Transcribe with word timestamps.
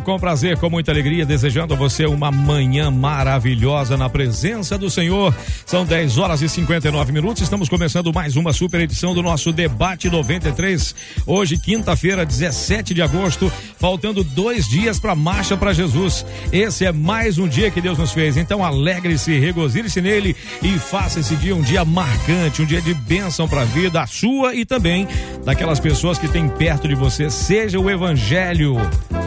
com 0.00 0.18
prazer, 0.18 0.58
com 0.58 0.68
muita 0.68 0.90
alegria, 0.90 1.24
desejando 1.24 1.74
a 1.74 1.76
você 1.76 2.06
uma 2.06 2.30
manhã 2.30 2.90
maravilhosa 2.90 3.96
na 3.96 4.08
presença 4.08 4.76
do 4.76 4.90
Senhor. 4.90 5.34
São 5.64 5.84
10 5.84 6.18
horas 6.18 6.42
e 6.42 6.48
59 6.48 7.12
minutos. 7.12 7.42
Estamos 7.42 7.68
começando 7.68 8.12
mais 8.12 8.36
uma 8.36 8.52
super 8.52 8.80
edição 8.80 9.14
do 9.14 9.22
nosso 9.22 9.52
Debate 9.52 10.10
93. 10.10 10.94
Hoje, 11.26 11.58
quinta-feira, 11.58 12.24
17 12.24 12.94
de 12.94 13.02
agosto, 13.02 13.50
faltando 13.78 14.22
dois 14.22 14.68
dias 14.68 14.98
para 14.98 15.12
a 15.12 15.16
Marcha 15.16 15.56
para 15.56 15.72
Jesus. 15.72 16.24
Esse 16.52 16.84
é 16.84 16.92
mais 16.92 17.38
um 17.38 17.48
dia 17.48 17.70
que 17.70 17.80
Deus 17.80 17.98
nos 17.98 18.12
fez. 18.12 18.36
Então, 18.36 18.64
alegre-se, 18.64 19.38
regozile-se 19.38 20.00
nele 20.00 20.36
e 20.62 20.78
faça 20.78 21.20
esse 21.20 21.36
dia 21.36 21.54
um 21.54 21.62
dia 21.62 21.84
marcante, 21.84 22.62
um 22.62 22.66
dia 22.66 22.80
de 22.80 22.94
bênção 22.94 23.48
para 23.48 23.62
a 23.62 23.64
vida, 23.64 24.06
sua 24.06 24.54
e 24.54 24.64
também 24.64 25.06
daquelas 25.44 25.80
pessoas 25.80 26.18
que 26.18 26.28
têm 26.28 26.48
perto 26.48 26.88
de 26.88 26.94
você. 26.94 27.30
Seja 27.30 27.78
o 27.78 27.90
Evangelho 27.90 28.76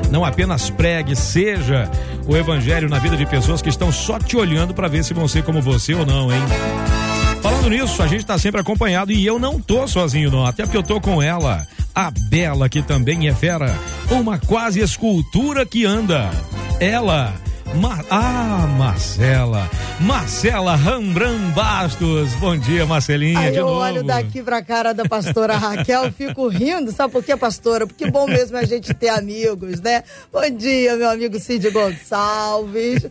não 0.10 0.26
apenas 0.26 0.59
pregue, 0.68 1.16
seja 1.16 1.88
o 2.26 2.36
evangelho 2.36 2.90
na 2.90 2.98
vida 2.98 3.16
de 3.16 3.26
pessoas 3.28 3.62
que 3.62 3.70
estão 3.70 3.92
só 3.92 4.18
te 4.18 4.36
olhando 4.36 4.74
para 4.74 4.88
ver 4.88 5.04
se 5.04 5.14
vão 5.14 5.28
ser 5.28 5.44
como 5.44 5.62
você 5.62 5.94
ou 5.94 6.08
não, 6.08 6.34
hein? 6.34 6.42
Falando 7.44 7.70
nisso, 7.70 8.02
a 8.02 8.08
gente 8.08 8.22
está 8.22 8.38
sempre 8.40 8.60
acompanhado 8.60 9.12
e 9.12 9.24
eu 9.24 9.38
não 9.38 9.60
tô 9.60 9.88
sozinho 9.88 10.32
não, 10.32 10.44
até 10.44 10.64
porque 10.64 10.78
eu 10.78 10.84
tô 10.84 11.00
com 11.00 11.22
ela, 11.22 11.68
a 11.94 12.12
Bela 12.12 12.68
que 12.68 12.82
também 12.82 13.28
é 13.28 13.34
fera, 13.34 13.78
uma 14.10 14.40
quase 14.40 14.80
escultura 14.80 15.66
que 15.66 15.86
anda. 15.86 16.30
Ela 16.80 17.34
Mar... 17.76 18.04
Ah, 18.10 18.66
Marcela. 18.78 19.70
Marcela 20.00 20.76
Rambran 20.76 21.52
Bastos. 21.52 22.34
Bom 22.36 22.58
dia, 22.58 22.86
Marcelinha. 22.86 23.40
Aí 23.40 23.52
de 23.52 23.58
eu 23.58 23.66
novo. 23.68 23.80
olho 23.80 24.04
daqui 24.04 24.42
pra 24.42 24.62
cara 24.64 24.94
da 24.94 25.06
pastora 25.06 25.56
Raquel, 25.56 26.12
fico 26.14 26.48
rindo. 26.48 26.92
Sabe 26.92 27.14
por 27.14 27.24
quê, 27.24 27.38
pastora? 27.38 27.86
Porque 27.86 28.10
bom 28.10 28.26
mesmo 28.26 28.58
é 28.58 28.62
a 28.62 28.66
gente 28.66 28.94
ter 28.94 29.10
amigos, 29.10 29.80
né? 29.82 30.04
Bom 30.32 30.50
dia, 30.50 30.96
meu 30.96 31.10
amigo 31.10 31.40
Cid 31.40 31.70
Gonçalves. 31.70 33.04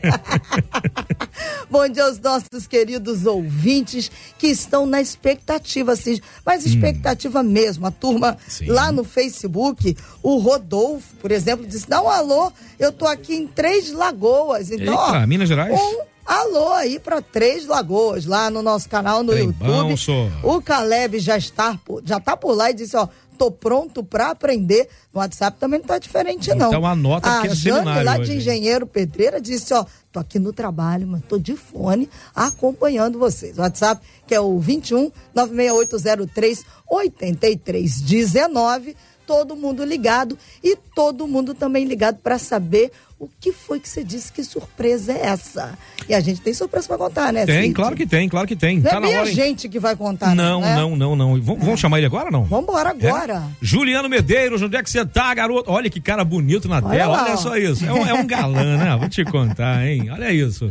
bom 1.71 1.89
dia 1.89 2.05
aos 2.05 2.19
nossos 2.19 2.67
queridos 2.67 3.27
ouvintes 3.27 4.11
que 4.39 4.49
estão 4.49 4.87
na 4.87 5.01
expectativa, 5.01 5.95
Cid. 5.95 6.23
Mas 6.45 6.67
expectativa 6.67 7.41
hum. 7.41 7.45
mesmo. 7.45 7.87
A 7.87 7.91
turma 7.91 8.37
Sim. 8.49 8.67
lá 8.67 8.91
no 8.91 9.05
Facebook, 9.05 9.97
o 10.23 10.39
Rodolfo, 10.39 11.15
por 11.17 11.31
exemplo, 11.31 11.67
disse: 11.67 11.89
dá 11.89 12.03
um 12.03 12.09
alô, 12.09 12.51
eu 12.79 12.91
tô 12.91 13.07
aqui 13.07 13.35
em 13.35 13.47
Três 13.47 13.93
Lagoas. 13.93 14.48
Então, 14.71 14.95
Eita, 14.95 15.23
ó, 15.23 15.27
Minas 15.27 15.49
Gerais? 15.49 15.79
Um 15.79 16.01
alô 16.25 16.73
aí 16.73 16.99
para 16.99 17.23
Três 17.23 17.67
Lagoas, 17.67 18.27
lá 18.27 18.51
no 18.51 18.63
nosso 18.63 18.89
canal 18.89 19.23
no 19.23 19.33
YouTube. 19.33 19.95
Bom, 20.43 20.43
o 20.43 20.63
Caleb 20.63 21.19
já 21.19 21.37
está, 21.37 21.79
já 22.05 22.21
tá 22.21 22.37
por 22.37 22.55
lá 22.55 22.71
e 22.71 22.75
disse, 22.75 22.97
ó, 22.97 23.09
tô 23.39 23.51
pronto 23.51 24.05
para 24.05 24.31
aprender. 24.31 24.89
No 25.15 25.21
WhatsApp 25.21 25.57
também 25.59 25.79
não 25.79 25.87
tá 25.87 25.99
diferente, 25.99 26.53
não. 26.55 26.69
Então 26.69 26.85
anota 26.85 27.39
a 27.39 27.41
que 27.41 27.47
é 27.47 27.55
Jane, 27.55 27.77
seminário 27.77 28.05
lá 28.05 28.19
hoje, 28.19 28.33
de 28.33 28.37
Engenheiro 28.37 28.87
Pedreira, 28.87 29.41
disse, 29.41 29.73
ó, 29.73 29.87
tô 30.13 30.21
aqui 30.21 30.39
no 30.39 30.53
trabalho, 30.53 31.07
mas 31.07 31.23
tô 31.27 31.39
de 31.39 31.57
fone 31.57 32.11
acompanhando 32.35 33.19
vocês. 33.19 33.57
O 33.57 33.63
WhatsApp 33.63 34.05
que 34.27 34.35
é 34.35 34.41
o 34.41 34.59
21 34.59 35.11
96803 35.35 36.67
8319 36.91 38.95
todo 39.29 39.55
mundo 39.55 39.85
ligado 39.85 40.39
e 40.65 40.75
todo 40.95 41.29
mundo 41.29 41.53
também 41.53 41.85
ligado 41.85 42.17
para 42.17 42.39
saber 42.39 42.91
o 43.21 43.29
que 43.41 43.53
foi 43.53 43.79
que 43.79 43.89
você 43.89 44.03
disse, 44.03 44.33
que 44.33 44.43
surpresa 44.43 45.13
é 45.13 45.27
essa? 45.27 45.77
E 46.09 46.15
a 46.15 46.21
gente 46.21 46.41
tem 46.41 46.55
surpresa 46.55 46.87
para 46.89 46.97
contar, 46.97 47.33
né? 47.33 47.45
Tem, 47.45 47.63
Cid? 47.65 47.75
claro 47.75 47.95
que 47.97 48.07
tem, 48.07 48.29
claro 48.29 48.47
que 48.49 48.57
tem. 48.57 48.77
Não 48.79 48.85
Tá 48.91 48.97
é 48.97 49.01
na 49.01 49.07
bem 49.09 49.17
a 49.17 49.21
hora, 49.21 49.31
gente 49.33 49.69
que 49.69 49.79
vai 49.79 49.95
contar, 49.97 50.35
Não, 50.35 50.61
né? 50.63 50.75
não, 50.75 50.97
não, 50.97 51.15
não. 51.17 51.43
Vamos, 51.43 51.63
vamos 51.65 51.81
chamar 51.81 51.99
ele 51.99 52.07
agora 52.07 52.27
ou 52.27 52.33
não? 52.33 52.45
Vamos 52.45 52.65
embora 52.65 52.91
agora. 52.91 53.35
É? 53.35 53.57
Juliano 53.61 54.09
Medeiros, 54.09 54.63
onde 54.63 54.77
é 54.77 54.83
que 54.83 54.89
você 54.89 55.05
tá, 55.05 55.35
garoto? 55.35 55.71
Olha 55.71 55.91
que 55.91 56.01
cara 56.01 56.25
bonito 56.25 56.67
na 56.69 56.77
Olha 56.77 56.89
tela, 56.89 57.17
lá, 57.17 57.25
olha 57.25 57.35
ó. 57.35 57.37
só 57.37 57.57
isso. 57.57 57.85
É 57.85 57.93
um, 57.93 58.07
é 58.07 58.15
um 58.15 58.27
galã, 58.27 58.77
né? 58.79 58.97
Vou 58.97 59.09
te 59.09 59.25
contar, 59.25 59.85
hein? 59.87 60.09
Olha 60.11 60.33
isso. 60.33 60.71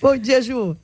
Bom 0.00 0.16
dia, 0.16 0.40
Ju. 0.40 0.76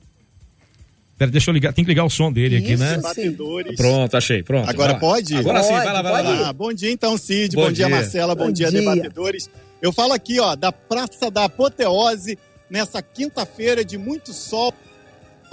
Pera, 1.17 1.31
deixa 1.31 1.49
eu 1.49 1.53
ligar, 1.53 1.71
tem 1.71 1.85
que 1.85 1.89
ligar 1.89 2.03
o 2.03 2.09
som 2.09 2.31
dele 2.31 2.57
aqui, 2.57 2.73
Isso, 2.73 2.83
né? 2.83 2.95
sim. 2.95 3.01
Batedores. 3.01 3.75
Pronto, 3.77 4.17
achei, 4.17 4.43
pronto. 4.43 4.69
Agora 4.69 4.95
pode? 4.95 5.33
Agora 5.35 5.63
sim, 5.63 5.69
Pode, 5.69 5.85
vai 5.85 5.93
lá, 5.93 6.01
vai 6.01 6.11
lá. 6.11 6.21
vai 6.21 6.39
lá. 6.41 6.49
Ah, 6.49 6.53
bom 6.53 6.73
dia 6.73 6.91
então, 6.91 7.17
Cid. 7.17 7.55
Bom 7.55 7.63
Bom, 7.63 7.71
dia, 7.71 7.85
dia. 7.85 7.95
Marcela. 7.95 8.35
Bom, 8.35 8.47
Bom 8.47 8.51
dia, 8.51 8.69
dia. 8.69 8.79
debatedores. 8.81 9.49
Eu 9.81 9.93
falo 9.93 10.11
aqui, 10.13 10.39
ó, 10.41 10.55
da 10.55 10.71
Praça 10.73 11.31
da 11.31 11.45
Apoteose, 11.45 12.37
nessa 12.69 13.01
quinta-feira 13.01 13.85
de 13.85 13.97
muito 13.97 14.33
sol 14.33 14.73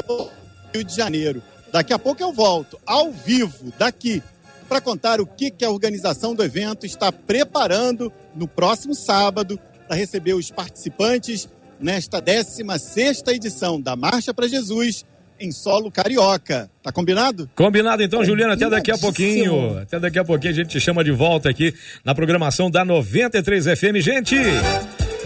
no 0.09 0.28
Rio 0.75 0.83
de 0.83 0.97
Janeiro. 0.97 1.41
Daqui 1.71 1.93
a 1.93 1.99
pouco 1.99 2.21
eu 2.22 2.33
volto, 2.33 2.78
ao 2.84 3.12
vivo, 3.12 3.72
daqui, 3.78 4.21
para 4.69 4.81
contar 4.81 5.21
o 5.21 5.27
que, 5.27 5.51
que 5.51 5.65
a 5.65 5.71
organização 5.71 6.34
do 6.34 6.43
evento 6.43 6.84
está 6.84 7.12
preparando 7.12 8.12
no 8.34 8.49
próximo 8.49 8.95
sábado 8.95 9.61
para 9.87 9.97
receber 9.97 10.34
os 10.34 10.51
participantes 10.51 11.49
nesta 11.78 12.21
16ª 12.21 13.28
edição 13.33 13.81
da 13.81 13.95
Marcha 13.95 14.34
para 14.34 14.49
Jesus 14.49 15.05
em 15.42 15.53
solo 15.53 15.91
carioca. 15.91 16.70
Tá 16.82 16.92
combinado? 16.92 17.48
Combinado 17.54 18.03
então, 18.03 18.25
Juliana, 18.25 18.54
até 18.54 18.69
daqui 18.69 18.91
a 18.91 18.98
pouquinho. 18.98 19.78
Até 19.78 19.98
daqui 19.98 20.19
a 20.19 20.25
pouquinho 20.25 20.53
a 20.53 20.56
gente 20.56 20.69
te 20.69 20.80
chama 20.80 21.03
de 21.03 21.10
volta 21.10 21.48
aqui 21.48 21.75
na 22.04 22.14
programação 22.14 22.70
da 22.70 22.84
93 22.84 23.64
FM. 23.66 23.97
Gente, 24.00 24.36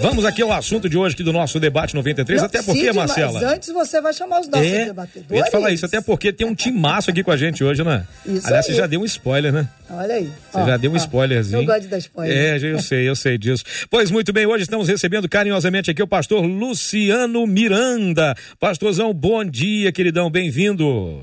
vamos 0.01 0.25
aqui 0.25 0.43
ao 0.43 0.53
assunto 0.53 0.89
de 0.89 0.97
hoje 0.97 1.15
aqui 1.15 1.23
do 1.23 1.33
nosso 1.33 1.59
debate 1.59 1.95
93, 1.95 2.43
até 2.43 2.63
porque, 2.63 2.81
Cid, 2.87 2.93
Marcela. 2.95 3.33
Mas 3.41 3.43
antes 3.53 3.69
você 3.73 4.01
vai 4.01 4.13
chamar 4.13 4.41
os 4.41 4.49
nossos 4.49 4.67
É, 4.67 4.85
debatedores. 4.87 5.31
eu 5.31 5.37
ia 5.37 5.45
te 5.45 5.51
falar 5.51 5.71
isso, 5.73 5.87
até 5.87 6.01
porque 6.01 6.33
tem 6.33 6.47
um 6.47 6.55
timaço 6.55 7.11
aqui 7.11 7.23
com 7.23 7.31
a 7.31 7.37
gente 7.37 7.63
hoje, 7.65 7.83
né? 7.83 8.07
Isso 8.25 8.47
Aliás, 8.47 8.67
aí. 8.67 8.73
você 8.73 8.79
já 8.79 8.87
deu 8.87 9.01
um 9.01 9.05
spoiler, 9.05 9.53
né? 9.53 9.69
Olha 9.91 10.15
aí. 10.15 10.31
Você 10.53 10.65
já 10.67 10.77
deu 10.77 10.93
um 10.93 10.97
spoilerzinho. 10.97 11.63
Eu 11.63 11.67
gosto 11.67 11.81
de 11.83 11.89
dar 11.89 11.99
spoiler. 11.99 12.37
É, 12.37 12.59
eu 12.73 12.79
sei, 12.83 13.09
eu 13.09 13.17
sei 13.17 13.39
disso. 13.39 13.65
Pois 13.91 14.11
muito 14.11 14.33
bem, 14.33 14.47
hoje 14.47 14.63
estamos 14.65 14.89
recebendo 14.89 15.29
carinhosamente 15.29 15.91
aqui 15.91 16.03
o 16.03 16.07
pastor 16.07 16.45
Luciano 16.45 17.47
Miranda. 17.47 18.35
Pastorzão, 18.61 19.13
bom 19.15 19.45
dia, 19.45 19.91
queridão, 19.93 20.31
bem-vindo. 20.31 21.23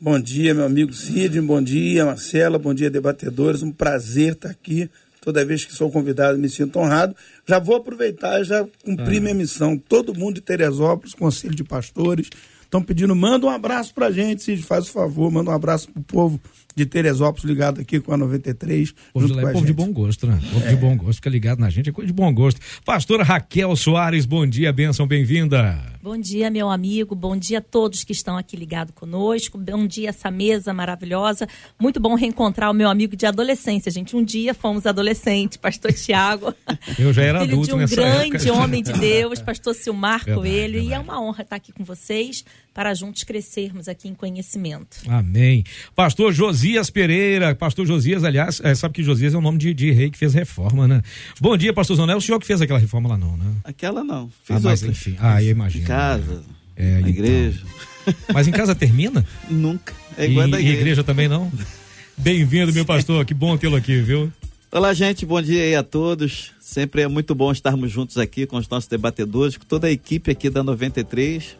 Bom 0.00 0.18
dia, 0.18 0.52
meu 0.52 0.64
amigo 0.64 0.92
Cid, 0.92 1.40
bom 1.42 1.62
dia, 1.62 2.04
Marcela, 2.04 2.58
bom 2.58 2.74
dia, 2.74 2.90
debatedores. 2.90 3.62
Um 3.62 3.70
prazer 3.70 4.32
estar 4.32 4.50
aqui. 4.50 4.90
Toda 5.22 5.44
vez 5.44 5.64
que 5.64 5.72
sou 5.72 5.88
convidado, 5.88 6.36
me 6.36 6.48
sinto 6.48 6.80
honrado. 6.80 7.14
Já 7.46 7.60
vou 7.60 7.76
aproveitar 7.76 8.40
e 8.40 8.44
já 8.44 8.66
cumpri 8.84 9.20
minha 9.20 9.32
missão. 9.32 9.78
Todo 9.78 10.12
mundo 10.12 10.34
de 10.34 10.40
Teresópolis, 10.40 11.14
Conselho 11.14 11.54
de 11.54 11.62
Pastores, 11.62 12.28
estão 12.62 12.82
pedindo, 12.82 13.14
manda 13.14 13.46
um 13.46 13.50
abraço 13.50 13.94
pra 13.94 14.10
gente, 14.10 14.42
Cid, 14.42 14.62
faz 14.64 14.88
o 14.88 14.92
favor, 14.92 15.30
manda 15.30 15.50
um 15.50 15.54
abraço 15.54 15.88
pro 15.92 16.02
povo 16.02 16.40
de 16.74 16.86
Teresópolis 16.86 17.44
ligado 17.44 17.80
aqui 17.80 18.00
com 18.00 18.12
a 18.12 18.16
93. 18.16 18.92
Povo, 19.12 19.26
junto 19.26 19.34
de, 19.38 19.42
lá 19.42 19.48
é 19.48 19.50
a 19.50 19.52
povo 19.52 19.64
de 19.64 19.72
gente. 19.72 19.76
bom 19.76 19.92
gosto, 19.92 20.26
né? 20.26 20.40
Povo 20.52 20.68
de 20.68 20.76
bom 20.76 20.96
gosto, 20.96 21.14
fica 21.14 21.30
ligado 21.30 21.58
na 21.58 21.70
gente, 21.70 21.90
é 21.90 21.92
coisa 21.92 22.06
de 22.06 22.12
bom 22.12 22.32
gosto. 22.32 22.60
Pastora 22.84 23.22
Raquel 23.22 23.74
Soares, 23.76 24.26
bom 24.26 24.46
dia, 24.46 24.72
benção, 24.72 25.06
bem-vinda. 25.06 25.92
Bom 26.02 26.18
dia, 26.18 26.50
meu 26.50 26.68
amigo. 26.68 27.14
Bom 27.14 27.36
dia 27.36 27.58
a 27.58 27.60
todos 27.60 28.02
que 28.02 28.10
estão 28.10 28.36
aqui 28.36 28.56
ligados 28.56 28.92
conosco. 28.92 29.56
Bom 29.56 29.86
dia, 29.86 30.08
essa 30.08 30.32
mesa 30.32 30.74
maravilhosa. 30.74 31.46
Muito 31.80 32.00
bom 32.00 32.16
reencontrar 32.16 32.72
o 32.72 32.74
meu 32.74 32.90
amigo 32.90 33.14
de 33.14 33.24
adolescência, 33.24 33.88
gente. 33.88 34.16
Um 34.16 34.24
dia 34.24 34.52
fomos 34.52 34.84
adolescentes, 34.84 35.58
pastor 35.58 35.92
Tiago. 35.92 36.52
Eu 36.98 37.12
já 37.12 37.22
era 37.22 37.42
filho 37.42 37.52
adulto 37.52 37.68
de 37.68 37.74
um 37.74 37.78
nessa 37.78 37.94
grande 37.94 38.48
época. 38.48 38.52
homem 38.52 38.82
de 38.82 38.92
Deus, 38.94 39.40
pastor 39.40 39.74
Silmar 39.76 40.24
Verdade, 40.24 40.40
Coelho. 40.40 40.80
E 40.80 40.92
é 40.92 40.98
uma 40.98 41.22
honra 41.22 41.42
estar 41.42 41.54
aqui 41.54 41.70
com 41.70 41.84
vocês 41.84 42.44
para 42.74 42.94
juntos 42.94 43.22
crescermos 43.24 43.86
aqui 43.88 44.08
em 44.08 44.14
conhecimento. 44.14 44.98
Amém. 45.08 45.62
Pastor 45.94 46.32
Josias 46.32 46.88
Pereira, 46.90 47.54
pastor 47.54 47.86
Josias, 47.86 48.24
aliás, 48.24 48.60
é, 48.64 48.74
sabe 48.74 48.94
que 48.94 49.02
Josias 49.02 49.34
é 49.34 49.36
o 49.36 49.40
nome 49.40 49.58
de, 49.58 49.74
de 49.74 49.90
rei 49.90 50.10
que 50.10 50.16
fez 50.18 50.32
reforma, 50.34 50.88
né? 50.88 51.02
Bom 51.40 51.56
dia, 51.56 51.72
pastor 51.72 51.96
Zonel, 51.96 52.16
o 52.16 52.20
senhor 52.20 52.38
que 52.40 52.46
fez 52.46 52.60
aquela 52.60 52.78
reforma 52.78 53.08
lá 53.10 53.18
não, 53.18 53.36
né? 53.36 53.44
Aquela 53.64 54.02
não. 54.02 54.30
Ah, 54.48 54.54
Fiz 54.54 54.62
mas 54.62 54.82
outra. 54.82 54.88
enfim, 54.90 55.16
ah, 55.20 55.42
eu 55.42 55.50
imagino. 55.50 55.84
Em 55.84 55.86
casa, 55.86 56.42
É, 56.76 56.92
na 56.92 56.98
então. 57.00 57.08
igreja. 57.10 57.62
Mas 58.34 58.48
em 58.48 58.50
casa 58.50 58.74
termina? 58.74 59.24
Nunca. 59.48 59.94
É 60.18 60.26
igual 60.26 60.44
a 60.46 60.48
e, 60.48 60.50
da 60.50 60.58
e 60.58 60.62
igreja. 60.62 60.80
igreja 60.80 61.04
também 61.04 61.28
não? 61.28 61.52
Bem-vindo, 62.18 62.72
meu 62.72 62.84
pastor, 62.84 63.24
que 63.24 63.32
bom 63.32 63.56
tê-lo 63.56 63.76
aqui, 63.76 64.00
viu? 64.00 64.32
Olá, 64.72 64.92
gente. 64.92 65.24
Bom 65.24 65.40
dia 65.40 65.62
aí 65.62 65.74
a 65.76 65.82
todos. 65.84 66.50
Sempre 66.60 67.02
é 67.02 67.06
muito 67.08 67.32
bom 67.34 67.52
estarmos 67.52 67.92
juntos 67.92 68.18
aqui 68.18 68.44
com 68.46 68.56
os 68.56 68.68
nossos 68.68 68.88
debatedores, 68.88 69.56
com 69.56 69.64
toda 69.66 69.86
a 69.86 69.90
equipe 69.92 70.30
aqui 70.32 70.50
da 70.50 70.64
93. 70.64 71.56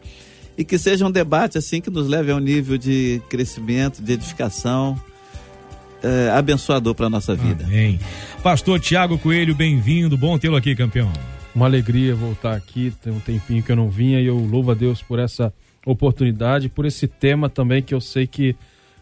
E 0.57 0.63
que 0.63 0.77
seja 0.77 1.05
um 1.05 1.11
debate 1.11 1.57
assim 1.57 1.81
que 1.81 1.89
nos 1.89 2.07
leve 2.07 2.31
a 2.31 2.35
um 2.35 2.39
nível 2.39 2.77
de 2.77 3.21
crescimento, 3.29 4.01
de 4.01 4.13
edificação, 4.13 4.99
é, 6.03 6.29
abençoador 6.29 6.93
para 6.93 7.07
a 7.07 7.09
nossa 7.09 7.35
vida. 7.35 7.63
Amém. 7.63 7.99
Pastor 8.43 8.79
Tiago 8.79 9.17
Coelho, 9.17 9.55
bem-vindo, 9.55 10.17
bom 10.17 10.37
tê-lo 10.37 10.55
aqui, 10.55 10.75
campeão. 10.75 11.11
Uma 11.55 11.65
alegria 11.65 12.13
voltar 12.15 12.55
aqui, 12.55 12.93
tem 13.01 13.13
um 13.13 13.19
tempinho 13.19 13.63
que 13.63 13.71
eu 13.71 13.75
não 13.75 13.89
vinha 13.89 14.19
e 14.19 14.25
eu 14.25 14.37
louvo 14.37 14.71
a 14.71 14.73
Deus 14.73 15.01
por 15.01 15.17
essa 15.19 15.53
oportunidade, 15.85 16.69
por 16.69 16.85
esse 16.85 17.07
tema 17.07 17.49
também 17.49 17.81
que 17.81 17.93
eu 17.93 18.01
sei 18.01 18.27
que 18.27 18.55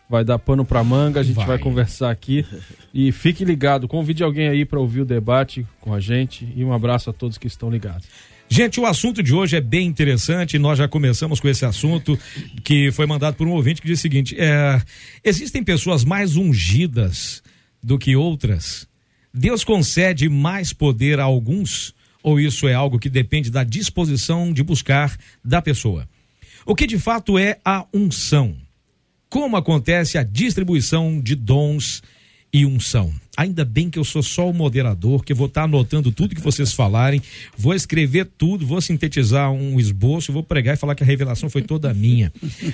vai 0.10 0.26
dar 0.26 0.38
pano 0.38 0.66
pra 0.66 0.84
manga, 0.84 1.22
a 1.22 1.24
gente 1.24 1.38
vai, 1.38 1.46
Vai. 1.46 1.60
conversar 1.60 2.12
aqui. 2.12 2.46
E 2.94 3.12
fique 3.14 3.46
ligado, 3.46 3.88
convide 3.88 4.24
alguém 4.24 4.50
aí 4.50 4.66
para 4.66 4.80
ouvir 4.80 5.02
o 5.02 5.06
debate 5.06 5.66
com 5.80 5.94
a 5.94 6.02
gente 6.02 6.52
e 6.54 6.66
um 6.66 6.74
abraço 6.74 7.10
a 7.10 7.14
todos 7.14 7.38
que 7.38 7.48
estão 7.48 7.70
ligados. 7.70 8.06
Gente, 8.54 8.82
o 8.82 8.86
assunto 8.86 9.24
de 9.24 9.34
hoje 9.34 9.56
é 9.56 9.62
bem 9.62 9.88
interessante. 9.88 10.60
Nós 10.60 10.78
já 10.78 10.86
começamos 10.86 11.40
com 11.40 11.48
esse 11.48 11.64
assunto 11.64 12.20
que 12.66 12.92
foi 12.92 13.06
mandado 13.06 13.36
por 13.36 13.48
um 13.48 13.52
ouvinte 13.52 13.82
que 13.82 13.88
diz 13.88 13.98
o 13.98 14.02
seguinte: 14.02 14.36
é, 14.38 14.82
existem 15.24 15.64
pessoas 15.64 16.04
mais 16.04 16.36
ungidas 16.36 17.42
do 17.82 17.98
que 17.98 18.14
outras? 18.14 18.86
Deus 19.34 19.64
concede 19.64 20.28
mais 20.28 20.74
poder 20.74 21.18
a 21.18 21.24
alguns? 21.24 21.96
Ou 22.22 22.42
isso 22.42 22.68
é 22.68 22.74
algo 22.74 23.00
que 23.00 23.10
depende 23.10 23.50
da 23.50 23.64
disposição 23.64 24.52
de 24.52 24.62
buscar 24.64 25.18
da 25.42 25.62
pessoa? 25.62 26.06
O 26.66 26.76
que 26.76 26.86
de 26.86 27.00
fato 27.00 27.40
é 27.40 27.58
a 27.64 27.86
unção? 27.94 28.58
Como 29.30 29.56
acontece 29.56 30.18
a 30.18 30.24
distribuição 30.24 31.22
de 31.22 31.36
dons 31.36 32.04
e 32.54 32.66
unção? 32.66 33.14
Ainda 33.38 33.64
bem 33.64 33.90
que 33.90 33.98
eu 33.98 34.04
sou 34.04 34.22
só 34.22 34.50
o 34.50 34.54
moderador, 34.54 35.24
que 35.24 35.32
eu 35.32 35.36
vou 35.36 35.48
estar 35.48 35.64
anotando 35.64 36.12
tudo 36.12 36.36
que 36.36 36.42
vocês 36.42 36.74
falarem, 36.74 37.22
vou 37.58 37.74
escrever 37.74 38.28
tudo, 38.38 38.68
vou 38.68 38.82
sintetizar 38.82 39.52
um 39.52 39.80
esboço, 39.80 40.34
vou 40.34 40.44
pregar 40.44 40.76
e 40.76 40.78
falar 40.78 40.96
que 40.96 41.04
a 41.04 41.06
revelação 41.06 41.50
foi 41.50 41.62
toda 41.62 41.94
minha. 41.94 42.32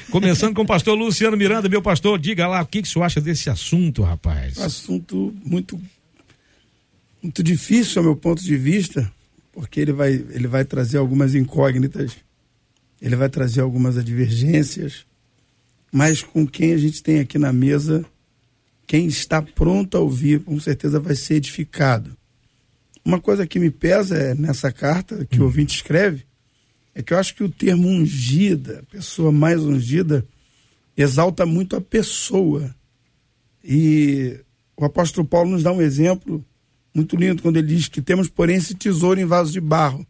Começando 0.10 0.56
com 0.56 0.64
o 0.64 0.66
pastor 0.66 0.98
Luciano 0.98 1.38
Miranda, 1.38 1.70
meu 1.70 1.82
pastor, 1.82 2.18
diga 2.18 2.48
lá 2.48 2.62
o 2.62 2.66
que, 2.66 2.82
que 2.82 2.88
senhor 2.88 3.06
acha 3.06 3.22
desse 3.22 3.50
assunto, 3.50 4.02
rapaz. 4.02 4.58
Assunto 4.58 5.34
muito, 5.46 5.80
muito 7.22 7.44
difícil, 7.44 8.00
ao 8.00 8.06
meu 8.06 8.16
ponto 8.16 8.44
de 8.44 8.58
vista, 8.58 9.12
porque 9.54 9.80
ele 9.80 9.94
vai, 9.94 10.14
ele 10.14 10.48
vai 10.48 10.66
trazer 10.66 10.98
algumas 10.98 11.36
incógnitas, 11.36 12.14
ele 13.00 13.16
vai 13.16 13.30
trazer 13.30 13.62
algumas 13.62 13.96
advergências, 13.96 15.06
mas 15.92 16.24
com 16.24 16.48
quem 16.48 16.74
a 16.74 16.78
gente 16.78 17.02
tem 17.04 17.20
aqui 17.20 17.38
na 17.38 17.54
mesa, 17.54 18.04
quem 18.88 19.06
está 19.06 19.42
pronto 19.42 19.98
a 19.98 20.00
ouvir, 20.00 20.40
com 20.40 20.58
certeza 20.60 20.98
vai 20.98 21.14
ser 21.14 21.36
edificado. 21.36 22.18
Uma 23.04 23.20
coisa 23.20 23.46
que 23.46 23.60
me 23.60 23.70
pesa 23.70 24.18
é 24.18 24.34
nessa 24.34 24.72
carta 24.72 25.26
que 25.26 25.42
o 25.42 25.44
ouvinte 25.44 25.76
escreve, 25.76 26.26
é 26.96 27.04
que 27.04 27.14
eu 27.14 27.18
acho 27.20 27.36
que 27.36 27.44
o 27.44 27.50
termo 27.50 27.88
ungida, 27.88 28.84
pessoa 28.90 29.32
mais 29.32 29.62
ungida, 29.62 30.26
exalta 30.96 31.46
muito 31.46 31.76
a 31.76 31.82
pessoa. 31.82 32.74
E 33.64 34.40
o 34.76 34.86
apóstolo 34.86 35.28
Paulo 35.28 35.52
nos 35.52 35.64
dá 35.64 35.72
um 35.72 35.82
exemplo 35.82 36.44
muito 36.94 37.16
lindo 37.16 37.42
quando 37.42 37.58
ele 37.58 37.68
diz 37.68 37.88
que 37.88 38.02
temos, 38.02 38.30
porém, 38.30 38.56
esse 38.56 38.74
tesouro 38.74 39.20
em 39.20 39.26
vaso 39.26 39.52
de 39.52 39.62
barro, 39.62 40.08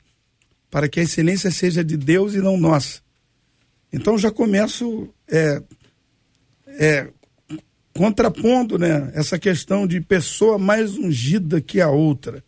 para 0.69 0.87
que 0.87 0.99
a 0.99 1.03
excelência 1.03 1.51
seja 1.51 1.83
de 1.83 1.97
Deus 1.97 2.35
e 2.35 2.37
não 2.37 2.57
nossa. 2.57 3.01
Então 3.91 4.17
já 4.17 4.31
começo 4.31 5.09
é, 5.27 5.61
é, 6.67 7.09
contrapondo 7.97 8.77
né, 8.77 9.11
essa 9.15 9.39
questão 9.39 9.87
de 9.87 9.99
pessoa 9.99 10.59
mais 10.59 10.95
ungida 10.95 11.59
que 11.59 11.81
a 11.81 11.89
outra. 11.89 12.43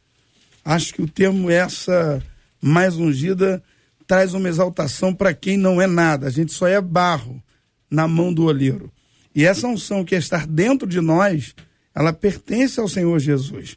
Acho 0.63 0.93
que 0.93 1.01
o 1.01 1.07
termo 1.07 1.49
essa 1.49 2.23
mais 2.61 2.95
ungida 2.95 3.61
traz 4.05 4.35
uma 4.35 4.47
exaltação 4.47 5.13
para 5.13 5.33
quem 5.33 5.57
não 5.57 5.81
é 5.81 5.87
nada. 5.87 6.27
A 6.27 6.29
gente 6.29 6.53
só 6.53 6.67
é 6.67 6.79
barro 6.79 7.41
na 7.89 8.07
mão 8.07 8.31
do 8.31 8.45
olheiro. 8.45 8.91
E 9.33 9.43
essa 9.43 9.67
unção 9.67 10.05
que 10.05 10.13
é 10.13 10.19
estar 10.19 10.45
dentro 10.45 10.87
de 10.87 11.01
nós, 11.01 11.55
ela 11.95 12.13
pertence 12.13 12.79
ao 12.79 12.87
Senhor 12.87 13.17
Jesus. 13.19 13.75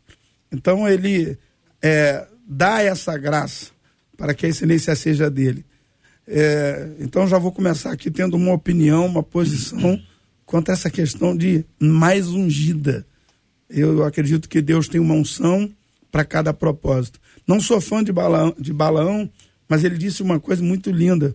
Então 0.50 0.86
ele 0.86 1.38
é, 1.80 2.26
dá 2.46 2.82
essa 2.82 3.16
graça 3.16 3.70
para 4.16 4.34
que 4.34 4.44
a 4.44 4.48
excelência 4.50 4.94
seja 4.94 5.30
dele. 5.30 5.64
É, 6.28 6.90
então 7.00 7.26
já 7.26 7.38
vou 7.38 7.50
começar 7.50 7.92
aqui 7.92 8.10
tendo 8.10 8.36
uma 8.36 8.52
opinião, 8.52 9.06
uma 9.06 9.22
posição 9.22 9.98
quanto 10.52 10.68
a 10.68 10.74
essa 10.74 10.90
questão 10.90 11.34
de 11.34 11.64
mais 11.80 12.28
ungida. 12.28 13.06
Eu 13.70 14.04
acredito 14.04 14.50
que 14.50 14.60
Deus 14.60 14.86
tem 14.86 15.00
uma 15.00 15.14
unção 15.14 15.72
para 16.10 16.26
cada 16.26 16.52
propósito. 16.52 17.18
Não 17.48 17.58
sou 17.58 17.80
fã 17.80 18.04
de 18.04 18.12
Balaão, 18.12 18.54
de 18.58 18.70
Balaão, 18.70 19.30
mas 19.66 19.82
ele 19.82 19.96
disse 19.96 20.22
uma 20.22 20.38
coisa 20.38 20.62
muito 20.62 20.90
linda. 20.90 21.34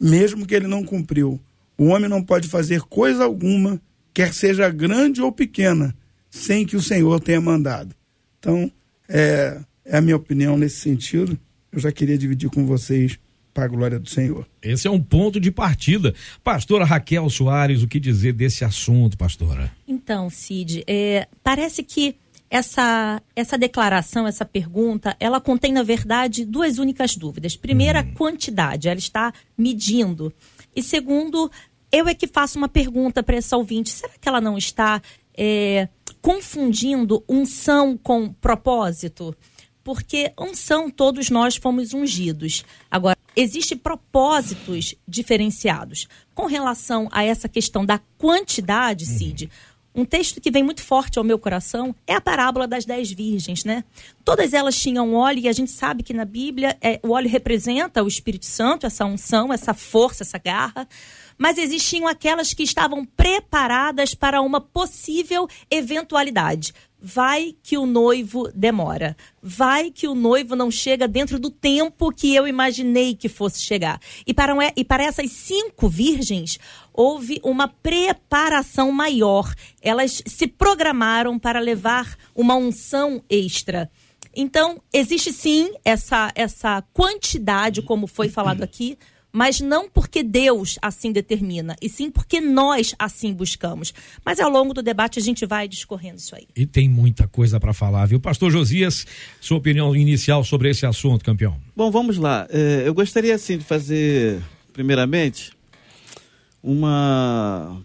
Mesmo 0.00 0.46
que 0.46 0.54
ele 0.54 0.66
não 0.66 0.82
cumpriu, 0.82 1.38
o 1.76 1.88
homem 1.88 2.08
não 2.08 2.22
pode 2.22 2.48
fazer 2.48 2.80
coisa 2.80 3.24
alguma, 3.24 3.78
quer 4.14 4.32
seja 4.32 4.70
grande 4.70 5.20
ou 5.20 5.30
pequena, 5.30 5.94
sem 6.30 6.64
que 6.64 6.76
o 6.76 6.82
Senhor 6.82 7.20
tenha 7.20 7.42
mandado. 7.42 7.94
Então, 8.38 8.72
é, 9.06 9.60
é 9.84 9.98
a 9.98 10.00
minha 10.00 10.16
opinião 10.16 10.56
nesse 10.56 10.76
sentido. 10.76 11.38
Eu 11.70 11.78
já 11.78 11.92
queria 11.92 12.16
dividir 12.16 12.48
com 12.48 12.64
vocês 12.64 13.18
para 13.56 13.64
a 13.64 13.68
glória 13.68 13.98
do 13.98 14.06
Senhor. 14.06 14.46
Esse 14.62 14.86
é 14.86 14.90
um 14.90 15.02
ponto 15.02 15.40
de 15.40 15.50
partida. 15.50 16.14
Pastora 16.44 16.84
Raquel 16.84 17.30
Soares, 17.30 17.82
o 17.82 17.88
que 17.88 17.98
dizer 17.98 18.34
desse 18.34 18.66
assunto, 18.66 19.16
pastora? 19.16 19.72
Então, 19.88 20.28
Cid, 20.28 20.84
é, 20.86 21.26
parece 21.42 21.82
que 21.82 22.16
essa, 22.50 23.22
essa 23.34 23.56
declaração, 23.56 24.26
essa 24.26 24.44
pergunta, 24.44 25.16
ela 25.18 25.40
contém, 25.40 25.72
na 25.72 25.82
verdade, 25.82 26.44
duas 26.44 26.76
únicas 26.76 27.16
dúvidas. 27.16 27.56
Primeiro, 27.56 27.98
a 27.98 28.02
quantidade, 28.04 28.88
ela 28.88 28.98
está 28.98 29.32
medindo. 29.56 30.30
E 30.74 30.82
segundo, 30.82 31.50
eu 31.90 32.06
é 32.06 32.14
que 32.14 32.26
faço 32.26 32.58
uma 32.58 32.68
pergunta 32.68 33.22
para 33.22 33.36
essa 33.36 33.56
ouvinte: 33.56 33.88
será 33.88 34.12
que 34.20 34.28
ela 34.28 34.40
não 34.40 34.58
está 34.58 35.00
é, 35.34 35.88
confundindo 36.20 37.24
unção 37.26 37.96
com 37.96 38.30
propósito? 38.34 39.34
Porque 39.82 40.30
unção, 40.38 40.90
todos 40.90 41.30
nós 41.30 41.56
fomos 41.56 41.94
ungidos. 41.94 42.64
Agora, 42.90 43.16
existem 43.36 43.76
propósitos 43.76 44.94
diferenciados. 45.06 46.08
Com 46.34 46.46
relação 46.46 47.08
a 47.12 47.22
essa 47.22 47.48
questão 47.48 47.84
da 47.84 48.00
quantidade, 48.18 49.04
Cid, 49.04 49.50
um 49.96 50.04
texto 50.04 50.42
que 50.42 50.50
vem 50.50 50.62
muito 50.62 50.82
forte 50.82 51.18
ao 51.18 51.24
meu 51.24 51.38
coração 51.38 51.96
é 52.06 52.14
a 52.14 52.20
parábola 52.20 52.68
das 52.68 52.84
dez 52.84 53.10
virgens, 53.10 53.64
né? 53.64 53.82
Todas 54.22 54.52
elas 54.52 54.78
tinham 54.78 55.14
óleo 55.14 55.38
e 55.38 55.48
a 55.48 55.52
gente 55.52 55.70
sabe 55.70 56.02
que 56.02 56.12
na 56.12 56.26
Bíblia 56.26 56.76
é, 56.82 57.00
o 57.02 57.12
óleo 57.12 57.30
representa 57.30 58.04
o 58.04 58.08
Espírito 58.08 58.44
Santo, 58.44 58.84
essa 58.84 59.06
unção, 59.06 59.50
essa 59.50 59.72
força, 59.72 60.22
essa 60.22 60.36
garra. 60.36 60.86
Mas 61.38 61.56
existiam 61.56 62.06
aquelas 62.06 62.52
que 62.52 62.62
estavam 62.62 63.06
preparadas 63.06 64.14
para 64.14 64.42
uma 64.42 64.60
possível 64.60 65.48
eventualidade. 65.70 66.74
Vai 67.00 67.54
que 67.62 67.76
o 67.76 67.84
noivo 67.84 68.50
demora. 68.54 69.16
Vai 69.42 69.90
que 69.90 70.08
o 70.08 70.14
noivo 70.14 70.56
não 70.56 70.70
chega 70.70 71.06
dentro 71.06 71.38
do 71.38 71.50
tempo 71.50 72.10
que 72.10 72.34
eu 72.34 72.48
imaginei 72.48 73.14
que 73.14 73.28
fosse 73.28 73.60
chegar. 73.62 74.00
E 74.26 74.32
para, 74.32 74.54
e 74.74 74.84
para 74.84 75.04
essas 75.04 75.30
cinco 75.30 75.88
virgens, 75.88 76.58
houve 76.92 77.40
uma 77.44 77.68
preparação 77.68 78.90
maior. 78.90 79.54
Elas 79.82 80.22
se 80.26 80.46
programaram 80.46 81.38
para 81.38 81.60
levar 81.60 82.16
uma 82.34 82.56
unção 82.56 83.22
extra. 83.28 83.90
Então, 84.34 84.82
existe 84.92 85.32
sim 85.32 85.72
essa, 85.84 86.30
essa 86.34 86.82
quantidade, 86.92 87.80
como 87.82 88.06
foi 88.06 88.28
falado 88.28 88.62
aqui, 88.62 88.98
mas 89.36 89.60
não 89.60 89.86
porque 89.86 90.22
Deus 90.22 90.78
assim 90.80 91.12
determina, 91.12 91.76
e 91.82 91.90
sim 91.90 92.10
porque 92.10 92.40
nós 92.40 92.94
assim 92.98 93.34
buscamos. 93.34 93.92
Mas 94.24 94.40
ao 94.40 94.48
longo 94.48 94.72
do 94.72 94.82
debate 94.82 95.18
a 95.18 95.22
gente 95.22 95.44
vai 95.44 95.68
discorrendo 95.68 96.16
isso 96.16 96.34
aí. 96.34 96.48
E 96.56 96.64
tem 96.64 96.88
muita 96.88 97.28
coisa 97.28 97.60
para 97.60 97.74
falar, 97.74 98.06
viu? 98.06 98.18
Pastor 98.18 98.50
Josias, 98.50 99.06
sua 99.38 99.58
opinião 99.58 99.94
inicial 99.94 100.42
sobre 100.42 100.70
esse 100.70 100.86
assunto, 100.86 101.22
campeão. 101.22 101.60
Bom, 101.76 101.90
vamos 101.90 102.16
lá. 102.16 102.46
É, 102.48 102.84
eu 102.86 102.94
gostaria, 102.94 103.34
assim, 103.34 103.58
de 103.58 103.64
fazer, 103.64 104.42
primeiramente, 104.72 105.52
uma, 106.62 107.76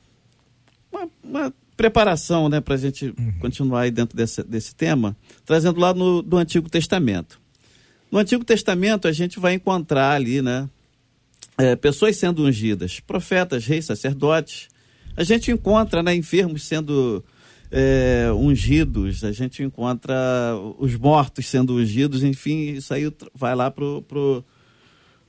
uma, 0.90 1.10
uma 1.22 1.54
preparação, 1.76 2.48
né, 2.48 2.62
para 2.62 2.76
a 2.76 2.78
gente 2.78 3.08
uhum. 3.08 3.34
continuar 3.42 3.82
aí 3.82 3.92
dentro 3.92 4.16
desse, 4.16 4.42
desse 4.42 4.74
tema, 4.74 5.18
trazendo 5.46 5.82
lá 5.82 5.94
no, 5.94 6.22
do 6.22 6.38
Antigo 6.38 6.70
Testamento. 6.70 7.42
No 8.10 8.20
Antigo 8.20 8.46
Testamento, 8.46 9.06
a 9.06 9.12
gente 9.12 9.38
vai 9.38 9.56
encontrar 9.56 10.12
ali, 10.12 10.42
né, 10.42 10.70
é, 11.62 11.76
pessoas 11.76 12.18
sendo 12.18 12.44
ungidas, 12.44 13.00
profetas, 13.00 13.66
reis, 13.68 13.86
sacerdotes. 13.86 14.68
A 15.16 15.24
gente 15.24 15.52
encontra 15.52 16.02
né, 16.02 16.16
enfermos 16.16 16.64
sendo 16.64 17.24
é, 17.70 18.32
ungidos, 18.34 19.24
a 19.24 19.32
gente 19.32 19.62
encontra 19.62 20.16
os 20.80 20.96
mortos 20.96 21.46
sendo 21.46 21.76
ungidos, 21.76 22.24
enfim, 22.24 22.72
isso 22.72 22.92
aí 22.92 23.14
vai 23.36 23.54
lá 23.54 23.70
para 23.70 23.86
o 23.86 24.02
pro, 24.02 24.44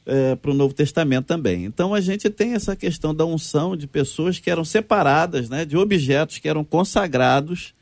é, 0.07 0.35
pro 0.37 0.55
Novo 0.55 0.73
Testamento 0.73 1.27
também. 1.27 1.67
Então 1.67 1.93
a 1.93 2.01
gente 2.01 2.31
tem 2.31 2.55
essa 2.55 2.75
questão 2.75 3.15
da 3.15 3.27
unção 3.27 3.77
de 3.77 3.87
pessoas 3.87 4.39
que 4.39 4.51
eram 4.51 4.65
separadas, 4.65 5.51
né, 5.51 5.67
de 5.67 5.77
objetos 5.77 6.39
que 6.39 6.49
eram 6.49 6.65
consagrados 6.65 7.75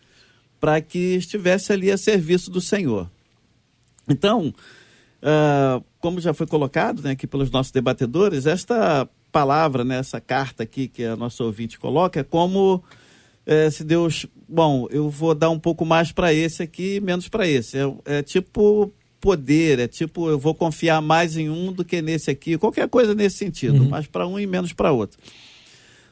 para 0.58 0.80
que 0.80 1.14
estivesse 1.14 1.72
ali 1.72 1.88
a 1.88 1.96
serviço 1.96 2.50
do 2.50 2.60
Senhor. 2.60 3.08
Então, 4.08 4.52
Uh, 5.20 5.84
como 6.00 6.20
já 6.20 6.32
foi 6.32 6.46
colocado 6.46 7.02
né, 7.02 7.12
aqui 7.12 7.26
pelos 7.26 7.50
nossos 7.50 7.70
debatedores, 7.70 8.46
esta 8.46 9.08
palavra, 9.30 9.84
né, 9.84 9.98
essa 9.98 10.20
carta 10.20 10.62
aqui 10.62 10.88
que 10.88 11.04
a 11.04 11.14
nossa 11.14 11.44
ouvinte 11.44 11.78
coloca, 11.78 12.20
é 12.20 12.24
como 12.24 12.82
é, 13.46 13.70
se 13.70 13.84
Deus, 13.84 14.26
bom, 14.48 14.86
eu 14.90 15.08
vou 15.08 15.34
dar 15.34 15.50
um 15.50 15.58
pouco 15.58 15.84
mais 15.84 16.12
para 16.12 16.32
esse 16.32 16.62
aqui, 16.62 17.00
menos 17.00 17.28
para 17.28 17.46
esse. 17.46 17.78
É, 17.78 17.92
é, 18.04 18.22
tipo 18.22 18.92
poder, 19.20 19.78
é 19.78 19.86
tipo 19.86 20.28
eu 20.28 20.38
vou 20.38 20.54
confiar 20.54 21.02
mais 21.02 21.36
em 21.36 21.50
um 21.50 21.72
do 21.72 21.84
que 21.84 22.00
nesse 22.00 22.30
aqui, 22.30 22.56
qualquer 22.56 22.88
coisa 22.88 23.14
nesse 23.14 23.36
sentido, 23.36 23.82
uhum. 23.82 23.88
mais 23.88 24.06
para 24.06 24.26
um 24.26 24.38
e 24.40 24.46
menos 24.46 24.72
para 24.72 24.92
outro. 24.92 25.18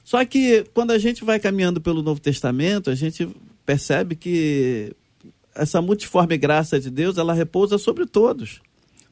Só 0.04 0.22
que 0.24 0.64
quando 0.74 0.90
a 0.90 0.98
gente 0.98 1.24
vai 1.24 1.38
caminhando 1.38 1.80
pelo 1.80 2.02
Novo 2.02 2.20
Testamento, 2.20 2.90
a 2.90 2.94
gente 2.94 3.28
percebe 3.64 4.16
que 4.16 4.94
essa 5.54 5.82
multiforme 5.82 6.36
graça 6.38 6.80
de 6.80 6.90
Deus, 6.90 7.18
ela 7.18 7.34
repousa 7.34 7.76
sobre 7.78 8.06
todos. 8.06 8.60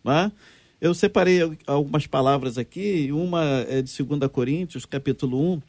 Não 0.02 0.12
é? 0.12 0.33
Eu 0.78 0.92
separei 0.92 1.40
algumas 1.66 2.06
palavras 2.06 2.59
aqui, 2.59 3.11
uma 3.11 3.42
é 3.66 3.80
de 3.80 4.02
2 4.02 4.30
Coríntios, 4.30 4.85
capítulo 4.85 5.54
1, 5.54 5.62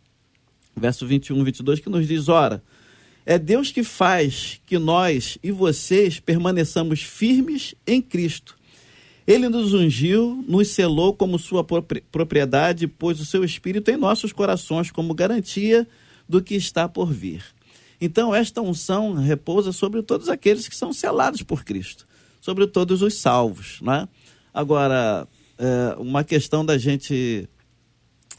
verso 0.76 1.08
21 1.08 1.40
e 1.40 1.44
22, 1.46 1.80
que 1.80 1.90
nos 1.90 2.06
diz, 2.06 2.28
ora, 2.28 2.62
é 3.26 3.40
Deus 3.40 3.72
que 3.72 3.84
faz 3.84 4.60
que 4.66 4.78
nós 4.78 5.38
e 5.42 5.50
vocês 5.50 6.20
permaneçamos 6.20 7.02
firmes 7.02 7.74
em 7.86 8.02
Cristo. 8.02 8.58
Ele 9.26 9.48
nos 9.48 9.74
ungiu, 9.74 10.44
nos 10.46 10.70
selou 10.70 11.14
como 11.14 11.40
sua 11.40 11.66
propriedade, 12.12 12.86
pôs 12.86 13.22
o 13.22 13.26
seu 13.26 13.46
espírito 13.46 13.90
em 13.90 13.96
nossos 13.96 14.34
corações 14.34 14.92
como 14.92 15.14
garantia 15.14 15.88
do 16.28 16.42
que 16.42 16.56
está 16.56 16.88
por 16.88 17.14
vir. 17.14 17.44
Então, 18.00 18.36
esta 18.36 18.62
unção 18.62 19.14
repousa 19.14 19.72
sobre 19.72 20.02
todos 20.02 20.28
aqueles 20.28 20.68
que 20.68 20.76
são 20.76 20.92
selados 20.92 21.44
por 21.44 21.64
Cristo, 21.64 22.06
sobre 22.42 22.68
todos 22.68 23.02
os 23.02 23.16
salvos. 23.16 23.80
Né? 23.82 24.08
Agora, 24.58 25.28
é, 25.60 25.96
uma 26.00 26.24
questão 26.24 26.66
da 26.66 26.80
gente, 26.80 27.48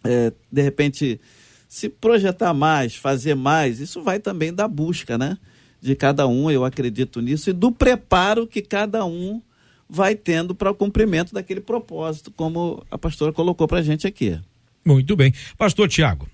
é, 0.03 0.33
de 0.51 0.63
repente, 0.63 1.21
se 1.69 1.89
projetar 1.89 2.53
mais, 2.53 2.97
fazer 2.97 3.37
mais, 3.37 3.79
isso 3.79 4.03
vai 4.03 4.19
também 4.19 4.53
da 4.53 4.67
busca, 4.67 5.17
né? 5.17 5.39
De 5.81 5.95
cada 5.95 6.27
um, 6.27 6.51
eu 6.51 6.65
acredito 6.65 7.21
nisso, 7.21 7.51
e 7.51 7.53
do 7.53 7.71
preparo 7.71 8.49
que 8.49 8.61
cada 8.61 9.07
um 9.07 9.41
vai 9.89 10.17
tendo 10.17 10.57
para 10.57 10.73
o 10.73 10.75
cumprimento 10.75 11.33
daquele 11.33 11.61
propósito, 11.61 12.33
como 12.33 12.85
a 12.91 12.99
pastora 12.99 13.33
colocou 13.33 13.69
para 13.69 13.79
a 13.79 13.83
gente 13.83 14.05
aqui. 14.05 14.41
Muito 14.85 15.15
bem. 15.15 15.33
Pastor 15.57 15.89
Tiago. 15.89 16.29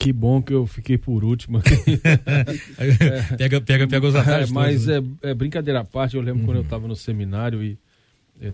Que 0.00 0.12
bom 0.12 0.42
que 0.42 0.52
eu 0.52 0.66
fiquei 0.66 0.98
por 0.98 1.22
último 1.22 1.58
aqui. 1.58 1.74
é, 2.04 3.22
pega, 3.38 3.60
pega, 3.60 3.86
pega 3.86 4.04
os 4.04 4.16
atalhos. 4.16 4.50
É, 4.50 4.52
mas 4.52 4.86
né? 4.86 5.00
é, 5.22 5.30
é, 5.30 5.34
brincadeira 5.34 5.78
à 5.78 5.84
parte, 5.84 6.16
eu 6.16 6.22
lembro 6.22 6.40
uhum. 6.40 6.46
quando 6.46 6.56
eu 6.56 6.64
estava 6.64 6.88
no 6.88 6.96
seminário 6.96 7.62
e, 7.62 7.78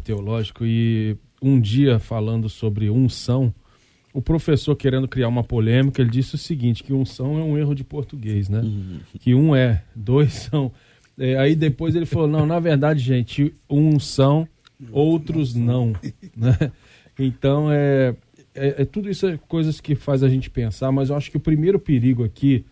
teológico 0.04 0.64
e 0.64 1.16
um 1.42 1.60
dia 1.60 1.98
falando 1.98 2.48
sobre 2.48 2.90
unção, 2.90 3.52
o 4.12 4.22
professor 4.22 4.74
querendo 4.76 5.08
criar 5.08 5.28
uma 5.28 5.44
polêmica, 5.44 6.00
ele 6.00 6.10
disse 6.10 6.36
o 6.36 6.38
seguinte, 6.38 6.82
que 6.82 6.92
unção 6.92 7.38
é 7.38 7.42
um 7.42 7.58
erro 7.58 7.74
de 7.74 7.84
português, 7.84 8.48
né? 8.48 8.60
Uhum. 8.60 9.00
Que 9.18 9.34
um 9.34 9.54
é, 9.54 9.82
dois 9.94 10.32
são 10.50 10.72
é, 11.18 11.38
aí 11.38 11.54
depois 11.54 11.94
ele 11.94 12.06
falou: 12.06 12.28
não, 12.28 12.46
na 12.46 12.58
verdade, 12.58 13.00
gente, 13.00 13.54
uns 13.70 14.06
são, 14.06 14.48
outros 14.90 15.54
não. 15.54 15.92
Né? 16.36 16.72
Então, 17.18 17.70
é, 17.70 18.14
é, 18.54 18.82
é, 18.82 18.84
tudo 18.84 19.08
isso 19.08 19.26
é 19.26 19.38
coisas 19.48 19.80
que 19.80 19.94
faz 19.94 20.22
a 20.22 20.28
gente 20.28 20.50
pensar, 20.50 20.90
mas 20.90 21.10
eu 21.10 21.16
acho 21.16 21.30
que 21.30 21.36
o 21.36 21.40
primeiro 21.40 21.78
perigo 21.78 22.24
aqui. 22.24 22.64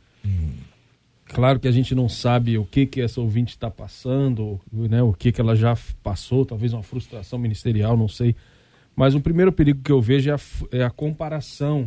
Claro 1.34 1.58
que 1.58 1.66
a 1.66 1.72
gente 1.72 1.94
não 1.94 2.08
sabe 2.08 2.58
o 2.58 2.64
que 2.64 2.84
que 2.84 3.00
essa 3.00 3.20
ouvinte 3.20 3.52
está 3.52 3.70
passando, 3.70 4.60
né, 4.70 5.02
o 5.02 5.14
que 5.14 5.32
que 5.32 5.40
ela 5.40 5.56
já 5.56 5.76
passou, 6.02 6.44
talvez 6.44 6.74
uma 6.74 6.82
frustração 6.82 7.38
ministerial, 7.38 7.96
não 7.96 8.08
sei. 8.08 8.36
Mas 8.94 9.14
o 9.14 9.20
primeiro 9.20 9.50
perigo 9.50 9.80
que 9.82 9.90
eu 9.90 10.00
vejo 10.00 10.30
é 10.30 10.34
a, 10.34 10.40
é 10.70 10.84
a 10.84 10.90
comparação 10.90 11.86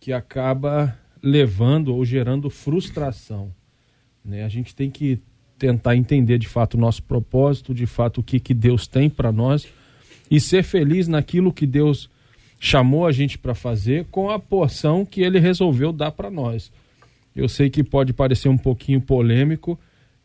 que 0.00 0.12
acaba 0.12 0.98
levando 1.22 1.94
ou 1.94 2.04
gerando 2.04 2.50
frustração. 2.50 3.54
Né? 4.24 4.44
A 4.44 4.48
gente 4.48 4.74
tem 4.74 4.90
que 4.90 5.20
tentar 5.56 5.96
entender 5.96 6.38
de 6.38 6.48
fato 6.48 6.74
o 6.74 6.80
nosso 6.80 7.02
propósito, 7.02 7.72
de 7.72 7.86
fato 7.86 8.18
o 8.18 8.22
que, 8.24 8.40
que 8.40 8.54
Deus 8.54 8.86
tem 8.88 9.08
para 9.08 9.30
nós 9.30 9.68
e 10.30 10.40
ser 10.40 10.64
feliz 10.64 11.06
naquilo 11.06 11.52
que 11.52 11.66
Deus 11.66 12.10
chamou 12.60 13.06
a 13.06 13.12
gente 13.12 13.38
para 13.38 13.54
fazer 13.54 14.06
com 14.10 14.30
a 14.30 14.38
porção 14.38 15.04
que 15.04 15.20
ele 15.22 15.38
resolveu 15.38 15.92
dar 15.92 16.10
para 16.10 16.30
nós. 16.30 16.72
Eu 17.34 17.48
sei 17.48 17.70
que 17.70 17.84
pode 17.84 18.12
parecer 18.12 18.48
um 18.48 18.58
pouquinho 18.58 19.00
polêmico, 19.00 19.78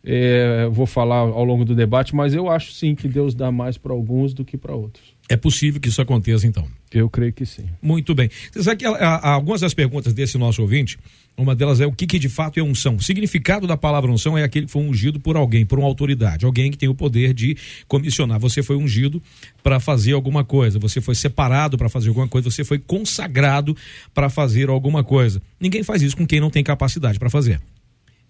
é, 0.05 0.67
vou 0.69 0.85
falar 0.85 1.19
ao 1.19 1.43
longo 1.43 1.63
do 1.63 1.73
debate, 1.73 2.13
mas 2.13 2.33
eu 2.33 2.49
acho 2.49 2.73
sim 2.73 2.93
que 2.93 3.07
Deus 3.07 3.33
dá 3.33 3.51
mais 3.51 3.77
para 3.77 3.93
alguns 3.93 4.33
do 4.33 4.43
que 4.43 4.57
para 4.57 4.75
outros. 4.75 5.13
É 5.29 5.37
possível 5.37 5.79
que 5.79 5.87
isso 5.87 6.01
aconteça 6.01 6.45
então? 6.45 6.67
Eu 6.91 7.09
creio 7.09 7.31
que 7.31 7.45
sim. 7.45 7.65
Muito 7.81 8.13
bem. 8.13 8.29
Você 8.51 8.61
sabe 8.63 8.77
que 8.77 8.85
algumas 8.85 9.61
das 9.61 9.73
perguntas 9.73 10.13
desse 10.13 10.37
nosso 10.37 10.61
ouvinte, 10.61 10.99
uma 11.37 11.55
delas 11.55 11.79
é 11.79 11.87
o 11.87 11.91
que, 11.93 12.05
que, 12.05 12.19
de 12.19 12.27
fato 12.27 12.59
é 12.59 12.63
unção. 12.63 12.97
O 12.97 13.01
significado 13.01 13.65
da 13.65 13.77
palavra 13.77 14.11
unção 14.11 14.37
é 14.37 14.43
aquele 14.43 14.65
que 14.65 14.71
foi 14.71 14.83
ungido 14.83 15.19
por 15.21 15.37
alguém, 15.37 15.65
por 15.65 15.79
uma 15.79 15.87
autoridade, 15.87 16.45
alguém 16.45 16.69
que 16.69 16.77
tem 16.77 16.89
o 16.89 16.93
poder 16.93 17.33
de 17.33 17.57
comissionar. 17.87 18.39
Você 18.39 18.61
foi 18.61 18.75
ungido 18.75 19.23
para 19.63 19.79
fazer 19.79 20.11
alguma 20.11 20.43
coisa, 20.43 20.77
você 20.77 20.99
foi 20.99 21.15
separado 21.15 21.77
para 21.77 21.87
fazer 21.87 22.09
alguma 22.09 22.27
coisa, 22.27 22.51
você 22.51 22.65
foi 22.65 22.77
consagrado 22.77 23.75
para 24.13 24.29
fazer 24.29 24.69
alguma 24.69 25.03
coisa. 25.03 25.41
Ninguém 25.59 25.81
faz 25.81 26.01
isso 26.01 26.17
com 26.17 26.27
quem 26.27 26.41
não 26.41 26.49
tem 26.49 26.63
capacidade 26.63 27.17
para 27.17 27.29
fazer. 27.29 27.61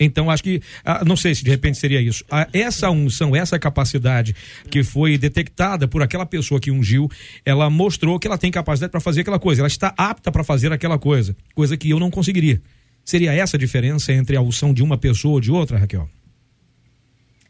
Então, 0.03 0.29
acho 0.29 0.43
que, 0.43 0.61
ah, 0.83 1.03
não 1.05 1.15
sei 1.15 1.33
se 1.33 1.43
de 1.43 1.49
repente 1.49 1.77
seria 1.77 2.01
isso. 2.01 2.23
Ah, 2.29 2.47
essa 2.53 2.89
unção, 2.89 3.35
essa 3.35 3.57
capacidade 3.57 4.35
que 4.69 4.83
foi 4.83 5.17
detectada 5.17 5.87
por 5.87 6.01
aquela 6.01 6.25
pessoa 6.25 6.59
que 6.59 6.71
ungiu, 6.71 7.09
ela 7.45 7.69
mostrou 7.69 8.19
que 8.19 8.27
ela 8.27 8.37
tem 8.37 8.51
capacidade 8.51 8.91
para 8.91 8.99
fazer 8.99 9.21
aquela 9.21 9.39
coisa, 9.39 9.61
ela 9.61 9.67
está 9.67 9.93
apta 9.97 10.31
para 10.31 10.43
fazer 10.43 10.71
aquela 10.71 10.97
coisa, 10.99 11.35
coisa 11.55 11.77
que 11.77 11.89
eu 11.89 11.99
não 11.99 12.11
conseguiria. 12.11 12.61
Seria 13.05 13.33
essa 13.33 13.57
a 13.57 13.59
diferença 13.59 14.13
entre 14.13 14.35
a 14.35 14.41
unção 14.41 14.73
de 14.73 14.81
uma 14.81 14.97
pessoa 14.97 15.35
ou 15.35 15.41
de 15.41 15.51
outra, 15.51 15.77
Raquel? 15.77 16.09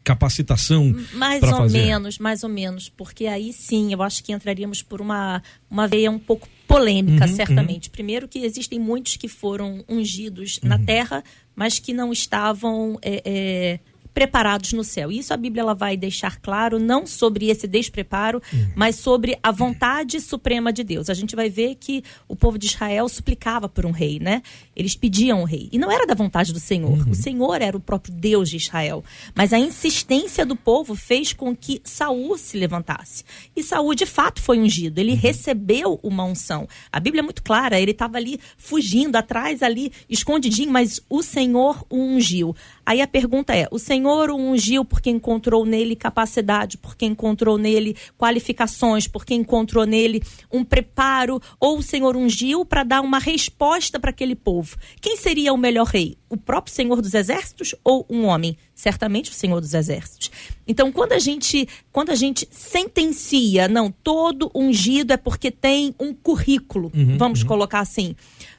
Capacitação 0.02 0.94
mais 1.14 1.42
ou 1.42 1.48
fazer. 1.48 1.78
menos, 1.78 2.18
mais 2.18 2.42
ou 2.42 2.50
menos, 2.50 2.90
porque 2.90 3.26
aí 3.26 3.52
sim, 3.54 3.92
eu 3.92 4.02
acho 4.02 4.22
que 4.22 4.32
entraríamos 4.32 4.82
por 4.82 5.00
uma 5.00 5.42
uma 5.70 5.88
veia 5.88 6.10
um 6.10 6.18
pouco 6.18 6.46
polêmica, 6.66 7.26
uhum, 7.26 7.34
certamente. 7.34 7.88
Uhum. 7.88 7.92
Primeiro 7.92 8.28
que 8.28 8.40
existem 8.40 8.78
muitos 8.78 9.16
que 9.16 9.28
foram 9.28 9.84
ungidos 9.88 10.58
uhum. 10.62 10.68
na 10.68 10.78
terra, 10.78 11.22
mas 11.54 11.78
que 11.78 11.92
não 11.92 12.12
estavam 12.12 12.98
é, 13.02 13.22
é, 13.24 13.80
preparados 14.14 14.72
no 14.72 14.84
céu. 14.84 15.10
Isso 15.10 15.34
a 15.34 15.36
Bíblia 15.36 15.62
ela 15.62 15.74
vai 15.74 15.96
deixar 15.96 16.40
claro, 16.40 16.78
não 16.78 17.06
sobre 17.06 17.50
esse 17.50 17.66
despreparo, 17.66 18.40
uhum. 18.52 18.72
mas 18.76 18.94
sobre 18.96 19.36
a 19.42 19.50
vontade 19.50 20.20
suprema 20.20 20.72
de 20.72 20.84
Deus. 20.84 21.10
A 21.10 21.14
gente 21.14 21.34
vai 21.34 21.50
ver 21.50 21.74
que 21.74 22.02
o 22.28 22.36
povo 22.36 22.56
de 22.56 22.66
Israel 22.66 23.08
suplicava 23.08 23.68
por 23.68 23.84
um 23.84 23.90
rei, 23.90 24.20
né? 24.20 24.40
Eles 24.76 24.96
pediam 24.96 25.42
um 25.42 25.44
rei. 25.44 25.68
E 25.72 25.78
não 25.78 25.90
era 25.90 26.06
da 26.06 26.14
vontade 26.14 26.52
do 26.52 26.60
Senhor. 26.60 26.98
Uhum. 26.98 27.10
O 27.10 27.14
Senhor 27.14 27.60
era 27.60 27.76
o 27.76 27.80
próprio 27.80 28.12
Deus 28.12 28.48
de 28.50 28.56
Israel. 28.56 29.04
Mas 29.34 29.52
a 29.52 29.58
insistência 29.58 30.44
do 30.44 30.56
povo 30.56 30.94
fez 30.94 31.32
com 31.32 31.54
que 31.54 31.80
Saul 31.84 32.36
se 32.38 32.56
levantasse. 32.56 33.24
E 33.54 33.62
Saul, 33.62 33.94
de 33.94 34.06
fato, 34.06 34.40
foi 34.40 34.58
ungido. 34.58 34.98
Ele 34.98 35.12
uhum. 35.12 35.18
recebeu 35.18 36.00
uma 36.02 36.24
unção. 36.24 36.68
A 36.90 36.98
Bíblia 36.98 37.20
é 37.20 37.22
muito 37.22 37.42
clara. 37.42 37.80
Ele 37.80 37.92
estava 37.92 38.16
ali 38.16 38.40
fugindo, 38.56 39.16
atrás 39.16 39.62
ali, 39.62 39.92
escondidinho, 40.08 40.70
mas 40.70 41.00
o 41.08 41.22
Senhor 41.22 41.84
o 41.88 41.96
ungiu. 41.96 42.54
Aí 42.84 43.00
a 43.00 43.06
pergunta 43.06 43.54
é: 43.54 43.68
o 43.70 43.78
Senhor 43.78 44.30
o 44.30 44.36
ungiu 44.36 44.84
porque 44.84 45.10
encontrou 45.10 45.64
nele 45.64 45.96
capacidade, 45.96 46.76
porque 46.78 47.06
encontrou 47.06 47.56
nele 47.56 47.96
qualificações, 48.18 49.06
porque 49.06 49.34
encontrou 49.34 49.86
nele 49.86 50.22
um 50.52 50.64
preparo, 50.64 51.40
ou 51.58 51.78
o 51.78 51.82
Senhor 51.82 52.16
ungiu 52.16 52.64
para 52.64 52.82
dar 52.82 53.00
uma 53.00 53.18
resposta 53.18 53.98
para 53.98 54.10
aquele 54.10 54.34
povo? 54.34 54.63
Quem 55.00 55.16
seria 55.16 55.52
o 55.52 55.56
melhor 55.56 55.86
rei? 55.86 56.16
O 56.28 56.36
próprio 56.36 56.74
Senhor 56.74 57.00
dos 57.00 57.14
Exércitos 57.14 57.74
ou 57.82 58.06
um 58.08 58.24
homem? 58.24 58.56
Certamente 58.74 59.30
o 59.30 59.34
Senhor 59.34 59.60
dos 59.60 59.74
Exércitos. 59.74 60.30
Então, 60.66 60.90
quando 60.90 61.12
a 61.12 61.18
gente, 61.18 61.68
quando 61.92 62.10
a 62.10 62.14
gente 62.14 62.48
sentencia, 62.50 63.68
não, 63.68 63.90
todo 63.90 64.50
ungido 64.54 65.12
é 65.12 65.16
porque 65.16 65.50
tem 65.50 65.94
um 65.98 66.12
currículo, 66.12 66.90
uhum, 66.94 67.16
vamos 67.16 67.42
uhum. 67.42 67.48
colocar 67.48 67.80
assim 67.80 68.14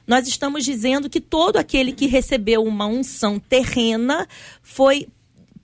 nós 0.06 0.28
estamos 0.28 0.64
dizendo 0.64 1.10
que 1.10 1.20
todo 1.20 1.56
aquele 1.56 1.92
que 1.92 2.06
recebeu 2.06 2.62
uma 2.62 2.86
unção 2.86 3.38
terrena 3.38 4.28
foi 4.62 5.08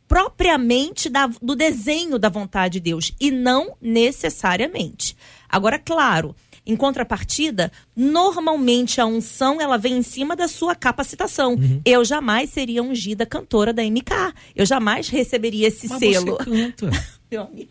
propriamente 0.09 1.09
da, 1.09 1.27
do 1.41 1.55
desenho 1.55 2.19
da 2.19 2.29
vontade 2.29 2.75
de 2.75 2.81
Deus 2.81 3.15
e 3.21 3.31
não 3.31 3.77
necessariamente. 3.81 5.17
Agora, 5.49 5.79
claro, 5.79 6.35
em 6.65 6.77
contrapartida, 6.77 7.73
normalmente 7.95 9.01
a 9.01 9.07
unção 9.07 9.61
ela 9.61 9.77
vem 9.77 9.99
em 9.99 10.03
cima 10.03 10.37
da 10.37 10.47
sua 10.47 10.75
capacitação. 10.75 11.55
Uhum. 11.55 11.81
Eu 11.85 12.05
jamais 12.05 12.51
seria 12.51 12.83
ungida 12.83 13.27
cantora 13.27 13.73
da 13.73 13.83
MK. 13.83 14.33
Eu 14.55 14.65
jamais 14.65 15.09
receberia 15.09 15.69
esse 15.69 15.89
Mas 15.89 15.99
selo. 15.99 16.39
Você 16.39 16.45
canta. 16.45 16.91
Meu 17.31 17.43
amigo. 17.43 17.71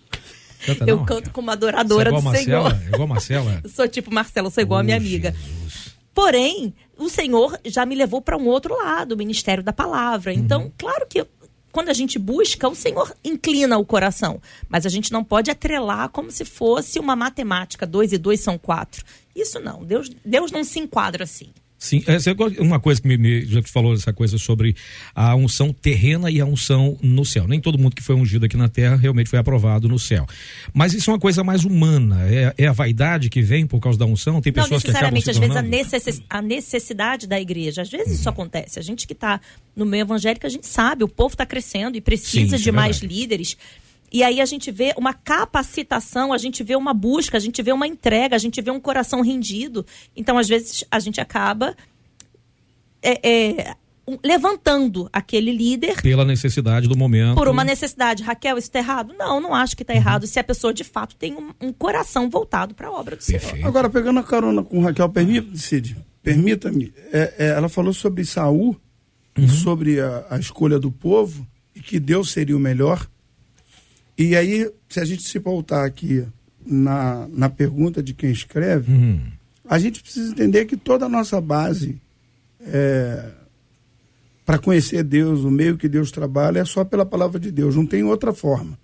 Canta, 0.66 0.86
eu 0.86 1.04
canto 1.06 1.32
como 1.32 1.50
adoradora 1.50 2.10
é 2.10 2.14
do 2.14 2.32
Senhor. 2.32 2.72
É 2.72 2.88
igual 2.88 3.04
a 3.04 3.08
Marcela? 3.08 3.62
Eu 3.64 3.70
sou 3.72 3.88
tipo 3.88 4.14
Marcela, 4.14 4.50
sou 4.50 4.62
igual 4.62 4.80
oh, 4.80 4.82
a 4.82 4.84
minha 4.84 4.98
amiga. 4.98 5.32
Jesus. 5.32 5.96
Porém, 6.14 6.74
o 6.98 7.10
Senhor 7.10 7.58
já 7.66 7.86
me 7.86 7.96
levou 7.96 8.22
para 8.22 8.38
um 8.38 8.48
outro 8.48 8.76
lado, 8.76 9.14
o 9.14 9.18
ministério 9.18 9.64
da 9.64 9.72
palavra. 9.74 10.34
Então, 10.34 10.64
uhum. 10.64 10.72
claro 10.78 11.08
que 11.08 11.26
quando 11.72 11.90
a 11.90 11.94
gente 11.94 12.20
busca, 12.20 12.68
o 12.68 12.76
Senhor 12.76 13.14
inclina 13.24 13.78
o 13.78 13.86
coração. 13.86 14.42
Mas 14.68 14.86
a 14.86 14.90
gente 14.90 15.12
não 15.12 15.24
pode 15.24 15.50
atrelar 15.50 16.10
como 16.10 16.32
se 16.32 16.46
fosse 16.46 17.00
uma 17.00 17.16
matemática. 17.16 17.86
Dois 17.86 18.12
e 18.12 18.18
dois 18.18 18.40
são 18.40 18.58
quatro. 18.58 19.06
Isso 19.36 19.60
não. 19.60 19.84
Deus, 19.84 20.10
Deus 20.26 20.52
não 20.52 20.64
se 20.64 20.80
enquadra 20.80 21.24
assim. 21.24 21.52
Sim, 21.82 22.04
essa 22.06 22.30
é 22.30 22.36
uma 22.60 22.80
coisa 22.80 23.02
que 23.02 23.08
me, 23.08 23.18
me, 23.18 23.44
já 23.44 23.60
falou 23.64 23.96
essa 23.96 24.14
coisa 24.14 24.38
sobre 24.38 24.76
a 25.16 25.36
unção 25.36 25.74
terrena 25.74 26.30
e 26.30 26.40
a 26.40 26.46
unção 26.46 26.96
no 27.02 27.26
céu. 27.26 27.48
Nem 27.48 27.60
todo 27.60 27.76
mundo 27.76 27.96
que 27.96 28.04
foi 28.04 28.14
ungido 28.14 28.46
aqui 28.46 28.56
na 28.56 28.70
terra 28.70 28.96
realmente 28.96 29.28
foi 29.28 29.40
aprovado 29.40 29.90
no 29.90 29.98
céu. 29.98 30.28
Mas 30.72 30.94
isso 30.94 31.10
é 31.10 31.14
uma 31.14 31.20
coisa 31.20 31.44
mais 31.44 31.66
humana. 31.66 32.20
É, 32.30 32.54
é 32.56 32.68
a 32.68 32.72
vaidade 32.72 33.32
que 33.32 33.42
vem 33.42 33.66
por 33.66 33.80
causa 33.80 33.98
da 33.98 34.06
unção. 34.06 34.40
Tem 34.40 34.54
pessoas 34.54 34.84
que 34.84 34.92
acabam 34.92 35.20
se 35.20 35.32
às 35.32 35.38
vezes 35.40 35.56
a, 35.56 35.62
necess, 35.64 36.22
a, 36.30 36.40
necessidade 36.40 37.26
da 37.26 37.42
igreja. 37.42 37.82
Às 37.82 37.90
vezes 37.90 38.20
isso 38.20 38.30
acontece. 38.30 38.78
A 38.78 38.84
gente 38.84 39.08
que 39.08 39.14
está 39.14 39.42
no 39.76 39.84
meio 39.84 40.02
evangélico, 40.02 40.46
a 40.46 40.50
gente 40.50 40.68
sabe, 40.68 41.04
o 41.04 41.08
povo 41.08 41.34
está 41.34 41.48
crescendo 41.48 41.98
e 41.98 42.02
precisa 42.02 42.60
Sim, 42.60 42.64
de 42.64 42.70
é 42.70 42.72
mais 42.72 43.00
líderes. 43.00 43.58
E 44.12 44.24
aí 44.24 44.42
a 44.42 44.46
gente 44.46 44.72
vê 44.72 44.94
uma 44.98 45.14
capacitação, 45.14 46.34
a 46.34 46.38
gente 46.38 46.64
vê 46.64 46.76
uma 46.76 46.94
busca, 46.94 47.38
a 47.38 47.40
gente 47.40 47.62
vê 47.64 47.72
uma 47.72 47.88
entrega, 47.88 48.36
a 48.36 48.40
gente 48.40 48.62
vê 48.62 48.70
um 48.70 48.80
coração 48.80 49.22
rendido. 49.22 49.86
Então, 50.16 50.38
às 50.38 50.50
vezes, 50.50 50.84
a 50.92 51.00
gente 51.00 51.22
acaba 51.22 51.76
é, 53.02 53.30
é, 53.30 53.76
levantando 54.24 55.10
aquele 55.14 55.52
líder. 55.52 56.02
Pela 56.02 56.26
necessidade 56.26 56.88
do 56.88 56.98
momento. 56.98 57.36
Por 57.36 57.48
uma 57.48 57.64
necessidade. 57.64 58.24
Raquel, 58.24 58.58
isso 58.58 58.68
está 58.68 58.80
errado? 58.80 59.14
Não, 59.18 59.40
não 59.40 59.56
acho 59.56 59.76
que 59.76 59.84
está 59.84 59.94
uhum. 59.94 60.00
errado. 60.00 60.28
Se 60.28 60.40
a 60.40 60.44
pessoa 60.44 60.74
de 60.74 60.84
fato 60.84 61.16
tem 61.16 61.34
um, 61.34 61.54
um 61.62 61.72
coração 61.72 62.30
voltado 62.30 62.76
para 62.76 62.88
a 62.88 62.92
obra 62.92 63.16
do 63.16 63.24
Perfeito. 63.24 63.56
Senhor. 63.56 63.68
Agora, 63.68 63.90
pegando 63.90 64.20
a 64.20 64.24
carona 64.24 64.64
com 64.64 64.82
Raquel, 64.82 65.08
permita, 65.10 65.56
Cid, 65.56 65.96
permita-me. 66.22 66.94
É, 67.12 67.34
é, 67.38 67.48
ela 67.50 67.70
falou 67.70 67.94
sobre 67.94 68.26
Saul, 68.26 68.76
uhum. 69.38 69.48
sobre 69.48 70.00
a, 70.00 70.26
a 70.32 70.38
escolha 70.38 70.78
do 70.78 70.92
povo 70.92 71.48
e 71.76 71.80
que 71.80 72.00
Deus 72.00 72.32
seria 72.32 72.58
o 72.58 72.60
melhor. 72.60 73.08
E 74.22 74.36
aí, 74.36 74.72
se 74.88 75.00
a 75.00 75.06
gente 75.06 75.24
se 75.24 75.40
voltar 75.40 75.84
aqui 75.84 76.26
na, 76.64 77.28
na 77.28 77.50
pergunta 77.50 78.04
de 78.04 78.14
quem 78.14 78.30
escreve, 78.32 78.92
uhum. 78.92 79.20
a 79.68 79.80
gente 79.80 80.02
precisa 80.02 80.32
entender 80.32 80.66
que 80.66 80.78
toda 80.78 81.08
a 81.08 81.10
nossa 81.10 81.42
base 81.42 82.00
é, 82.62 83.32
para 84.46 84.60
conhecer 84.60 85.04
Deus, 85.04 85.44
o 85.44 85.50
meio 85.50 85.76
que 85.76 85.90
Deus 85.90 86.12
trabalha, 86.12 86.60
é 86.60 86.66
só 86.66 86.86
pela 86.86 87.06
palavra 87.06 87.40
de 87.40 87.52
Deus, 87.52 87.76
não 87.76 87.86
tem 87.86 88.04
outra 88.04 88.32
forma. 88.32 88.78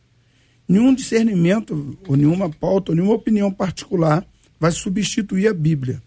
Nenhum 0.67 0.93
discernimento, 0.93 1.97
ou 2.07 2.15
nenhuma 2.17 2.49
pauta, 2.49 2.91
ou 2.91 2.95
nenhuma 2.95 3.13
opinião 3.13 3.51
particular 3.51 4.25
vai 4.59 4.71
substituir 4.71 5.47
a 5.47 5.53
Bíblia. 5.53 6.01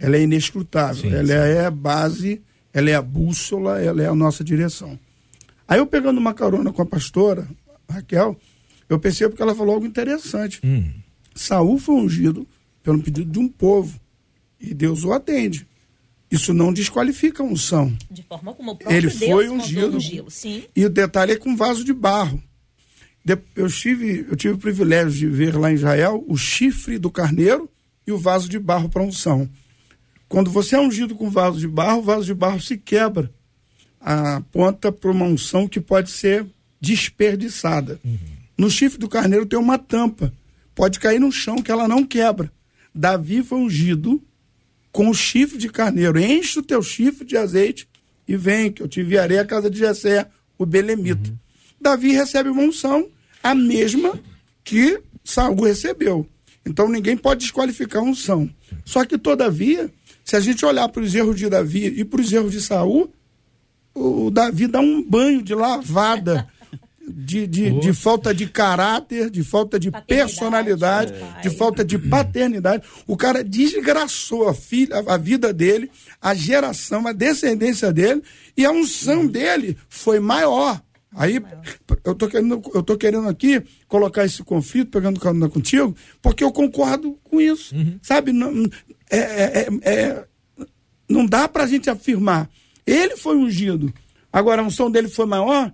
Ela 0.00 0.16
é 0.16 0.22
inescrutável, 0.22 1.10
sim, 1.10 1.14
ela 1.14 1.28
sim. 1.28 1.32
é 1.32 1.64
a 1.64 1.70
base, 1.70 2.42
ela 2.72 2.90
é 2.90 2.94
a 2.94 3.02
bússola, 3.02 3.80
ela 3.80 4.02
é 4.02 4.08
a 4.08 4.14
nossa 4.14 4.42
direção. 4.42 4.98
Aí 5.66 5.78
eu 5.78 5.86
pegando 5.86 6.18
uma 6.18 6.34
carona 6.34 6.72
com 6.72 6.82
a 6.82 6.86
pastora, 6.86 7.46
Raquel, 7.88 8.36
eu 8.88 8.98
percebo 8.98 9.34
que 9.34 9.42
ela 9.42 9.54
falou 9.54 9.74
algo 9.74 9.86
interessante. 9.86 10.60
Hum. 10.64 10.90
Saul 11.34 11.78
foi 11.78 11.96
ungido 11.96 12.46
pelo 12.82 13.02
pedido 13.02 13.30
de 13.30 13.38
um 13.38 13.48
povo 13.48 13.98
e 14.60 14.72
Deus 14.72 15.04
o 15.04 15.12
atende. 15.12 15.66
Isso 16.30 16.52
não 16.52 16.72
desqualifica 16.72 17.42
a 17.42 17.46
unção. 17.46 17.96
De 18.10 18.22
forma 18.22 18.50
alguma. 18.50 18.72
O 18.72 18.76
próprio 18.76 18.96
Ele 18.96 19.08
Deus 19.08 19.30
foi 19.30 19.48
ungido. 19.48 20.30
sim. 20.30 20.64
E 20.74 20.84
o 20.84 20.90
detalhe 20.90 21.32
é 21.32 21.36
com 21.36 21.56
vaso 21.56 21.84
de 21.84 21.92
barro. 21.92 22.42
Eu 23.56 23.70
tive, 23.70 24.26
eu 24.28 24.36
tive 24.36 24.54
o 24.54 24.58
privilégio 24.58 25.12
de 25.12 25.26
ver 25.28 25.56
lá 25.56 25.70
em 25.70 25.74
Israel 25.74 26.24
o 26.28 26.36
chifre 26.36 26.98
do 26.98 27.10
carneiro 27.10 27.70
e 28.06 28.12
o 28.12 28.18
vaso 28.18 28.48
de 28.48 28.58
barro 28.58 28.88
para 28.88 29.02
unção. 29.02 29.48
Quando 30.28 30.50
você 30.50 30.76
é 30.76 30.80
ungido 30.80 31.14
com 31.14 31.30
vaso 31.30 31.58
de 31.58 31.68
barro, 31.68 32.00
o 32.00 32.02
vaso 32.02 32.26
de 32.26 32.34
barro 32.34 32.60
se 32.60 32.76
quebra. 32.76 33.32
Aponta 34.00 34.92
para 34.92 35.10
uma 35.10 35.24
unção 35.24 35.66
que 35.68 35.80
pode 35.80 36.10
ser 36.10 36.44
desperdiçada. 36.80 37.98
Uhum. 38.04 38.18
No 38.56 38.70
chifre 38.70 38.98
do 38.98 39.08
carneiro 39.08 39.46
tem 39.46 39.58
uma 39.58 39.78
tampa. 39.78 40.32
Pode 40.74 40.98
cair 40.98 41.20
no 41.20 41.30
chão 41.30 41.56
que 41.56 41.70
ela 41.70 41.88
não 41.88 42.04
quebra. 42.04 42.52
Davi 42.94 43.42
foi 43.42 43.58
ungido 43.58 44.22
com 44.92 45.08
o 45.08 45.14
chifre 45.14 45.58
de 45.58 45.68
carneiro. 45.68 46.18
Enche 46.18 46.58
o 46.58 46.62
teu 46.62 46.82
chifre 46.82 47.24
de 47.24 47.36
azeite 47.36 47.88
e 48.26 48.36
vem, 48.36 48.72
que 48.72 48.82
eu 48.82 48.88
te 48.88 49.00
enviarei 49.00 49.38
à 49.38 49.44
casa 49.44 49.68
de 49.68 49.78
Jessé, 49.78 50.28
o 50.56 50.64
belemita. 50.64 51.30
Uhum. 51.30 51.36
Davi 51.80 52.12
recebe 52.12 52.48
uma 52.48 52.62
unção, 52.62 53.08
a 53.42 53.54
mesma 53.54 54.18
que 54.62 55.00
Saul 55.22 55.60
recebeu. 55.62 56.26
Então 56.64 56.88
ninguém 56.88 57.16
pode 57.16 57.40
desqualificar 57.40 58.02
a 58.02 58.06
unção. 58.06 58.48
Só 58.84 59.04
que, 59.04 59.18
todavia, 59.18 59.92
se 60.24 60.36
a 60.36 60.40
gente 60.40 60.64
olhar 60.64 60.88
para 60.88 61.02
os 61.02 61.14
erros 61.14 61.36
de 61.36 61.48
Davi 61.48 61.86
e 61.86 62.04
para 62.04 62.20
os 62.20 62.32
erros 62.32 62.52
de 62.52 62.60
Saul, 62.60 63.12
o 63.94 64.30
Davi 64.30 64.66
dá 64.66 64.80
um 64.80 65.02
banho 65.02 65.42
de 65.42 65.54
lavada 65.54 66.48
de, 67.06 67.46
de, 67.46 67.70
de, 67.80 67.92
falta 67.92 68.34
de 68.34 68.46
caráter, 68.46 69.30
de 69.30 69.42
falta 69.42 69.78
de 69.78 69.90
personalidade, 70.06 71.12
é. 71.12 71.40
de 71.42 71.50
falta 71.50 71.84
de 71.84 71.98
paternidade. 71.98 72.84
O 73.06 73.16
cara 73.16 73.44
desgraçou 73.44 74.48
a, 74.48 74.54
filha, 74.54 75.02
a 75.06 75.16
vida 75.16 75.52
dele, 75.52 75.90
a 76.20 76.34
geração, 76.34 77.06
a 77.06 77.12
descendência 77.12 77.92
dele, 77.92 78.22
e 78.56 78.64
a 78.64 78.70
unção 78.70 79.26
dele 79.26 79.76
foi 79.88 80.18
maior. 80.18 80.80
Aí 81.16 81.40
eu 82.04 82.14
tô 82.14 82.26
querendo, 82.26 82.62
eu 82.74 82.82
tô 82.82 82.96
querendo 82.96 83.28
aqui 83.28 83.62
colocar 83.86 84.24
esse 84.24 84.42
conflito, 84.42 84.90
pegando 84.90 85.20
carona 85.20 85.48
contigo, 85.48 85.94
porque 86.20 86.42
eu 86.42 86.50
concordo 86.50 87.18
com 87.22 87.40
isso. 87.40 87.74
Uhum. 87.74 87.98
Sabe? 88.02 88.32
Não, 88.32 88.64
é, 89.10 89.18
é, 89.18 89.68
é, 89.82 89.92
é 89.92 90.24
não 91.08 91.24
dá 91.24 91.46
pra 91.46 91.66
gente 91.66 91.88
afirmar. 91.88 92.50
Ele 92.86 93.16
foi 93.16 93.36
ungido. 93.36 93.92
Agora 94.32 94.62
a 94.62 94.64
unção 94.64 94.90
dele 94.90 95.08
foi 95.08 95.26
maior 95.26 95.72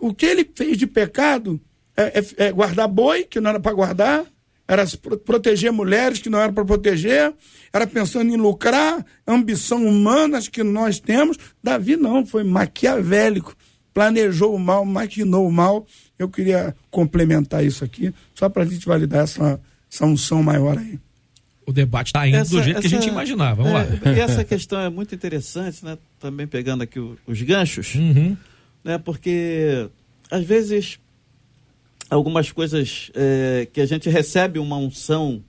o 0.00 0.14
que 0.14 0.26
ele 0.26 0.48
fez 0.54 0.78
de 0.78 0.86
pecado 0.86 1.60
é, 1.96 2.20
é, 2.20 2.46
é 2.46 2.52
guardar 2.52 2.88
boi, 2.88 3.24
que 3.24 3.40
não 3.40 3.50
era 3.50 3.60
para 3.60 3.72
guardar, 3.72 4.24
era 4.66 4.84
proteger 5.24 5.70
mulheres 5.70 6.20
que 6.20 6.30
não 6.30 6.40
era 6.40 6.52
para 6.52 6.64
proteger, 6.64 7.34
era 7.72 7.86
pensando 7.86 8.32
em 8.32 8.36
lucrar, 8.36 9.04
ambição 9.26 9.86
humana 9.86 10.40
que 10.40 10.62
nós 10.62 10.98
temos. 10.98 11.36
Davi 11.62 11.96
não, 11.96 12.24
foi 12.24 12.42
maquiavélico, 12.44 13.54
planejou 13.92 14.54
o 14.54 14.58
mal, 14.58 14.84
maquinou 14.84 15.46
o 15.46 15.52
mal. 15.52 15.86
Eu 16.18 16.28
queria 16.28 16.74
complementar 16.90 17.64
isso 17.64 17.84
aqui, 17.84 18.12
só 18.34 18.48
para 18.48 18.62
a 18.62 18.66
gente 18.66 18.86
validar 18.86 19.24
essa, 19.24 19.60
essa 19.92 20.06
unção 20.06 20.42
maior 20.42 20.78
aí. 20.78 20.98
O 21.66 21.72
debate 21.72 22.08
está 22.08 22.26
indo 22.26 22.38
essa, 22.38 22.50
do 22.50 22.62
jeito 22.62 22.78
essa, 22.78 22.88
que 22.88 22.94
a 22.94 23.00
gente 23.00 23.10
imaginava. 23.10 23.62
Vamos 23.62 23.80
é, 23.80 24.10
lá. 24.10 24.16
E 24.16 24.20
essa 24.20 24.44
questão 24.44 24.80
é 24.80 24.88
muito 24.90 25.14
interessante, 25.14 25.84
né? 25.84 25.96
Também 26.20 26.46
pegando 26.46 26.82
aqui 26.82 26.98
os 26.98 27.42
ganchos. 27.42 27.94
Uhum 27.94 28.36
né? 28.84 28.98
Porque 28.98 29.90
às 30.30 30.44
vezes 30.44 31.00
algumas 32.10 32.52
coisas 32.52 33.10
é, 33.14 33.66
que 33.72 33.80
a 33.80 33.86
gente 33.86 34.08
recebe 34.08 34.58
uma 34.58 34.76
unção, 34.76 35.42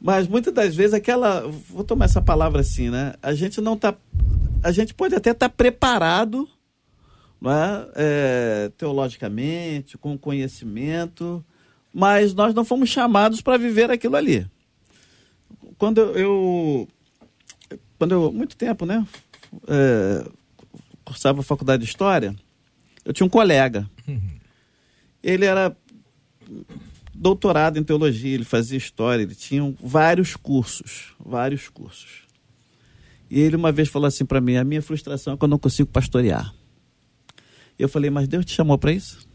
mas 0.00 0.28
muitas 0.28 0.54
das 0.54 0.74
vezes 0.74 0.94
aquela, 0.94 1.40
vou 1.68 1.82
tomar 1.82 2.04
essa 2.04 2.22
palavra 2.22 2.60
assim, 2.60 2.88
né? 2.88 3.14
A 3.20 3.34
gente 3.34 3.60
não 3.60 3.76
tá, 3.76 3.94
a 4.62 4.70
gente 4.70 4.94
pode 4.94 5.14
até 5.14 5.32
estar 5.32 5.48
tá 5.48 5.54
preparado, 5.54 6.48
não 7.40 7.50
é? 7.50 8.70
teologicamente, 8.76 9.98
com 9.98 10.16
conhecimento, 10.16 11.44
mas 11.92 12.32
nós 12.32 12.54
não 12.54 12.64
fomos 12.64 12.88
chamados 12.88 13.40
para 13.40 13.56
viver 13.56 13.90
aquilo 13.90 14.14
ali. 14.14 14.46
Quando 15.76 16.00
eu, 16.00 16.88
quando 17.98 18.12
eu 18.12 18.32
muito 18.32 18.56
tempo, 18.56 18.86
né? 18.86 19.04
É, 19.66 20.24
cursava 21.08 21.40
a 21.40 21.42
faculdade 21.42 21.82
de 21.82 21.88
História, 21.88 22.36
eu 23.04 23.12
tinha 23.12 23.26
um 23.26 23.30
colega. 23.30 23.88
Uhum. 24.06 24.38
Ele 25.22 25.46
era 25.46 25.74
doutorado 27.14 27.78
em 27.78 27.82
teologia, 27.82 28.34
ele 28.34 28.44
fazia 28.44 28.76
história, 28.76 29.22
ele 29.22 29.34
tinha 29.34 29.74
vários 29.82 30.36
cursos, 30.36 31.14
vários 31.18 31.68
cursos. 31.68 32.28
E 33.30 33.40
ele 33.40 33.56
uma 33.56 33.72
vez 33.72 33.88
falou 33.88 34.06
assim 34.06 34.24
para 34.24 34.40
mim: 34.40 34.56
a 34.56 34.64
minha 34.64 34.82
frustração 34.82 35.32
é 35.32 35.36
quando 35.36 35.52
eu 35.52 35.54
não 35.54 35.58
consigo 35.58 35.88
pastorear. 35.88 36.54
Eu 37.78 37.88
falei: 37.88 38.10
mas 38.10 38.28
Deus 38.28 38.44
te 38.44 38.52
chamou 38.52 38.78
para 38.78 38.92
isso? 38.92 39.26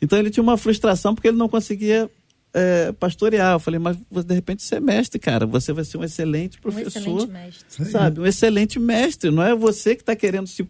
Então 0.00 0.18
ele 0.18 0.30
tinha 0.30 0.42
uma 0.42 0.58
frustração 0.58 1.14
porque 1.14 1.28
ele 1.28 1.38
não 1.38 1.48
conseguia 1.48 2.10
é, 2.56 2.90
pastorear. 2.92 3.52
Eu 3.52 3.60
falei, 3.60 3.78
mas 3.78 3.98
de 4.24 4.34
repente 4.34 4.62
você 4.62 4.76
é 4.76 4.80
mestre, 4.80 5.18
cara. 5.18 5.46
Você 5.46 5.74
vai 5.74 5.84
ser 5.84 5.98
um 5.98 6.04
excelente 6.04 6.58
professor. 6.58 7.06
Um 7.06 7.18
excelente 7.18 7.30
mestre. 7.30 7.84
Sabe? 7.84 8.20
Um 8.20 8.26
excelente 8.26 8.78
mestre. 8.78 9.30
Não 9.30 9.42
é 9.42 9.54
você 9.54 9.94
que 9.94 10.00
está 10.00 10.16
querendo 10.16 10.46
se 10.46 10.66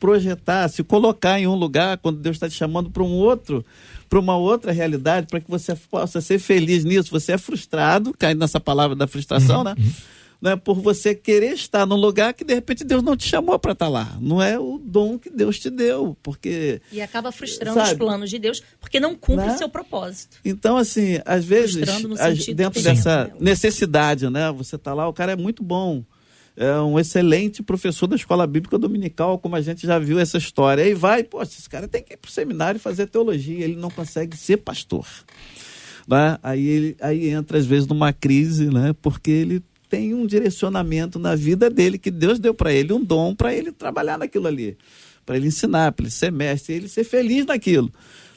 projetar, 0.00 0.68
se 0.68 0.82
colocar 0.82 1.38
em 1.38 1.46
um 1.46 1.54
lugar 1.54 1.98
quando 1.98 2.18
Deus 2.18 2.34
está 2.34 2.48
te 2.48 2.54
chamando 2.54 2.90
para 2.90 3.02
um 3.02 3.12
outro, 3.12 3.64
para 4.08 4.18
uma 4.18 4.36
outra 4.36 4.72
realidade, 4.72 5.28
para 5.28 5.40
que 5.40 5.48
você 5.48 5.76
possa 5.88 6.20
ser 6.20 6.40
feliz 6.40 6.84
nisso. 6.84 7.10
Você 7.12 7.32
é 7.32 7.38
frustrado, 7.38 8.12
caindo 8.18 8.40
nessa 8.40 8.58
palavra 8.58 8.96
da 8.96 9.06
frustração, 9.06 9.58
uhum. 9.58 9.64
né? 9.64 9.76
Né, 10.40 10.56
por 10.56 10.80
você 10.80 11.14
querer 11.14 11.52
estar 11.52 11.84
num 11.84 11.96
lugar 11.96 12.32
que 12.32 12.42
de 12.42 12.54
repente 12.54 12.82
Deus 12.82 13.02
não 13.02 13.14
te 13.14 13.28
chamou 13.28 13.58
para 13.58 13.72
estar 13.72 13.84
tá 13.84 13.90
lá. 13.90 14.16
Não 14.18 14.42
é 14.42 14.58
o 14.58 14.80
dom 14.82 15.18
que 15.18 15.28
Deus 15.28 15.58
te 15.58 15.68
deu, 15.68 16.16
porque 16.22 16.80
e 16.90 17.02
acaba 17.02 17.30
frustrando 17.30 17.74
sabe? 17.74 17.92
os 17.92 17.98
planos 17.98 18.30
de 18.30 18.38
Deus 18.38 18.62
porque 18.80 18.98
não 18.98 19.14
cumpre 19.14 19.44
né? 19.44 19.54
o 19.54 19.58
seu 19.58 19.68
propósito. 19.68 20.38
Então 20.42 20.78
assim, 20.78 21.18
às 21.26 21.44
vezes 21.44 21.86
dentro 22.54 22.80
dessa 22.80 23.30
necessidade, 23.38 24.30
né, 24.30 24.50
você 24.50 24.78
tá 24.78 24.94
lá, 24.94 25.06
o 25.06 25.12
cara 25.12 25.32
é 25.32 25.36
muito 25.36 25.62
bom. 25.62 26.02
É 26.56 26.78
um 26.80 26.98
excelente 26.98 27.62
professor 27.62 28.06
da 28.06 28.16
escola 28.16 28.46
bíblica 28.46 28.78
dominical, 28.78 29.38
como 29.38 29.56
a 29.56 29.62
gente 29.62 29.86
já 29.86 29.98
viu 29.98 30.18
essa 30.18 30.36
história. 30.36 30.84
Aí 30.84 30.92
vai, 30.92 31.22
poxa, 31.22 31.52
esse 31.58 31.68
cara 31.68 31.88
tem 31.88 32.02
que 32.02 32.12
ir 32.12 32.16
para 32.16 32.28
o 32.28 32.32
seminário 32.32 32.76
e 32.76 32.80
fazer 32.80 33.06
teologia, 33.06 33.64
ele 33.64 33.76
não 33.76 33.90
consegue 33.90 34.36
ser 34.36 34.58
pastor. 34.58 35.06
Né? 36.06 36.38
Aí, 36.42 36.66
ele, 36.66 36.96
aí 37.00 37.28
entra 37.28 37.56
às 37.56 37.64
vezes 37.64 37.86
numa 37.86 38.12
crise, 38.12 38.68
né? 38.68 38.92
porque 39.00 39.30
ele 39.30 39.62
tem 39.90 40.14
um 40.14 40.24
direcionamento 40.24 41.18
na 41.18 41.34
vida 41.34 41.68
dele, 41.68 41.98
que 41.98 42.12
Deus 42.12 42.38
deu 42.38 42.54
para 42.54 42.72
ele 42.72 42.92
um 42.92 43.04
dom 43.04 43.34
para 43.34 43.52
ele 43.52 43.72
trabalhar 43.72 44.16
naquilo 44.16 44.46
ali, 44.46 44.78
para 45.26 45.36
ele 45.36 45.48
ensinar, 45.48 45.90
para 45.90 46.04
ele 46.04 46.12
ser 46.12 46.30
mestre, 46.30 46.74
ele 46.74 46.88
ser 46.88 47.02
feliz 47.02 47.44
naquilo. 47.44 47.92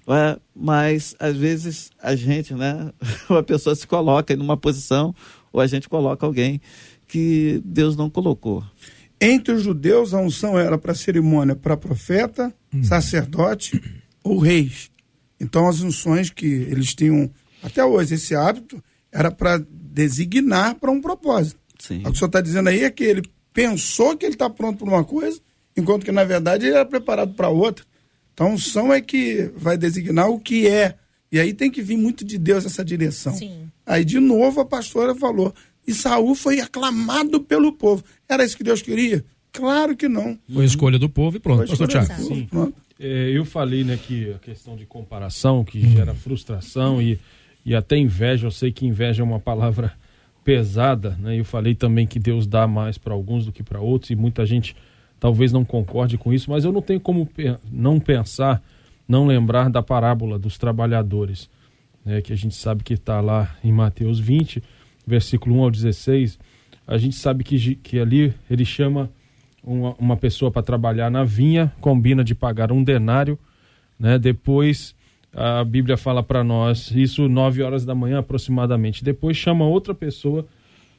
É? 0.08 0.38
Mas, 0.54 1.16
às 1.20 1.38
vezes, 1.38 1.92
a 2.02 2.16
gente, 2.16 2.56
né, 2.56 2.92
uma 3.30 3.44
pessoa 3.44 3.76
se 3.76 3.86
coloca 3.86 4.34
em 4.34 4.40
uma 4.40 4.58
posição, 4.58 5.16
ou 5.54 5.62
a 5.62 5.68
gente 5.68 5.88
coloca 5.88 6.26
alguém 6.26 6.60
que 7.08 7.62
Deus 7.64 7.96
não 7.96 8.10
colocou. 8.10 8.64
Entre 9.22 9.54
os 9.54 9.62
judeus, 9.62 10.14
a 10.14 10.20
unção 10.20 10.60
era 10.60 10.78
para 10.78 10.96
cerimônia 10.96 11.56
para 11.56 11.78
profeta, 11.78 12.54
uhum. 12.74 12.84
sacerdote 12.84 13.80
ou 14.24 14.40
reis. 14.40 14.90
Então, 15.40 15.68
as 15.68 15.82
unções 15.82 16.32
que 16.32 16.46
eles 16.46 16.96
tinham 16.96 17.30
até 17.62 17.86
hoje, 17.86 18.16
esse 18.16 18.36
hábito, 18.36 18.84
era 19.12 19.30
para 19.30 19.64
designar 19.94 20.76
para 20.76 20.92
um 20.92 21.00
propósito. 21.00 21.60
Sim. 21.80 22.00
O 22.00 22.04
que 22.06 22.10
o 22.12 22.16
senhor 22.16 22.28
está 22.28 22.42
dizendo 22.42 22.70
aí 22.70 22.84
é 22.84 22.90
que 22.90 23.04
ele 23.04 23.24
pensou 23.54 24.18
que 24.18 24.26
ele 24.26 24.34
está 24.34 24.50
pronto 24.50 24.84
para 24.84 24.94
uma 24.94 25.04
coisa, 25.04 25.40
enquanto 25.78 26.04
que, 26.04 26.12
na 26.12 26.24
verdade, 26.24 26.66
ele 26.66 26.76
era 26.76 26.86
preparado 26.86 27.34
para 27.34 27.50
outra. 27.50 27.86
Então, 28.34 28.48
a 28.48 28.50
unção 28.52 28.92
é 28.92 29.00
que 29.00 29.52
vai 29.56 29.78
designar 29.78 30.30
o 30.30 30.40
que 30.40 30.68
é. 30.68 30.96
E 31.32 31.40
aí 31.40 31.54
tem 31.54 31.70
que 31.70 31.82
vir 31.82 31.98
muito 31.98 32.26
de 32.26 32.38
Deus 32.38 32.66
essa 32.66 32.84
direção. 32.84 33.34
Sim. 33.34 33.70
Aí, 33.86 34.04
de 34.04 34.20
novo, 34.20 34.62
a 34.62 34.66
pastora 34.66 35.14
falou: 35.14 35.54
e 35.88 35.94
Saul 35.94 36.34
foi 36.34 36.60
aclamado 36.60 37.42
pelo 37.42 37.72
povo. 37.74 38.04
Era 38.28 38.44
isso 38.44 38.58
que 38.58 38.64
Deus 38.64 38.82
queria? 38.82 39.24
Claro 39.52 39.96
que 39.96 40.10
não. 40.10 40.38
Foi 40.52 40.66
escolha 40.66 40.98
do 40.98 41.10
povo 41.10 41.38
e 41.38 41.40
pronto. 41.40 41.68
Pastor 41.68 41.88
Tiago. 41.88 42.24
Sim. 42.24 42.48
Pronto. 42.50 42.74
É, 43.00 43.30
eu 43.32 43.46
falei 43.46 43.84
né, 43.84 43.98
que 43.98 44.32
a 44.32 44.40
questão 44.40 44.76
de 44.76 44.86
comparação, 44.86 45.64
que 45.64 45.82
gera 45.90 46.16
frustração 46.16 47.02
e, 47.02 47.20
e 47.66 47.76
até 47.76 47.98
inveja. 47.98 48.48
Eu 48.48 48.52
sei 48.52 48.72
que 48.72 48.86
inveja 48.86 49.22
é 49.22 49.26
uma 49.26 49.40
palavra 49.40 49.94
pesada. 50.44 51.18
Né? 51.20 51.40
Eu 51.40 51.46
falei 51.46 51.76
também 51.76 52.06
que 52.06 52.20
Deus 52.20 52.46
dá 52.48 52.68
mais 52.68 52.98
para 52.98 53.14
alguns 53.14 53.46
do 53.46 53.52
que 53.52 53.64
para 53.64 53.80
outros 53.80 54.12
e 54.12 54.16
muita 54.16 54.46
gente 54.46 54.76
talvez 55.20 55.52
não 55.52 55.64
concorde 55.64 56.18
com 56.18 56.34
isso, 56.34 56.52
mas 56.52 56.66
eu 56.66 56.72
não 56.72 56.82
tenho 56.82 57.00
como 57.00 57.30
não 57.72 57.98
pensar, 57.98 58.62
não 59.08 59.26
lembrar 59.26 59.70
da 59.70 59.82
parábola 59.82 60.38
dos 60.38 60.58
trabalhadores, 60.58 61.50
né, 62.04 62.22
que 62.22 62.34
a 62.34 62.36
gente 62.36 62.56
sabe 62.56 62.84
que 62.84 62.96
está 62.96 63.22
lá 63.22 63.56
em 63.64 63.72
Mateus 63.72 64.20
20 64.20 64.62
versículo 65.06 65.58
1 65.58 65.64
ao 65.64 65.72
16, 65.72 66.40
a 66.88 66.98
gente 66.98 67.16
sabe 67.16 67.44
que, 67.44 67.76
que 67.76 68.00
ali 68.00 68.34
ele 68.50 68.66
chama 68.66 69.10
uma, 69.64 69.94
uma 69.96 70.18
pessoa 70.18 70.52
para 70.52 70.62
trabalhar 70.62 71.10
na 71.10 71.24
vinha, 71.24 71.72
combina 71.80 72.24
de 72.24 72.34
pagar 72.34 72.72
um 72.72 72.84
denário, 72.84 73.38
né? 74.00 74.18
Depois 74.18 74.96
a 75.34 75.64
Bíblia 75.64 75.98
fala 75.98 76.22
para 76.22 76.44
nós, 76.44 76.92
isso 76.92 77.28
nove 77.28 77.64
horas 77.64 77.84
da 77.84 77.96
manhã 77.96 78.20
aproximadamente. 78.20 79.04
Depois 79.04 79.36
chama 79.36 79.66
outra 79.66 79.94
pessoa, 79.94 80.46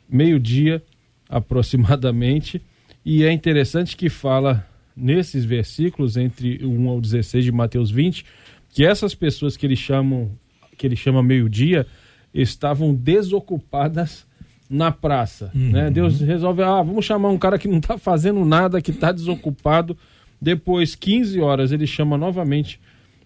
meio-dia 0.09 0.83
aproximadamente, 1.29 2.61
e 3.05 3.23
é 3.23 3.33
interessante 3.33 3.97
que 3.97 4.09
fala 4.09 4.67
nesses 4.97 5.45
versículos, 5.45 6.17
entre 6.17 6.65
1 6.65 6.89
ao 6.89 7.01
16 7.01 7.45
de 7.45 7.53
Mateus 7.53 7.91
20, 7.91 8.25
que 8.71 8.85
essas 8.85 9.15
pessoas 9.15 9.57
que 9.57 9.67
ele 9.67 9.77
chamam, 9.77 10.31
que 10.77 10.87
ele 10.87 10.97
chama 10.97 11.23
meio-dia, 11.23 11.87
estavam 12.33 12.93
desocupadas 12.93 14.27
na 14.69 14.91
praça. 14.91 15.51
Uhum. 15.55 15.71
Né? 15.71 15.91
Deus 15.91 16.21
resolve, 16.21 16.63
ah, 16.63 16.83
vamos 16.83 17.05
chamar 17.05 17.29
um 17.29 17.39
cara 17.39 17.59
que 17.59 17.69
não 17.69 17.79
está 17.79 17.97
fazendo 17.97 18.45
nada, 18.45 18.81
que 18.81 18.91
está 18.91 19.13
desocupado. 19.13 19.97
Depois, 20.41 20.95
15 20.95 21.41
horas, 21.41 21.71
ele 21.71 21.87
chama 21.87 22.19
novamente 22.19 22.81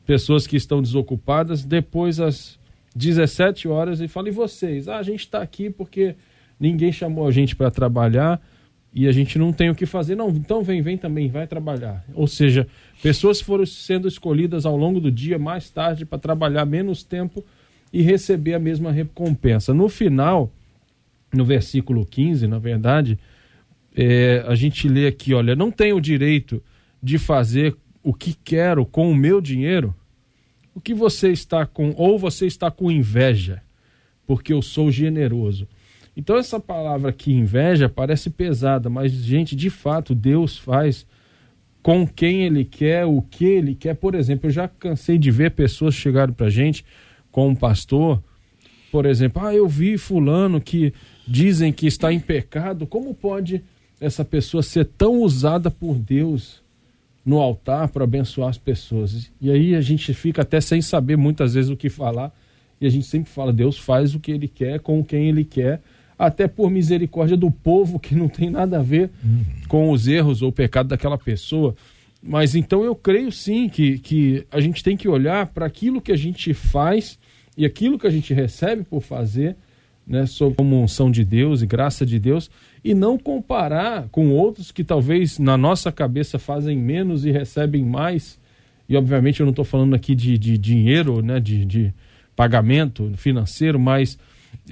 pessoas 0.09 0.47
que 0.47 0.57
estão 0.57 0.81
desocupadas. 0.81 1.67
Depois, 1.67 2.19
às 2.19 2.59
17 2.97 3.69
horas, 3.69 4.01
ele 4.01 4.09
fala: 4.09 4.31
e 4.31 4.33
vocês? 4.33 4.89
Ah, 4.89 4.97
a 4.97 5.03
gente 5.03 5.21
está 5.21 5.43
aqui 5.43 5.69
porque 5.69 6.17
ninguém 6.59 6.91
chamou 6.91 7.27
a 7.27 7.31
gente 7.31 7.55
para 7.55 7.71
trabalhar 7.71 8.41
e 8.95 9.07
a 9.07 9.13
gente 9.13 9.39
não 9.39 9.53
tem 9.53 9.69
o 9.69 9.75
que 9.75 9.85
fazer. 9.85 10.17
Não, 10.17 10.31
então 10.31 10.63
vem, 10.63 10.81
vem 10.81 10.97
também, 10.97 11.29
vai 11.29 11.47
trabalhar. 11.47 12.03
Ou 12.15 12.27
seja, 12.27 12.67
pessoas 13.03 13.39
foram 13.39 13.67
sendo 13.67 14.09
escolhidas 14.09 14.65
ao 14.65 14.79
longo 14.79 14.99
do 14.99 15.13
dia, 15.13 15.39
mais 15.39 15.69
tarde, 15.69 16.07
para 16.07 16.19
trabalhar 16.19 16.65
menos 16.65 17.03
tempo 17.03 17.45
e 17.93 18.01
receber 18.01 18.55
a 18.55 18.59
mesma 18.59 18.91
recompensa. 18.91 19.75
No 19.75 19.91
final, 19.91 20.51
no 21.35 21.45
versículo 21.45 22.07
15, 22.07 22.47
na 22.47 22.59
verdade, 22.59 23.19
é, 23.95 24.43
a 24.47 24.55
gente 24.55 24.89
lê 24.89 25.07
aqui: 25.07 25.35
olha, 25.35 25.55
não 25.55 25.71
tenho 25.71 25.97
o 25.97 26.01
direito 26.01 26.63
de 27.03 27.19
fazer 27.19 27.77
o 28.03 28.15
que 28.15 28.35
quero 28.43 28.87
com 28.87 29.11
o 29.11 29.15
meu 29.15 29.39
dinheiro. 29.39 29.95
O 30.79 30.81
que 30.81 30.95
você 30.95 31.33
está 31.33 31.67
com, 31.67 31.93
ou 31.97 32.17
você 32.17 32.47
está 32.47 32.71
com 32.71 32.89
inveja, 32.89 33.61
porque 34.25 34.53
eu 34.53 34.63
sou 34.63 34.93
generoso. 34.93 35.67
Então, 36.17 36.37
essa 36.37 36.61
palavra 36.61 37.11
aqui, 37.11 37.33
inveja, 37.33 37.89
parece 37.89 38.31
pesada, 38.31 38.89
mas, 38.89 39.11
gente, 39.11 39.57
de 39.57 39.71
fato, 39.71 40.15
Deus 40.15 40.57
faz 40.57 41.05
com 41.83 42.07
quem 42.07 42.45
Ele 42.45 42.65
quer, 42.65 43.05
o 43.05 43.21
que 43.21 43.45
Ele 43.45 43.75
quer. 43.75 43.97
Por 43.97 44.15
exemplo, 44.15 44.47
eu 44.47 44.53
já 44.53 44.69
cansei 44.69 45.19
de 45.19 45.33
ver 45.33 45.51
pessoas 45.51 45.97
chegarem 45.97 46.33
para 46.33 46.49
gente 46.49 46.85
com 47.33 47.49
um 47.49 47.57
pastor, 47.57 48.23
por 48.93 49.05
exemplo, 49.05 49.45
ah, 49.45 49.53
eu 49.53 49.67
vi 49.67 49.99
fulano 49.99 50.61
que 50.61 50.95
dizem 51.27 51.73
que 51.73 51.89
está 51.89 52.13
em 52.13 52.21
pecado, 52.21 52.87
como 52.87 53.13
pode 53.13 53.65
essa 54.01 54.25
pessoa 54.25 54.63
ser 54.63 54.85
tão 54.85 55.23
usada 55.23 55.73
por 55.73 55.99
Deus 55.99 56.63
no 57.29 57.39
altar 57.39 57.89
para 57.89 58.05
abençoar 58.05 58.49
as 58.49 58.57
pessoas? 58.57 59.31
E 59.39 59.51
aí 59.51 59.75
a 59.75 59.83
gente 59.83 60.15
fica 60.15 60.41
até 60.41 60.63
sem 60.63 60.81
saber 60.81 61.17
muitas 61.17 61.53
vezes 61.53 61.71
o 61.71 61.77
que 61.77 61.91
falar, 61.91 62.33
e 62.81 62.87
a 62.87 62.91
gente 62.91 63.07
sempre 63.07 63.31
fala, 63.31 63.53
Deus 63.53 63.77
faz 63.77 64.15
o 64.15 64.21
que 64.21 64.33
ele 64.33 64.49
quer 64.49 64.81
com 64.81 65.05
quem 65.05 65.29
ele 65.29 65.45
quer, 65.45 65.83
até 66.19 66.49
por 66.49 66.71
misericórdia 66.71 67.37
do 67.37 67.51
povo 67.51 67.99
que 68.01 68.15
não 68.15 68.29
tem 68.29 68.49
nada 68.49 68.79
a 68.79 68.83
ver 68.83 69.11
uhum. 69.23 69.45
com 69.69 69.91
os 69.91 70.09
erros 70.09 70.41
ou 70.41 70.49
o 70.49 70.53
pecado 70.53 70.89
daquela 70.89 71.19
pessoa. 71.19 71.77
Mas 72.23 72.55
então 72.55 72.83
eu 72.83 72.95
creio 72.95 73.31
sim 73.31 73.69
que, 73.69 73.99
que 73.99 74.47
a 74.51 74.59
gente 74.59 74.83
tem 74.83 74.97
que 74.97 75.07
olhar 75.07 75.47
para 75.49 75.67
aquilo 75.67 76.01
que 76.01 76.11
a 76.11 76.17
gente 76.17 76.55
faz 76.55 77.19
e 77.59 77.67
aquilo 77.67 77.99
que 77.99 78.07
a 78.07 78.11
gente 78.11 78.33
recebe 78.33 78.85
por 78.85 79.03
fazer, 79.03 79.55
né, 80.09 80.25
sob 80.25 80.57
como 80.57 80.83
unção 80.83 81.11
de 81.11 81.25
Deus 81.25 81.61
e 81.61 81.67
graça 81.67 82.07
de 82.07 82.19
Deus, 82.19 82.51
e 82.83 82.95
não 82.95 83.19
comparar 83.19 84.09
com 84.09 84.31
outros 84.31 84.73
que 84.73 84.83
talvez 84.83 85.39
na 85.39 85.57
nossa 85.57 85.93
cabeça 85.93 86.39
fazem 86.39 86.79
menos 86.79 87.27
e 87.27 87.31
recebem 87.31 87.85
mais. 87.85 88.41
E 88.89 88.97
obviamente 88.97 89.41
eu 89.41 89.47
não 89.47 89.51
estou 89.51 89.65
falando 89.65 89.95
aqui 89.95 90.15
de, 90.15 90.39
de 90.39 90.57
dinheiro, 90.57 91.21
né, 91.21 91.39
de, 91.39 91.65
de 91.65 91.93
pagamento 92.35 93.13
financeiro, 93.17 93.79
mas 93.79 94.19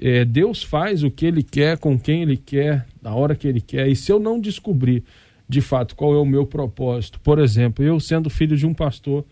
é, 0.00 0.24
Deus 0.24 0.62
faz 0.62 1.02
o 1.02 1.10
que 1.10 1.26
Ele 1.26 1.42
quer, 1.42 1.76
com 1.78 1.98
quem 1.98 2.22
Ele 2.22 2.36
quer, 2.36 2.86
na 3.02 3.14
hora 3.14 3.34
que 3.34 3.46
Ele 3.46 3.60
quer. 3.60 3.88
E 3.88 3.94
se 3.94 4.10
eu 4.10 4.18
não 4.18 4.40
descobrir 4.40 5.04
de 5.48 5.60
fato 5.60 5.94
qual 5.94 6.14
é 6.14 6.18
o 6.18 6.24
meu 6.24 6.46
propósito. 6.46 7.20
Por 7.20 7.38
exemplo, 7.38 7.84
eu 7.84 8.00
sendo 8.00 8.28
filho 8.28 8.56
de 8.56 8.66
um 8.66 8.74
pastor, 8.74 9.24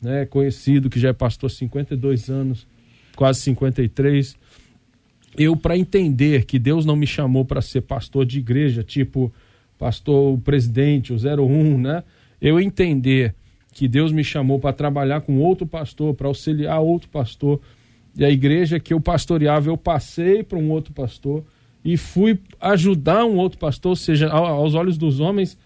né, 0.00 0.26
conhecido 0.26 0.90
que 0.90 0.98
já 0.98 1.10
é 1.10 1.12
pastor 1.12 1.48
há 1.48 1.52
52 1.52 2.28
anos, 2.28 2.66
quase 3.14 3.40
53, 3.40 4.36
eu 5.42 5.56
para 5.56 5.74
entender 5.74 6.44
que 6.44 6.58
Deus 6.58 6.84
não 6.84 6.94
me 6.94 7.06
chamou 7.06 7.46
para 7.46 7.62
ser 7.62 7.80
pastor 7.80 8.26
de 8.26 8.38
igreja, 8.38 8.84
tipo 8.84 9.32
pastor 9.78 10.34
o 10.34 10.38
presidente, 10.38 11.14
o 11.14 11.16
01, 11.16 11.78
né? 11.78 12.04
Eu 12.42 12.60
entender 12.60 13.34
que 13.72 13.88
Deus 13.88 14.12
me 14.12 14.22
chamou 14.22 14.58
para 14.58 14.74
trabalhar 14.74 15.22
com 15.22 15.38
outro 15.38 15.66
pastor, 15.66 16.12
para 16.12 16.28
auxiliar 16.28 16.78
outro 16.80 17.08
pastor. 17.08 17.58
E 18.14 18.22
a 18.22 18.28
igreja 18.28 18.78
que 18.78 18.92
eu 18.92 19.00
pastoreava, 19.00 19.70
eu 19.70 19.78
passei 19.78 20.42
para 20.42 20.58
um 20.58 20.70
outro 20.70 20.92
pastor 20.92 21.42
e 21.82 21.96
fui 21.96 22.38
ajudar 22.60 23.24
um 23.24 23.36
outro 23.36 23.58
pastor, 23.58 23.90
ou 23.90 23.96
seja, 23.96 24.28
aos 24.28 24.74
olhos 24.74 24.98
dos 24.98 25.20
homens, 25.20 25.56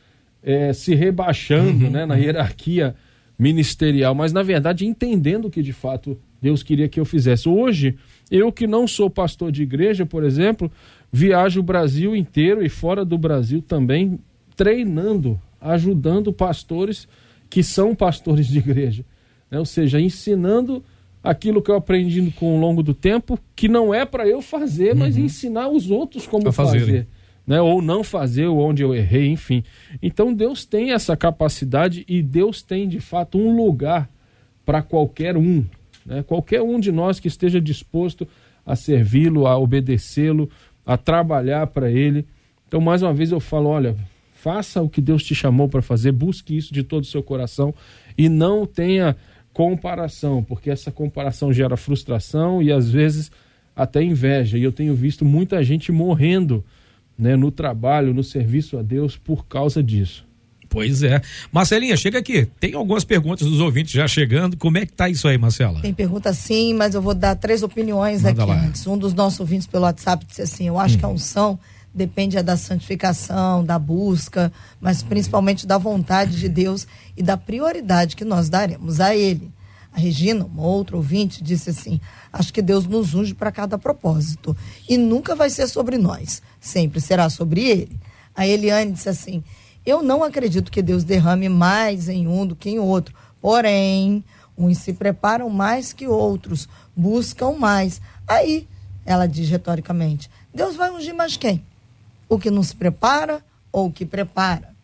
é, 0.40 0.72
se 0.72 0.94
rebaixando 0.94 1.86
uhum, 1.86 1.90
né, 1.90 2.06
na 2.06 2.14
hierarquia 2.14 2.94
ministerial, 3.36 4.14
mas 4.14 4.32
na 4.32 4.44
verdade 4.44 4.86
entendendo 4.86 5.46
o 5.46 5.50
que 5.50 5.62
de 5.62 5.72
fato 5.72 6.16
Deus 6.40 6.62
queria 6.62 6.88
que 6.88 7.00
eu 7.00 7.04
fizesse. 7.04 7.48
Hoje, 7.48 7.96
eu 8.30 8.50
que 8.50 8.66
não 8.66 8.86
sou 8.86 9.10
pastor 9.10 9.52
de 9.52 9.62
igreja, 9.62 10.06
por 10.06 10.24
exemplo, 10.24 10.70
viajo 11.12 11.60
o 11.60 11.62
Brasil 11.62 12.16
inteiro 12.16 12.64
e 12.64 12.68
fora 12.68 13.04
do 13.04 13.18
Brasil 13.18 13.62
também, 13.62 14.18
treinando, 14.56 15.40
ajudando 15.60 16.32
pastores 16.32 17.08
que 17.48 17.62
são 17.62 17.94
pastores 17.94 18.46
de 18.46 18.58
igreja. 18.58 19.04
Né? 19.50 19.58
Ou 19.58 19.64
seja, 19.64 20.00
ensinando 20.00 20.82
aquilo 21.22 21.62
que 21.62 21.70
eu 21.70 21.76
aprendi 21.76 22.30
com 22.32 22.56
o 22.56 22.60
longo 22.60 22.82
do 22.82 22.92
tempo, 22.92 23.38
que 23.54 23.68
não 23.68 23.94
é 23.94 24.04
para 24.04 24.26
eu 24.26 24.42
fazer, 24.42 24.92
uhum. 24.92 25.00
mas 25.00 25.16
ensinar 25.16 25.68
os 25.68 25.90
outros 25.90 26.26
como 26.26 26.50
fazer. 26.52 26.80
fazer 26.80 27.08
né? 27.46 27.60
ou 27.60 27.82
não 27.82 28.02
fazer 28.02 28.46
onde 28.46 28.82
eu 28.82 28.94
errei, 28.94 29.28
enfim. 29.28 29.62
Então 30.02 30.32
Deus 30.32 30.64
tem 30.64 30.92
essa 30.92 31.16
capacidade 31.16 32.04
e 32.08 32.22
Deus 32.22 32.62
tem 32.62 32.88
de 32.88 33.00
fato 33.00 33.38
um 33.38 33.54
lugar 33.56 34.08
para 34.64 34.82
qualquer 34.82 35.36
um. 35.36 35.64
Né? 36.04 36.22
Qualquer 36.22 36.62
um 36.62 36.78
de 36.78 36.92
nós 36.92 37.18
que 37.18 37.28
esteja 37.28 37.60
disposto 37.60 38.26
a 38.64 38.76
servi-lo, 38.76 39.46
a 39.46 39.58
obedecê-lo, 39.58 40.48
a 40.84 40.96
trabalhar 40.96 41.66
para 41.68 41.90
ele. 41.90 42.26
Então, 42.66 42.80
mais 42.80 43.02
uma 43.02 43.12
vez 43.12 43.32
eu 43.32 43.40
falo: 43.40 43.68
olha, 43.68 43.96
faça 44.32 44.82
o 44.82 44.88
que 44.88 45.00
Deus 45.00 45.22
te 45.22 45.34
chamou 45.34 45.68
para 45.68 45.82
fazer, 45.82 46.12
busque 46.12 46.56
isso 46.56 46.72
de 46.72 46.82
todo 46.82 47.04
o 47.04 47.06
seu 47.06 47.22
coração 47.22 47.74
e 48.16 48.28
não 48.28 48.66
tenha 48.66 49.16
comparação, 49.52 50.42
porque 50.42 50.68
essa 50.68 50.90
comparação 50.90 51.52
gera 51.52 51.76
frustração 51.76 52.60
e 52.60 52.72
às 52.72 52.90
vezes 52.90 53.30
até 53.74 54.02
inveja. 54.02 54.58
E 54.58 54.62
eu 54.62 54.72
tenho 54.72 54.94
visto 54.94 55.24
muita 55.24 55.62
gente 55.62 55.92
morrendo 55.92 56.64
né, 57.16 57.36
no 57.36 57.50
trabalho, 57.50 58.12
no 58.12 58.24
serviço 58.24 58.76
a 58.76 58.82
Deus 58.82 59.16
por 59.16 59.46
causa 59.46 59.82
disso. 59.82 60.26
Pois 60.74 61.04
é. 61.04 61.22
Marcelinha, 61.52 61.96
chega 61.96 62.18
aqui. 62.18 62.48
Tem 62.58 62.74
algumas 62.74 63.04
perguntas 63.04 63.48
dos 63.48 63.60
ouvintes 63.60 63.92
já 63.92 64.08
chegando. 64.08 64.56
Como 64.56 64.76
é 64.76 64.84
que 64.84 64.92
tá 64.92 65.08
isso 65.08 65.28
aí, 65.28 65.38
Marcela? 65.38 65.80
Tem 65.80 65.94
pergunta 65.94 66.34
sim, 66.34 66.74
mas 66.74 66.96
eu 66.96 67.00
vou 67.00 67.14
dar 67.14 67.36
três 67.36 67.62
opiniões 67.62 68.22
Manda 68.22 68.42
aqui 68.42 68.50
lá. 68.50 68.60
antes. 68.60 68.84
Um 68.84 68.98
dos 68.98 69.14
nossos 69.14 69.38
ouvintes 69.38 69.68
pelo 69.68 69.84
WhatsApp 69.84 70.26
disse 70.26 70.42
assim: 70.42 70.66
Eu 70.66 70.76
acho 70.76 70.96
hum. 70.96 70.98
que 70.98 71.04
a 71.04 71.08
unção 71.08 71.58
depende 71.94 72.42
da 72.42 72.56
santificação, 72.56 73.64
da 73.64 73.78
busca, 73.78 74.52
mas 74.80 75.00
principalmente 75.00 75.64
da 75.64 75.78
vontade 75.78 76.40
de 76.40 76.48
Deus 76.48 76.88
e 77.16 77.22
da 77.22 77.36
prioridade 77.36 78.16
que 78.16 78.24
nós 78.24 78.48
daremos 78.48 78.98
a 78.98 79.14
Ele. 79.14 79.52
A 79.92 80.00
Regina, 80.00 80.44
uma 80.44 80.64
outra 80.64 80.96
ouvinte, 80.96 81.40
disse 81.40 81.70
assim: 81.70 82.00
Acho 82.32 82.52
que 82.52 82.60
Deus 82.60 82.84
nos 82.84 83.14
unge 83.14 83.32
para 83.32 83.52
cada 83.52 83.78
propósito. 83.78 84.56
E 84.88 84.98
nunca 84.98 85.36
vai 85.36 85.48
ser 85.50 85.68
sobre 85.68 85.98
nós, 85.98 86.42
sempre 86.60 87.00
será 87.00 87.30
sobre 87.30 87.62
Ele. 87.62 87.96
A 88.34 88.44
Eliane 88.44 88.90
disse 88.90 89.08
assim: 89.08 89.44
Eu 89.84 90.02
não 90.02 90.24
acredito 90.24 90.72
que 90.72 90.82
Deus 90.82 91.04
derrame 91.04 91.48
mais 91.48 92.08
em 92.08 92.26
um 92.26 92.46
do 92.46 92.56
que 92.56 92.70
em 92.70 92.78
outro. 92.78 93.14
Porém, 93.40 94.24
uns 94.56 94.78
se 94.78 94.92
preparam 94.92 95.50
mais 95.50 95.92
que 95.92 96.06
outros, 96.06 96.68
buscam 96.96 97.52
mais. 97.52 98.00
Aí, 98.26 98.66
ela 99.04 99.26
diz 99.26 99.48
retoricamente: 99.48 100.30
Deus 100.52 100.76
vai 100.76 100.90
ungir 100.90 101.14
mais 101.14 101.36
quem? 101.36 101.64
O 102.28 102.38
que 102.38 102.50
não 102.50 102.62
se 102.62 102.74
prepara 102.74 103.44
ou 103.70 103.86
o 103.86 103.92
que 103.92 104.06
prepara? 104.06 104.74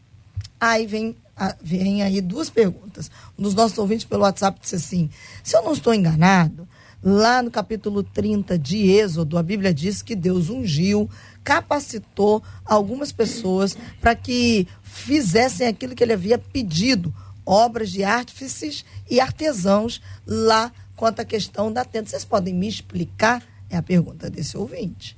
Aí 0.60 0.86
vem 0.86 1.16
vem 1.62 2.02
aí 2.02 2.20
duas 2.20 2.50
perguntas. 2.50 3.10
Um 3.38 3.42
dos 3.42 3.54
nossos 3.54 3.78
ouvintes 3.78 4.04
pelo 4.04 4.22
WhatsApp 4.22 4.60
disse 4.60 4.76
assim: 4.76 5.10
se 5.42 5.56
eu 5.56 5.62
não 5.62 5.72
estou 5.72 5.94
enganado, 5.94 6.68
lá 7.02 7.42
no 7.42 7.50
capítulo 7.50 8.02
30 8.02 8.58
de 8.58 8.90
Êxodo, 8.90 9.38
a 9.38 9.42
Bíblia 9.42 9.72
diz 9.72 10.02
que 10.02 10.14
Deus 10.14 10.50
ungiu, 10.50 11.08
capacitou 11.42 12.42
algumas 12.64 13.10
pessoas 13.10 13.76
para 14.00 14.14
que 14.14 14.68
fizessem 14.90 15.66
aquilo 15.66 15.94
que 15.94 16.02
ele 16.02 16.12
havia 16.12 16.38
pedido, 16.38 17.14
obras 17.46 17.90
de 17.90 18.02
artífices 18.02 18.84
e 19.08 19.20
artesãos 19.20 20.00
lá 20.26 20.72
quanto 20.96 21.20
à 21.20 21.24
questão 21.24 21.72
da 21.72 21.84
tenda. 21.84 22.08
Vocês 22.08 22.24
podem 22.24 22.52
me 22.52 22.68
explicar? 22.68 23.42
É 23.70 23.76
a 23.76 23.82
pergunta 23.82 24.28
desse 24.28 24.56
ouvinte. 24.56 25.16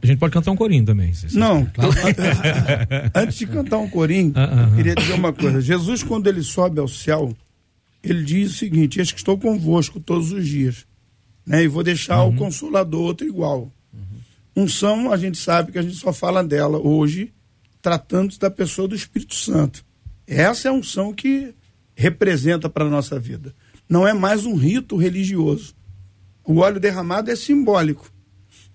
A 0.00 0.06
gente 0.06 0.18
pode 0.18 0.32
cantar 0.32 0.52
um 0.52 0.56
corinho 0.56 0.84
também. 0.84 1.12
Não, 1.32 1.68
antes 3.14 3.38
de 3.38 3.46
cantar 3.46 3.78
um 3.78 3.88
corinho, 3.88 4.30
uh 4.30 4.34
-huh. 4.34 4.76
queria 4.76 4.94
dizer 4.94 5.14
uma 5.14 5.32
coisa. 5.32 5.60
Jesus, 5.60 6.02
quando 6.02 6.28
ele 6.28 6.42
sobe 6.42 6.80
ao 6.80 6.88
céu, 6.88 7.34
ele 8.02 8.22
diz 8.22 8.52
o 8.52 8.58
seguinte: 8.58 8.98
Eis 8.98 9.10
que 9.10 9.18
estou 9.18 9.36
convosco 9.38 10.00
todos 10.00 10.32
os 10.32 10.46
dias. 10.46 10.86
Né? 11.44 11.64
E 11.64 11.68
vou 11.68 11.82
deixar 11.82 12.22
uh 12.22 12.30
-huh. 12.30 12.34
o 12.34 12.38
consolador 12.38 13.00
outro 13.02 13.26
igual. 13.26 13.72
Uh 13.92 13.98
-huh. 13.98 14.62
Unção, 14.62 15.12
a 15.12 15.16
gente 15.16 15.38
sabe 15.38 15.72
que 15.72 15.78
a 15.78 15.82
gente 15.82 15.96
só 15.96 16.12
fala 16.12 16.44
dela 16.44 16.78
hoje, 16.78 17.32
tratando 17.82 18.38
da 18.38 18.50
pessoa 18.50 18.86
do 18.86 18.94
Espírito 18.94 19.34
Santo. 19.34 19.84
Essa 20.26 20.68
é 20.68 20.70
a 20.70 20.74
unção 20.74 21.12
que 21.12 21.52
representa 21.94 22.70
para 22.70 22.84
a 22.84 22.90
nossa 22.90 23.18
vida. 23.18 23.52
Não 23.88 24.06
é 24.06 24.14
mais 24.14 24.46
um 24.46 24.54
rito 24.54 24.96
religioso. 24.96 25.74
O 26.44 26.58
óleo 26.58 26.80
derramado 26.80 27.30
é 27.30 27.36
simbólico. 27.36 28.10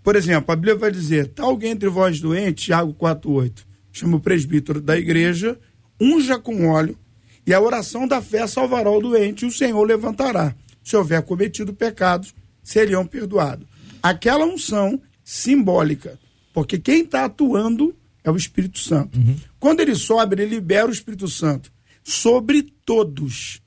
Por 0.03 0.15
exemplo, 0.15 0.51
a 0.51 0.55
Bíblia 0.55 0.75
vai 0.75 0.91
dizer: 0.91 1.27
está 1.27 1.43
alguém 1.43 1.71
entre 1.71 1.89
vós 1.89 2.19
doente, 2.19 2.65
Tiago 2.65 2.93
4,8, 2.93 3.65
chama 3.91 4.17
o 4.17 4.21
presbítero 4.21 4.79
da 4.79 4.97
igreja, 4.97 5.57
unja 5.99 6.37
com 6.37 6.67
óleo, 6.67 6.97
e 7.45 7.53
a 7.53 7.61
oração 7.61 8.07
da 8.07 8.21
fé 8.21 8.45
salvará 8.45 8.89
o 8.91 9.01
doente, 9.01 9.43
e 9.43 9.47
o 9.47 9.51
Senhor 9.51 9.83
levantará. 9.83 10.55
Se 10.83 10.95
houver 10.95 11.21
cometido 11.23 11.73
pecados, 11.73 12.33
seriam 12.63 13.05
perdoados. 13.05 13.67
Aquela 14.01 14.45
unção 14.45 15.01
simbólica, 15.23 16.17
porque 16.53 16.77
quem 16.77 17.01
está 17.01 17.25
atuando 17.25 17.93
é 18.27 18.31
o 18.31 18.35
Espírito 18.35 18.77
Santo. 18.77 19.17
Uhum. 19.17 19.37
Quando 19.57 19.79
ele 19.79 19.95
sobe, 19.95 20.35
ele 20.35 20.55
libera 20.55 20.87
o 20.87 20.91
Espírito 20.91 21.29
Santo 21.29 21.71
sobre 22.03 22.61
todos. 22.83 23.61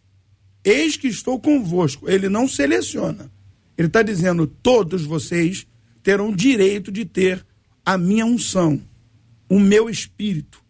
Eis 0.62 0.98
que 0.98 1.08
estou 1.08 1.40
convosco. 1.40 2.10
Ele 2.10 2.28
não 2.28 2.46
seleciona. 2.46 3.32
Ele 3.78 3.88
está 3.88 4.02
dizendo: 4.02 4.46
todos 4.46 5.04
vocês 5.06 5.66
terão 6.02 6.30
direito 6.30 6.92
de 6.92 7.06
ter 7.06 7.44
a 7.84 7.96
minha 7.96 8.26
unção, 8.26 8.78
o 9.48 9.58
meu 9.58 9.88
espírito. 9.88 10.62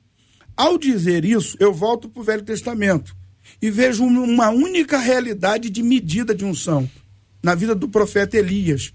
Ao 0.56 0.78
dizer 0.78 1.24
isso, 1.24 1.56
eu 1.58 1.74
volto 1.74 2.08
para 2.08 2.20
o 2.20 2.24
Velho 2.24 2.42
Testamento 2.42 3.16
e 3.60 3.72
vejo 3.72 4.04
uma 4.04 4.50
única 4.50 4.98
realidade 4.98 5.68
de 5.68 5.82
medida 5.82 6.32
de 6.32 6.44
unção 6.44 6.88
na 7.42 7.56
vida 7.56 7.74
do 7.74 7.88
profeta 7.88 8.36
Elias, 8.36 8.92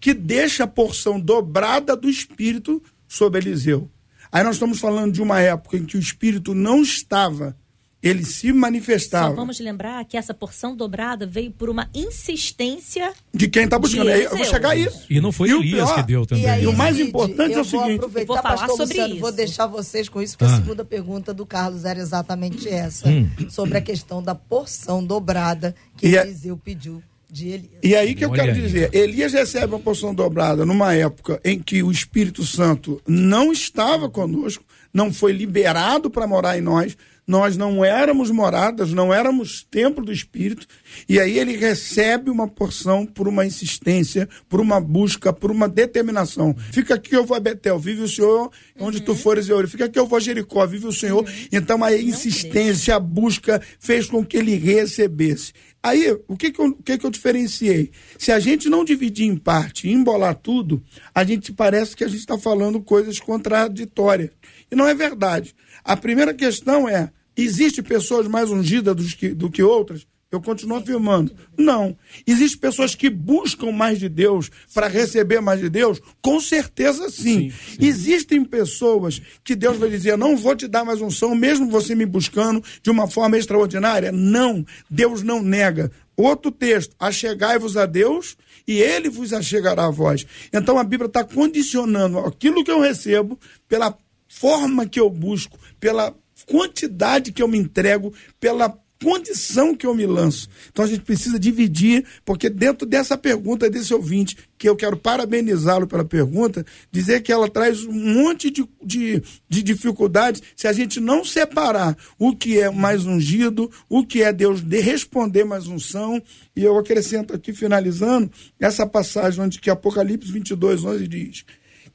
que 0.00 0.14
deixa 0.14 0.64
a 0.64 0.68
porção 0.68 1.20
dobrada 1.20 1.94
do 1.94 2.08
espírito 2.08 2.82
sobre 3.06 3.40
Eliseu. 3.40 3.90
Aí 4.30 4.42
nós 4.42 4.56
estamos 4.56 4.80
falando 4.80 5.12
de 5.12 5.22
uma 5.22 5.40
época 5.40 5.76
em 5.76 5.84
que 5.84 5.96
o 5.96 6.00
espírito 6.00 6.54
não 6.54 6.82
estava 6.82 7.56
ele 8.02 8.24
se 8.24 8.52
manifestava. 8.52 9.30
Só 9.30 9.34
vamos 9.34 9.58
lembrar 9.58 10.04
que 10.04 10.16
essa 10.16 10.32
porção 10.32 10.76
dobrada 10.76 11.26
veio 11.26 11.50
por 11.50 11.68
uma 11.68 11.88
insistência 11.92 13.12
de 13.34 13.48
quem 13.48 13.64
está 13.64 13.78
buscando. 13.78 14.08
Eu 14.10 14.36
vou 14.36 14.44
chegar 14.44 14.70
aí. 14.70 14.88
E 15.10 15.20
não 15.20 15.32
foi 15.32 15.48
e 15.48 15.52
Elias 15.52 15.88
pior, 15.88 15.94
que 15.96 16.02
deu 16.04 16.26
também. 16.26 16.44
E, 16.44 16.48
aí, 16.48 16.62
e 16.62 16.66
o 16.66 16.72
mais 16.72 16.98
importante 17.00 17.54
é 17.54 17.60
o 17.60 17.64
seguinte: 17.64 18.02
eu 18.02 18.26
vou 18.26 18.36
falar 18.36 18.68
sobre 18.68 18.84
Luciano, 18.84 19.14
isso. 19.14 19.20
Vou 19.20 19.32
deixar 19.32 19.66
vocês 19.66 20.08
com 20.08 20.22
isso, 20.22 20.38
porque 20.38 20.52
ah. 20.52 20.56
a 20.56 20.60
segunda 20.60 20.84
pergunta 20.84 21.34
do 21.34 21.44
Carlos 21.44 21.84
era 21.84 21.98
exatamente 21.98 22.68
essa, 22.68 23.08
hum. 23.08 23.28
sobre 23.50 23.78
a 23.78 23.80
questão 23.80 24.22
da 24.22 24.34
porção 24.34 25.04
dobrada 25.04 25.74
que 25.96 26.08
e 26.08 26.16
Eliseu 26.16 26.54
é... 26.54 26.58
pediu. 26.64 27.02
De 27.30 27.48
Elias. 27.48 27.80
E 27.82 27.94
aí 27.94 28.14
que 28.14 28.24
eu 28.24 28.30
Olha 28.30 28.40
quero 28.40 28.54
aí. 28.54 28.62
dizer, 28.62 28.94
Elias 28.94 29.32
recebe 29.32 29.74
uma 29.74 29.80
porção 29.80 30.14
dobrada 30.14 30.64
numa 30.64 30.94
época 30.94 31.40
em 31.44 31.58
que 31.58 31.82
o 31.82 31.90
Espírito 31.90 32.44
Santo 32.44 33.02
não 33.06 33.52
estava 33.52 34.08
conosco, 34.08 34.64
não 34.94 35.12
foi 35.12 35.32
liberado 35.32 36.10
para 36.10 36.26
morar 36.26 36.56
em 36.56 36.62
nós, 36.62 36.96
nós 37.28 37.58
não 37.58 37.84
éramos 37.84 38.30
moradas, 38.30 38.90
não 38.90 39.12
éramos 39.12 39.62
templo 39.70 40.02
do 40.02 40.10
Espírito, 40.10 40.66
e 41.06 41.20
aí 41.20 41.38
ele 41.38 41.58
recebe 41.58 42.30
uma 42.30 42.48
porção 42.48 43.04
por 43.04 43.28
uma 43.28 43.44
insistência, 43.44 44.26
por 44.48 44.62
uma 44.62 44.80
busca, 44.80 45.30
por 45.30 45.50
uma 45.50 45.68
determinação. 45.68 46.56
Fica 46.72 46.94
aqui, 46.94 47.14
eu 47.14 47.26
vou 47.26 47.36
a 47.36 47.40
Betel, 47.40 47.78
vive 47.78 48.00
o 48.00 48.08
Senhor, 48.08 48.50
onde 48.80 48.98
uhum. 48.98 49.04
tu 49.04 49.14
fores 49.14 49.46
eu. 49.46 49.68
Fica 49.68 49.84
aqui, 49.84 49.98
eu 49.98 50.06
vou 50.06 50.16
a 50.16 50.20
Jericó, 50.20 50.66
vive 50.66 50.86
o 50.86 50.92
Senhor. 50.92 51.22
Uhum. 51.22 51.48
Então 51.52 51.84
a 51.84 51.94
insistência, 51.94 52.96
a 52.96 53.00
busca 53.00 53.60
fez 53.78 54.06
com 54.06 54.24
que 54.24 54.38
ele 54.38 54.54
recebesse. 54.54 55.52
Aí, 55.82 56.10
o 56.26 56.36
que 56.36 56.50
que, 56.50 56.60
eu, 56.60 56.66
o 56.66 56.82
que 56.82 56.98
que 56.98 57.06
eu 57.06 57.10
diferenciei? 57.10 57.92
Se 58.18 58.32
a 58.32 58.40
gente 58.40 58.68
não 58.68 58.84
dividir 58.84 59.26
em 59.26 59.36
parte 59.36 59.86
e 59.86 59.92
embolar 59.92 60.34
tudo, 60.34 60.82
a 61.14 61.22
gente 61.22 61.52
parece 61.52 61.94
que 61.94 62.02
a 62.02 62.08
gente 62.08 62.18
está 62.18 62.36
falando 62.36 62.80
coisas 62.80 63.20
contraditórias. 63.20 64.30
E 64.70 64.74
não 64.74 64.86
é 64.86 64.94
verdade. 64.94 65.54
A 65.84 65.96
primeira 65.96 66.34
questão 66.34 66.88
é: 66.88 67.12
Existem 67.36 67.84
pessoas 67.84 68.26
mais 68.26 68.50
ungidas 68.50 69.14
que, 69.14 69.28
do 69.28 69.48
que 69.48 69.62
outras? 69.62 70.04
Eu 70.30 70.42
continuo 70.42 70.76
afirmando. 70.76 71.34
Não. 71.56 71.96
Existem 72.26 72.60
pessoas 72.60 72.94
que 72.94 73.08
buscam 73.08 73.72
mais 73.72 73.98
de 73.98 74.10
Deus 74.10 74.50
para 74.74 74.86
receber 74.86 75.40
mais 75.40 75.58
de 75.58 75.70
Deus? 75.70 76.02
Com 76.20 76.38
certeza 76.38 77.08
sim. 77.08 77.50
sim, 77.50 77.50
sim. 77.50 77.76
Existem 77.80 78.44
pessoas 78.44 79.22
que 79.42 79.56
Deus 79.56 79.78
vai 79.78 79.88
dizer: 79.88 80.18
não 80.18 80.36
vou 80.36 80.54
te 80.54 80.68
dar 80.68 80.84
mais 80.84 81.00
unção, 81.00 81.34
mesmo 81.34 81.70
você 81.70 81.94
me 81.94 82.04
buscando 82.04 82.62
de 82.82 82.90
uma 82.90 83.08
forma 83.08 83.38
extraordinária? 83.38 84.12
Não. 84.12 84.66
Deus 84.90 85.22
não 85.22 85.42
nega. 85.42 85.90
Outro 86.14 86.50
texto: 86.50 86.94
achegai-vos 87.00 87.78
a 87.78 87.86
Deus 87.86 88.36
e 88.66 88.82
ele 88.82 89.08
vos 89.08 89.32
achegará 89.32 89.86
a 89.86 89.90
vós. 89.90 90.26
Então 90.52 90.78
a 90.78 90.84
Bíblia 90.84 91.06
está 91.06 91.24
condicionando 91.24 92.18
aquilo 92.18 92.62
que 92.62 92.70
eu 92.70 92.80
recebo 92.80 93.38
pela 93.66 93.96
forma 94.28 94.86
que 94.86 95.00
eu 95.00 95.08
busco, 95.08 95.58
pela 95.80 96.14
quantidade 96.46 97.32
que 97.32 97.42
eu 97.42 97.48
me 97.48 97.56
entrego, 97.56 98.12
pela 98.38 98.78
condição 99.02 99.74
que 99.74 99.86
eu 99.86 99.94
me 99.94 100.06
lanço. 100.06 100.48
Então 100.70 100.84
a 100.84 100.88
gente 100.88 101.02
precisa 101.02 101.38
dividir, 101.38 102.04
porque 102.24 102.50
dentro 102.50 102.86
dessa 102.86 103.16
pergunta 103.16 103.70
desse 103.70 103.94
ouvinte, 103.94 104.36
que 104.56 104.68
eu 104.68 104.74
quero 104.74 104.96
parabenizá-lo 104.96 105.86
pela 105.86 106.04
pergunta, 106.04 106.64
dizer 106.90 107.22
que 107.22 107.32
ela 107.32 107.48
traz 107.48 107.84
um 107.84 107.92
monte 107.92 108.50
de, 108.50 108.68
de, 108.84 109.22
de, 109.48 109.62
dificuldades 109.62 110.42
se 110.56 110.66
a 110.66 110.72
gente 110.72 111.00
não 111.00 111.24
separar 111.24 111.96
o 112.18 112.34
que 112.34 112.58
é 112.58 112.70
mais 112.70 113.06
ungido, 113.06 113.70
o 113.88 114.04
que 114.04 114.22
é 114.22 114.32
Deus 114.32 114.60
de 114.60 114.80
responder 114.80 115.44
mais 115.44 115.68
unção. 115.68 116.20
E 116.56 116.64
eu 116.64 116.76
acrescento 116.76 117.34
aqui, 117.34 117.52
finalizando, 117.52 118.30
essa 118.58 118.86
passagem 118.86 119.44
onde 119.44 119.60
que 119.60 119.70
Apocalipse 119.70 120.32
22, 120.32 120.84
11 120.84 121.08
diz: 121.08 121.44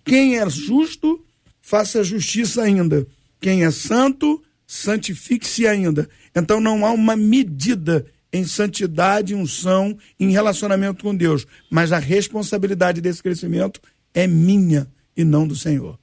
Quem 0.05 0.39
é 0.39 0.49
justo, 0.49 1.21
faça 1.61 2.03
justiça 2.03 2.63
ainda 2.63 3.05
quem 3.43 3.65
é 3.65 3.71
santo, 3.71 4.41
santifique-se 4.73 5.67
ainda. 5.67 6.09
Então 6.35 6.59
não 6.59 6.83
há 6.83 6.91
uma 6.91 7.15
medida 7.15 8.05
em 8.31 8.43
santidade, 8.43 9.35
unção, 9.35 9.95
em 10.19 10.31
relacionamento 10.31 11.03
com 11.03 11.15
Deus. 11.15 11.45
Mas 11.69 11.91
a 11.91 11.99
responsabilidade 11.99 12.99
desse 12.99 13.21
crescimento 13.21 13.79
é 14.13 14.25
minha 14.25 14.87
e 15.15 15.23
não 15.23 15.47
do 15.47 15.55
Senhor. 15.55 15.99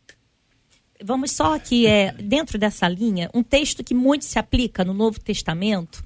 Vamos 1.03 1.33
só 1.33 1.55
aqui, 1.55 1.87
é, 1.87 2.13
dentro 2.13 2.59
dessa 2.59 2.89
linha, 2.89 3.29
um 3.35 3.43
texto 3.43 3.83
que 3.83 3.95
muito 3.95 4.25
se 4.25 4.39
aplica 4.39 4.85
no 4.85 4.95
Novo 4.95 5.19
Testamento 5.19 6.05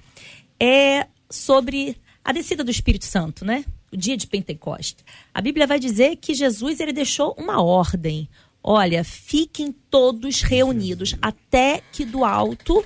é 0.58 1.06
sobre 1.28 1.96
a 2.24 2.32
descida 2.32 2.64
do 2.64 2.70
Espírito 2.70 3.04
Santo, 3.04 3.44
né? 3.44 3.64
O 3.92 3.96
dia 3.96 4.16
de 4.16 4.26
Pentecostes. 4.26 5.04
A 5.34 5.42
Bíblia 5.42 5.66
vai 5.66 5.78
dizer 5.78 6.16
que 6.16 6.32
Jesus 6.32 6.80
ele 6.80 6.92
deixou 6.94 7.34
uma 7.36 7.62
ordem, 7.62 8.26
olha, 8.64 9.04
fiquem 9.04 9.70
todos 9.90 10.40
reunidos 10.40 11.14
até 11.20 11.82
que 11.92 12.06
do 12.06 12.24
alto 12.24 12.82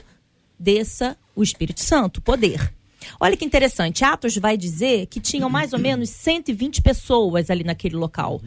desça 0.59 1.17
o 1.37 1.43
Espírito 1.43 1.81
Santo, 1.81 2.21
poder. 2.21 2.75
Olha 3.21 3.37
que 3.37 3.45
interessante, 3.45 4.05
Atos 4.05 4.37
vai 4.37 4.57
dizer 4.57 5.07
que 5.07 5.21
tinham 5.21 5.49
mais 5.49 5.73
ou 5.73 5.79
menos 5.79 6.11
120 6.11 6.83
pessoas 6.83 7.49
ali 7.49 7.62
naquele 7.62 7.95
local. 7.95 8.43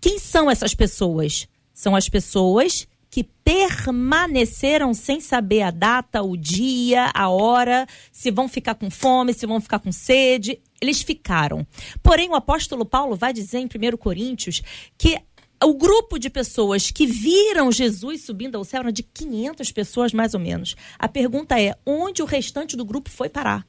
Quem 0.00 0.18
são 0.18 0.50
essas 0.50 0.74
pessoas? 0.74 1.48
São 1.72 1.96
as 1.96 2.08
pessoas 2.08 2.86
que 3.10 3.24
permaneceram 3.24 4.92
sem 4.92 5.20
saber 5.20 5.62
a 5.62 5.70
data, 5.70 6.22
o 6.22 6.36
dia, 6.36 7.10
a 7.14 7.30
hora, 7.30 7.86
se 8.12 8.30
vão 8.30 8.46
ficar 8.46 8.74
com 8.74 8.90
fome, 8.90 9.32
se 9.32 9.46
vão 9.46 9.60
ficar 9.60 9.78
com 9.78 9.90
sede. 9.90 10.60
Eles 10.78 11.00
ficaram. 11.00 11.66
Porém, 12.02 12.28
o 12.28 12.34
apóstolo 12.34 12.84
Paulo 12.84 13.16
vai 13.16 13.32
dizer 13.32 13.58
em 13.58 13.64
1 13.64 13.96
Coríntios 13.96 14.62
que 14.98 15.18
o 15.64 15.74
grupo 15.74 16.18
de 16.18 16.28
pessoas 16.28 16.90
que 16.90 17.06
viram 17.06 17.72
Jesus 17.72 18.22
subindo 18.22 18.56
ao 18.56 18.64
céu 18.64 18.80
era 18.80 18.92
de 18.92 19.02
500 19.02 19.72
pessoas, 19.72 20.12
mais 20.12 20.34
ou 20.34 20.40
menos. 20.40 20.76
A 20.98 21.08
pergunta 21.08 21.60
é: 21.60 21.74
onde 21.84 22.22
o 22.22 22.26
restante 22.26 22.76
do 22.76 22.84
grupo 22.84 23.10
foi 23.10 23.28
parar? 23.28 23.66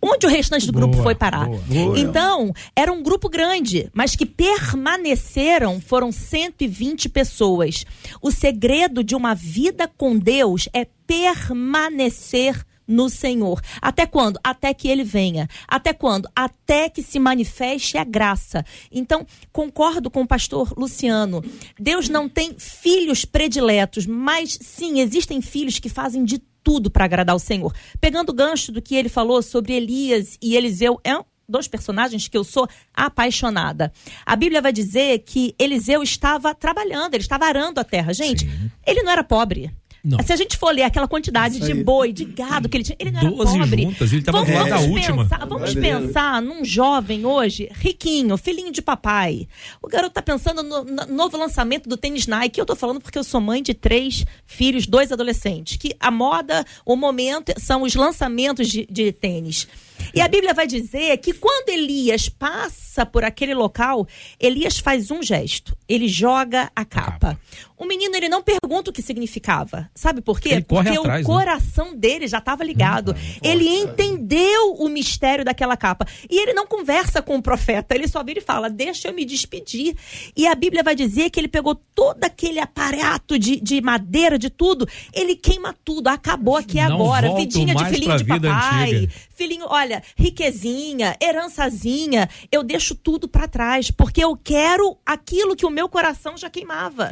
Onde 0.00 0.24
o 0.26 0.28
restante 0.28 0.66
do 0.66 0.72
grupo 0.72 0.92
Boa, 0.92 1.02
foi 1.02 1.14
parar? 1.16 1.46
boa. 1.46 1.58
Boa. 1.58 1.98
Então, 1.98 2.52
era 2.76 2.92
um 2.92 3.02
grupo 3.02 3.28
grande, 3.28 3.90
mas 3.92 4.14
que 4.14 4.24
permaneceram 4.24 5.80
foram 5.80 6.12
120 6.12 7.08
pessoas. 7.08 7.84
O 8.22 8.30
segredo 8.30 9.02
de 9.02 9.16
uma 9.16 9.34
vida 9.34 9.88
com 9.88 10.16
Deus 10.16 10.68
é 10.72 10.86
permanecer 11.06 12.64
no 12.88 13.10
Senhor. 13.10 13.60
Até 13.82 14.06
quando? 14.06 14.40
Até 14.42 14.72
que 14.72 14.88
ele 14.88 15.04
venha. 15.04 15.46
Até 15.68 15.92
quando? 15.92 16.28
Até 16.34 16.88
que 16.88 17.02
se 17.02 17.18
manifeste 17.18 17.98
a 17.98 18.04
graça. 18.04 18.64
Então, 18.90 19.26
concordo 19.52 20.10
com 20.10 20.22
o 20.22 20.26
pastor 20.26 20.72
Luciano. 20.76 21.44
Deus 21.78 22.08
não 22.08 22.28
tem 22.28 22.54
filhos 22.58 23.26
prediletos, 23.26 24.06
mas 24.06 24.58
sim, 24.60 25.00
existem 25.00 25.42
filhos 25.42 25.78
que 25.78 25.90
fazem 25.90 26.24
de 26.24 26.38
tudo 26.64 26.90
para 26.90 27.04
agradar 27.04 27.36
o 27.36 27.40
Senhor. 27.40 27.74
Pegando 28.00 28.30
o 28.30 28.34
gancho 28.34 28.72
do 28.72 28.82
que 28.82 28.94
ele 28.94 29.08
falou 29.08 29.42
sobre 29.42 29.74
Elias 29.74 30.38
e 30.42 30.56
Eliseu, 30.56 30.98
é 31.04 31.16
um 31.16 31.24
dois 31.48 31.66
personagens 31.66 32.28
que 32.28 32.36
eu 32.36 32.44
sou 32.44 32.68
apaixonada. 32.92 33.90
A 34.26 34.36
Bíblia 34.36 34.60
vai 34.60 34.72
dizer 34.72 35.20
que 35.20 35.54
Eliseu 35.58 36.02
estava 36.02 36.54
trabalhando, 36.54 37.14
ele 37.14 37.22
estava 37.22 37.46
arando 37.46 37.78
a 37.78 37.84
terra. 37.84 38.12
Gente, 38.12 38.46
ele 38.86 39.02
não 39.02 39.10
era 39.10 39.24
pobre. 39.24 39.74
Não. 40.08 40.24
Se 40.24 40.32
a 40.32 40.36
gente 40.36 40.56
for 40.56 40.74
ler 40.74 40.84
aquela 40.84 41.06
quantidade 41.06 41.60
de 41.60 41.74
boi, 41.74 42.12
de 42.12 42.24
gado 42.24 42.68
que 42.68 42.76
ele 42.76 42.84
tinha, 42.84 42.96
ele 42.98 43.10
não 43.10 43.20
era 43.20 43.30
Doze 43.30 43.58
pobre. 43.58 43.82
juntas, 43.82 44.12
ele 44.12 44.22
tava 44.22 44.38
vamos, 44.38 44.52
falando 44.52 44.70
da 44.70 44.76
vamos 44.76 44.90
última. 44.90 45.22
Pensar, 45.24 45.46
vamos 45.46 45.74
pensar 45.74 46.42
num 46.42 46.64
jovem 46.64 47.26
hoje, 47.26 47.68
riquinho, 47.72 48.36
filhinho 48.38 48.72
de 48.72 48.80
papai. 48.80 49.46
O 49.82 49.88
garoto 49.88 50.14
tá 50.14 50.22
pensando 50.22 50.62
no, 50.62 50.82
no 50.82 51.06
novo 51.06 51.36
lançamento 51.36 51.88
do 51.88 51.96
tênis 51.96 52.26
Nike. 52.26 52.58
Eu 52.58 52.66
tô 52.66 52.74
falando 52.74 53.00
porque 53.00 53.18
eu 53.18 53.24
sou 53.24 53.40
mãe 53.40 53.62
de 53.62 53.74
três 53.74 54.24
filhos, 54.46 54.86
dois 54.86 55.12
adolescentes. 55.12 55.76
Que 55.76 55.94
a 56.00 56.10
moda, 56.10 56.64
o 56.86 56.96
momento, 56.96 57.52
são 57.58 57.82
os 57.82 57.94
lançamentos 57.94 58.68
de, 58.68 58.86
de 58.90 59.12
tênis. 59.12 59.68
E 60.14 60.20
a 60.20 60.28
Bíblia 60.28 60.54
vai 60.54 60.66
dizer 60.66 61.16
que 61.18 61.32
quando 61.32 61.68
Elias 61.68 62.28
passa 62.28 63.04
por 63.06 63.24
aquele 63.24 63.54
local, 63.54 64.06
Elias 64.40 64.78
faz 64.78 65.10
um 65.10 65.22
gesto. 65.22 65.76
Ele 65.88 66.08
joga 66.08 66.70
a 66.74 66.84
capa. 66.84 67.38
O 67.76 67.84
menino 67.84 68.16
ele 68.16 68.28
não 68.28 68.42
pergunta 68.42 68.90
o 68.90 68.92
que 68.92 69.00
significava. 69.00 69.88
Sabe 69.94 70.20
por 70.20 70.40
quê? 70.40 70.48
Ele 70.50 70.62
Porque 70.62 70.88
atrás, 70.88 71.04
o 71.04 71.08
né? 71.08 71.22
coração 71.22 71.96
dele 71.96 72.26
já 72.26 72.38
estava 72.38 72.64
ligado. 72.64 73.14
ele 73.42 73.68
entendeu 73.68 74.74
o 74.78 74.88
mistério 74.88 75.44
daquela 75.44 75.76
capa. 75.76 76.04
E 76.28 76.40
ele 76.42 76.52
não 76.52 76.66
conversa 76.66 77.22
com 77.22 77.36
o 77.36 77.42
profeta, 77.42 77.94
ele 77.94 78.08
só 78.08 78.22
vira 78.24 78.40
e 78.40 78.42
fala: 78.42 78.68
Deixa 78.68 79.08
eu 79.08 79.14
me 79.14 79.24
despedir. 79.24 79.96
E 80.36 80.46
a 80.46 80.54
Bíblia 80.54 80.82
vai 80.82 80.96
dizer 80.96 81.30
que 81.30 81.38
ele 81.38 81.48
pegou 81.48 81.76
todo 81.94 82.24
aquele 82.24 82.58
aparato 82.58 83.38
de, 83.38 83.60
de 83.60 83.80
madeira, 83.80 84.38
de 84.38 84.50
tudo, 84.50 84.86
ele 85.12 85.36
queima 85.36 85.74
tudo, 85.84 86.08
acabou 86.08 86.56
aqui 86.56 86.76
Não 86.80 86.94
agora. 86.94 87.34
Vidinha 87.34 87.74
de 87.74 87.84
filhinho 87.86 88.16
de 88.16 88.24
papai, 88.24 88.94
antiga. 88.94 89.12
Filhinho, 89.38 89.66
olha, 89.68 90.02
riquezinha, 90.16 91.16
herançazinha, 91.22 92.28
eu 92.50 92.64
deixo 92.64 92.96
tudo 92.96 93.28
pra 93.28 93.46
trás, 93.46 93.88
porque 93.88 94.22
eu 94.22 94.36
quero 94.36 94.98
aquilo 95.06 95.54
que 95.54 95.64
o 95.64 95.70
meu 95.70 95.88
coração 95.88 96.36
já 96.36 96.50
queimava. 96.50 97.10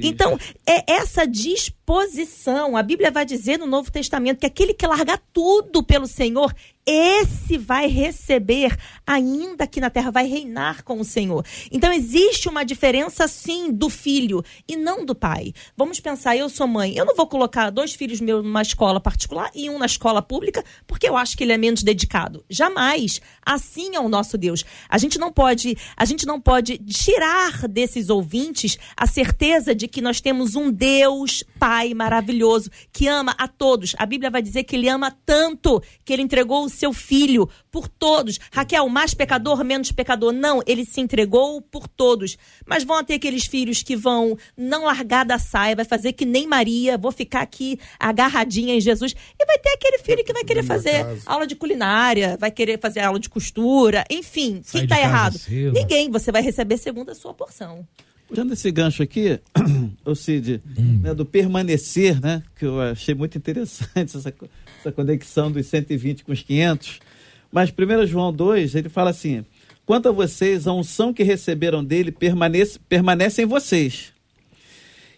Então, 0.00 0.38
é 0.64 0.92
essa 0.92 1.26
disposição. 1.26 2.76
A 2.76 2.82
Bíblia 2.84 3.10
vai 3.10 3.24
dizer 3.24 3.58
no 3.58 3.66
Novo 3.66 3.90
Testamento 3.90 4.38
que 4.38 4.46
aquele 4.46 4.72
que 4.72 4.86
largar 4.86 5.20
tudo 5.32 5.82
pelo 5.82 6.06
Senhor, 6.06 6.54
esse 6.86 7.58
vai 7.58 7.88
receber, 7.88 8.76
ainda 9.04 9.64
aqui 9.64 9.80
na 9.80 9.90
terra, 9.90 10.12
vai 10.12 10.26
reinar 10.28 10.84
com 10.84 11.00
o 11.00 11.04
Senhor. 11.04 11.44
Então, 11.72 11.92
existe 11.92 12.48
uma 12.48 12.64
diferença, 12.64 13.26
sim, 13.26 13.72
do 13.72 13.90
filho 13.90 14.40
e 14.68 14.76
não 14.76 15.04
do 15.04 15.14
pai. 15.14 15.52
Vamos 15.76 15.98
pensar, 15.98 16.36
eu 16.36 16.48
sou 16.48 16.68
mãe, 16.68 16.96
eu 16.96 17.04
não 17.04 17.16
vou 17.16 17.26
colocar 17.26 17.70
dois 17.70 17.92
filhos 17.92 18.20
meus 18.20 18.44
numa 18.44 18.62
escola 18.62 19.00
particular 19.00 19.50
e 19.52 19.68
um 19.68 19.78
na 19.78 19.86
escola 19.86 20.22
pública, 20.22 20.64
porque 20.86 21.08
eu 21.08 21.16
acho 21.16 21.36
que 21.36 21.42
ele 21.42 21.52
é 21.52 21.58
menos 21.58 21.82
dedicado. 21.82 22.44
Jamais. 22.48 23.20
Assim 23.44 23.96
é 23.96 24.00
o 24.00 24.08
nosso 24.08 24.38
Deus. 24.38 24.64
A 24.88 24.96
gente 24.96 25.18
não 25.18 25.32
pode, 25.32 25.76
a 25.96 26.04
gente 26.04 26.24
não 26.24 26.40
pode 26.40 26.78
tirar 26.78 27.66
desses 27.66 28.10
ouvintes 28.10 28.78
a 28.96 29.06
certeza 29.06 29.74
de 29.74 29.88
que 29.88 30.00
nós 30.00 30.20
temos 30.20 30.54
um 30.54 30.70
Deus 30.70 31.42
Pai 31.58 31.94
maravilhoso 31.94 32.70
que 32.92 33.08
ama 33.08 33.34
a 33.38 33.48
todos. 33.48 33.94
A 33.98 34.06
Bíblia 34.06 34.30
vai 34.30 34.42
dizer 34.42 34.62
que 34.64 34.76
ele 34.76 34.88
ama 34.88 35.10
tanto 35.24 35.82
que 36.04 36.12
ele 36.12 36.22
entregou 36.22 36.64
o 36.64 36.68
seu 36.76 36.92
filho 36.92 37.48
por 37.70 37.88
todos. 37.88 38.38
Raquel, 38.52 38.88
mais 38.88 39.14
pecador, 39.14 39.64
menos 39.64 39.90
pecador. 39.92 40.32
Não, 40.32 40.62
ele 40.66 40.84
se 40.84 41.00
entregou 41.00 41.60
por 41.60 41.88
todos. 41.88 42.36
Mas 42.64 42.84
vão 42.84 43.02
ter 43.02 43.14
aqueles 43.14 43.46
filhos 43.46 43.82
que 43.82 43.96
vão 43.96 44.36
não 44.56 44.84
largar 44.84 45.24
da 45.24 45.38
saia, 45.38 45.74
vai 45.74 45.84
fazer 45.84 46.12
que 46.12 46.24
nem 46.24 46.46
Maria, 46.46 46.96
vou 46.96 47.10
ficar 47.12 47.40
aqui 47.42 47.78
agarradinha 47.98 48.74
em 48.74 48.80
Jesus. 48.80 49.14
E 49.38 49.46
vai 49.46 49.58
ter 49.58 49.70
aquele 49.70 49.98
filho 49.98 50.24
que 50.24 50.32
vai 50.32 50.44
querer 50.44 50.62
fazer 50.62 51.04
casa. 51.04 51.22
aula 51.26 51.46
de 51.46 51.56
culinária, 51.56 52.36
vai 52.38 52.50
querer 52.50 52.78
fazer 52.78 53.00
aula 53.00 53.18
de 53.18 53.28
costura, 53.28 54.04
enfim. 54.10 54.60
Sai 54.62 54.82
Quem 54.82 54.88
tá 54.88 54.96
casa 54.96 55.06
errado? 55.08 55.38
cedo. 55.38 55.72
Ninguém. 55.72 56.10
Você 56.10 56.30
vai 56.30 56.42
receber 56.42 56.76
segundo 56.78 57.10
a 57.10 57.14
sua 57.14 57.34
porção. 57.34 57.86
Puxando 58.28 58.52
esse 58.54 58.70
gancho 58.72 59.04
aqui, 59.04 59.38
ô 60.04 60.12
Cid, 60.14 60.60
Hum. 60.76 60.98
né, 61.02 61.14
do 61.14 61.24
permanecer, 61.24 62.20
né? 62.20 62.42
Que 62.58 62.64
eu 62.64 62.80
achei 62.80 63.14
muito 63.14 63.38
interessante 63.38 64.16
essa, 64.16 64.32
co- 64.32 64.48
essa 64.86 64.92
conexão 64.92 65.50
dos 65.50 65.66
120 65.66 66.24
com 66.24 66.32
os 66.32 66.42
500. 66.42 67.00
Mas 67.50 67.70
1 67.70 68.06
João 68.06 68.32
2, 68.32 68.74
ele 68.74 68.88
fala 68.88 69.10
assim: 69.10 69.44
quanto 69.84 70.08
a 70.08 70.12
vocês, 70.12 70.66
a 70.66 70.72
unção 70.72 71.12
que 71.12 71.22
receberam 71.22 71.84
dele 71.84 72.12
permanece, 72.12 72.78
permanece 72.88 73.42
em 73.42 73.46
vocês. 73.46 74.12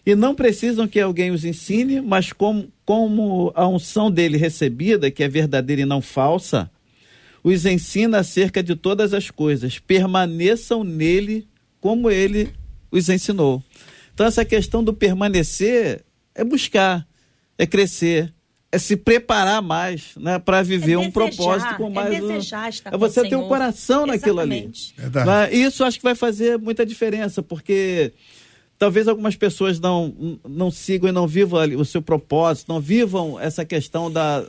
E 0.05 0.15
não 0.15 0.33
precisam 0.33 0.87
que 0.87 0.99
alguém 0.99 1.29
os 1.29 1.45
ensine, 1.45 2.01
mas 2.01 2.33
como, 2.33 2.71
como 2.83 3.51
a 3.55 3.67
unção 3.67 4.09
dele 4.09 4.37
recebida, 4.37 5.11
que 5.11 5.23
é 5.23 5.27
verdadeira 5.27 5.83
e 5.83 5.85
não 5.85 6.01
falsa, 6.01 6.71
os 7.43 7.65
ensina 7.65 8.19
acerca 8.19 8.63
de 8.63 8.75
todas 8.75 9.13
as 9.13 9.29
coisas. 9.29 9.77
Permaneçam 9.77 10.83
nele 10.83 11.47
como 11.79 12.09
ele 12.09 12.49
os 12.89 13.07
ensinou. 13.07 13.63
Então, 14.13 14.25
essa 14.25 14.43
questão 14.43 14.83
do 14.83 14.93
permanecer 14.93 16.03
é 16.33 16.43
buscar, 16.43 17.07
é 17.57 17.67
crescer, 17.67 18.33
é 18.71 18.77
se 18.77 18.95
preparar 18.95 19.61
mais 19.61 20.11
né, 20.15 20.37
para 20.37 20.61
viver 20.61 20.93
É 20.93 20.97
um 20.97 21.09
desejar, 21.09 21.13
propósito 21.13 21.75
com 21.75 21.87
é 21.87 21.89
mais 21.89 22.23
um. 22.23 22.27
desejar 22.27 22.69
estar 22.69 22.89
É 22.89 22.91
com 22.91 22.97
o 22.97 22.99
você 22.99 23.27
ter 23.27 23.35
um 23.35 23.47
coração 23.47 24.05
naquilo 24.05 24.39
ali. 24.39 24.57
Exatamente. 24.57 24.93
Verdade. 24.95 25.27
Né? 25.27 25.53
Isso 25.57 25.83
acho 25.83 25.97
que 25.97 26.03
vai 26.03 26.15
fazer 26.15 26.57
muita 26.59 26.85
diferença, 26.85 27.41
porque 27.41 28.13
talvez 28.77 29.07
algumas 29.07 29.35
pessoas 29.35 29.79
não, 29.79 30.39
não 30.47 30.69
sigam 30.69 31.09
e 31.09 31.11
não 31.11 31.27
vivam 31.27 31.59
ali 31.59 31.75
o 31.75 31.83
seu 31.83 32.01
propósito, 32.01 32.71
não 32.71 32.79
vivam 32.79 33.39
essa 33.39 33.65
questão 33.65 34.11
da, 34.11 34.45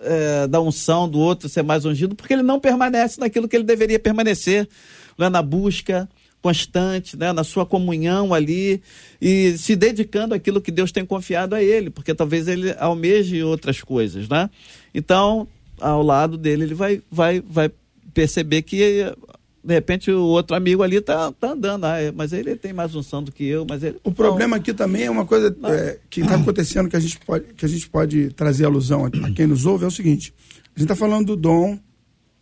eh, 0.00 0.46
da 0.46 0.60
unção 0.60 1.08
do 1.08 1.18
outro 1.18 1.48
ser 1.48 1.62
mais 1.62 1.84
ungido, 1.84 2.14
porque 2.14 2.32
ele 2.32 2.42
não 2.42 2.58
permanece 2.58 3.20
naquilo 3.20 3.46
que 3.46 3.54
ele 3.54 3.64
deveria 3.64 3.98
permanecer, 3.98 4.66
né? 5.18 5.28
na 5.28 5.42
busca 5.42 6.08
constante, 6.42 7.16
né? 7.16 7.32
na 7.32 7.44
sua 7.44 7.64
comunhão 7.64 8.34
ali 8.34 8.82
e 9.20 9.56
se 9.56 9.76
dedicando 9.76 10.34
àquilo 10.34 10.60
que 10.60 10.72
Deus 10.72 10.90
tem 10.90 11.06
confiado 11.06 11.54
a 11.54 11.62
ele, 11.62 11.88
porque 11.88 12.12
talvez 12.14 12.48
ele 12.48 12.74
almeje 12.78 13.42
outras 13.44 13.80
coisas, 13.80 14.28
né? 14.28 14.50
Então, 14.92 15.46
ao 15.80 16.02
lado 16.02 16.36
dele, 16.36 16.64
ele 16.64 16.74
vai, 16.74 17.00
vai, 17.10 17.40
vai 17.40 17.70
perceber 18.12 18.62
que 18.62 19.14
de 19.64 19.72
repente 19.74 20.10
o 20.10 20.20
outro 20.22 20.56
amigo 20.56 20.82
ali 20.82 21.00
tá, 21.00 21.30
tá 21.30 21.52
andando, 21.52 21.84
ah, 21.84 21.96
é, 22.00 22.10
mas 22.10 22.32
ele 22.32 22.56
tem 22.56 22.72
mais 22.72 22.92
unção 22.96 23.22
do 23.22 23.30
que 23.30 23.44
eu, 23.44 23.64
mas 23.68 23.82
ele 23.84 23.96
O 24.02 24.10
problema 24.10 24.56
aqui 24.56 24.74
também 24.74 25.04
é 25.04 25.10
uma 25.10 25.24
coisa 25.24 25.56
é, 25.66 25.98
que 26.10 26.20
está 26.22 26.34
acontecendo 26.34 26.90
que 26.90 26.96
a, 26.96 27.00
gente 27.00 27.20
pode, 27.20 27.54
que 27.54 27.64
a 27.64 27.68
gente 27.68 27.88
pode 27.88 28.30
trazer 28.30 28.64
alusão 28.64 29.04
a, 29.04 29.26
a 29.28 29.30
quem 29.32 29.46
nos 29.46 29.64
ouve, 29.64 29.84
é 29.84 29.86
o 29.86 29.90
seguinte. 29.92 30.34
A 30.74 30.80
gente 30.80 30.90
está 30.90 30.96
falando 30.96 31.26
do 31.26 31.36
dom, 31.36 31.78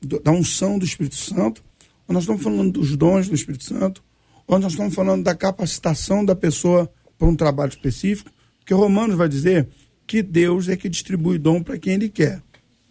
do- 0.00 0.18
da 0.20 0.30
unção 0.30 0.78
do 0.78 0.84
Espírito 0.86 1.16
Santo, 1.16 1.62
ou 2.10 2.14
nós 2.14 2.24
estamos 2.24 2.42
falando 2.42 2.72
dos 2.72 2.96
dons 2.96 3.28
do 3.28 3.36
Espírito 3.36 3.62
Santo, 3.62 4.02
ou 4.44 4.58
nós 4.58 4.72
estamos 4.72 4.92
falando 4.92 5.22
da 5.22 5.32
capacitação 5.32 6.24
da 6.24 6.34
pessoa 6.34 6.90
para 7.16 7.28
um 7.28 7.36
trabalho 7.36 7.68
específico, 7.70 8.32
porque 8.58 8.74
Romanos 8.74 9.14
vai 9.14 9.28
dizer 9.28 9.68
que 10.08 10.20
Deus 10.20 10.68
é 10.68 10.76
que 10.76 10.88
distribui 10.88 11.38
dom 11.38 11.62
para 11.62 11.78
quem 11.78 11.94
Ele 11.94 12.08
quer. 12.08 12.42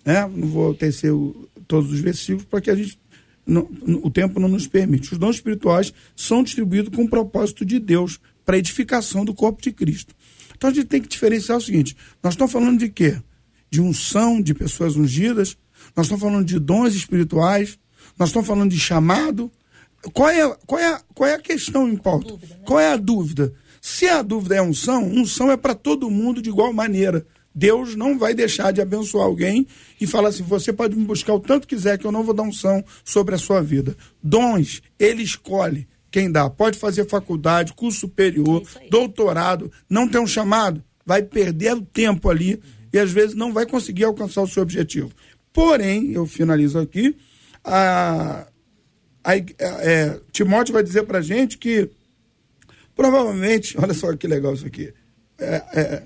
Né? 0.06 0.22
Não 0.34 0.48
vou 0.48 0.74
tecer 0.74 1.12
o- 1.12 1.50
todos 1.68 1.92
os 1.92 2.00
versículos 2.00 2.46
para 2.46 2.62
que 2.62 2.72
a 2.72 2.76
gente 2.76 2.98
não- 3.46 3.70
o 4.02 4.10
tempo 4.10 4.40
não 4.40 4.48
nos 4.48 4.68
permite. 4.68 5.12
Os 5.12 5.18
dons 5.20 5.36
espirituais 5.36 5.92
são 6.16 6.42
distribuídos 6.42 6.96
com 6.96 7.04
o 7.04 7.10
propósito 7.10 7.66
de 7.66 7.78
Deus 7.78 8.22
para 8.46 8.58
edificação 8.58 9.26
do 9.26 9.34
corpo 9.34 9.62
de 9.62 9.74
Cristo. 9.74 10.16
Então 10.56 10.70
a 10.70 10.74
gente 10.74 10.88
tem 10.88 11.02
que 11.02 11.10
diferenciar 11.10 11.58
o 11.58 11.62
seguinte: 11.62 11.94
nós 12.24 12.36
estamos 12.36 12.54
falando 12.54 12.80
de 12.80 12.88
quê? 12.88 13.22
De 13.70 13.82
unção 13.82 14.42
de 14.42 14.54
pessoas 14.54 14.96
ungidas, 14.96 15.58
nós 15.94 16.06
estamos 16.06 16.24
falando 16.24 16.46
de 16.46 16.58
dons 16.58 16.96
espirituais, 16.96 17.78
nós 18.20 18.30
estamos 18.30 18.48
falando 18.48 18.70
de 18.70 18.80
chamado. 18.80 19.50
Qual 20.14 20.30
é, 20.30 20.56
qual 20.66 20.80
é, 20.80 21.00
qual 21.16 21.30
é 21.30 21.34
a 21.36 21.40
questão 21.40 21.88
em 21.88 21.96
pauta? 21.96 22.28
Dúvida, 22.28 22.56
né? 22.56 22.62
Qual 22.66 22.80
é 22.80 22.92
a 22.92 22.98
dúvida? 22.98 23.54
Se 23.82 24.08
a 24.08 24.22
dúvida 24.22 24.56
é 24.56 24.62
unção, 24.62 25.06
unção 25.06 25.50
é 25.50 25.56
para 25.56 25.74
todo 25.74 26.12
mundo 26.12 26.42
de 26.42 26.50
igual 26.50 26.74
maneira. 26.74 27.26
Deus 27.56 27.96
não 27.96 28.18
vai 28.18 28.34
deixar 28.34 28.72
de 28.72 28.82
abençoar 28.82 29.26
alguém 29.26 29.66
e 30.00 30.06
falar 30.06 30.30
assim: 30.30 30.44
você 30.44 30.72
pode 30.72 30.96
me 30.96 31.06
buscar 31.06 31.34
o 31.34 31.40
tanto 31.40 31.68
quiser, 31.68 31.98
que 31.98 32.06
eu 32.06 32.12
não 32.12 32.24
vou 32.24 32.34
dar 32.34 32.44
unção 32.44 32.84
sobre 33.04 33.36
a 33.36 33.38
sua 33.38 33.62
vida. 33.62 33.96
Dons, 34.22 34.82
ele 35.00 35.24
escolhe 35.24 35.88
quem 36.12 36.32
dá. 36.32 36.50
Pode 36.50 36.78
fazer 36.78 37.08
faculdade, 37.08 37.74
curso 37.74 38.02
superior, 38.02 38.64
é 38.76 38.90
doutorado, 38.90 39.72
não 39.90 40.08
tem 40.08 40.22
um 40.22 40.28
chamado, 40.28 40.84
vai 41.06 41.24
perder 41.24 41.74
o 41.74 41.82
tempo 41.82 42.30
ali 42.30 42.62
e 42.92 43.00
às 43.00 43.12
vezes 43.12 43.36
não 43.36 43.54
vai 43.54 43.66
conseguir 43.66 44.04
alcançar 44.04 44.42
o 44.42 44.48
seu 44.48 44.64
objetivo. 44.64 45.12
Porém, 45.52 46.12
eu 46.12 46.26
finalizo 46.26 46.80
aqui, 46.80 47.16
a, 47.64 48.48
a, 49.24 49.36
é, 49.38 50.20
Timóteo 50.32 50.74
vai 50.74 50.84
dizer 50.84 51.04
para 51.04 51.22
gente 51.22 51.58
que 51.58 51.90
provavelmente, 52.96 53.78
olha 53.82 53.94
só 53.94 54.14
que 54.16 54.28
legal 54.28 54.54
isso 54.54 54.66
aqui, 54.66 54.94
é, 55.38 55.64
é, 55.74 56.04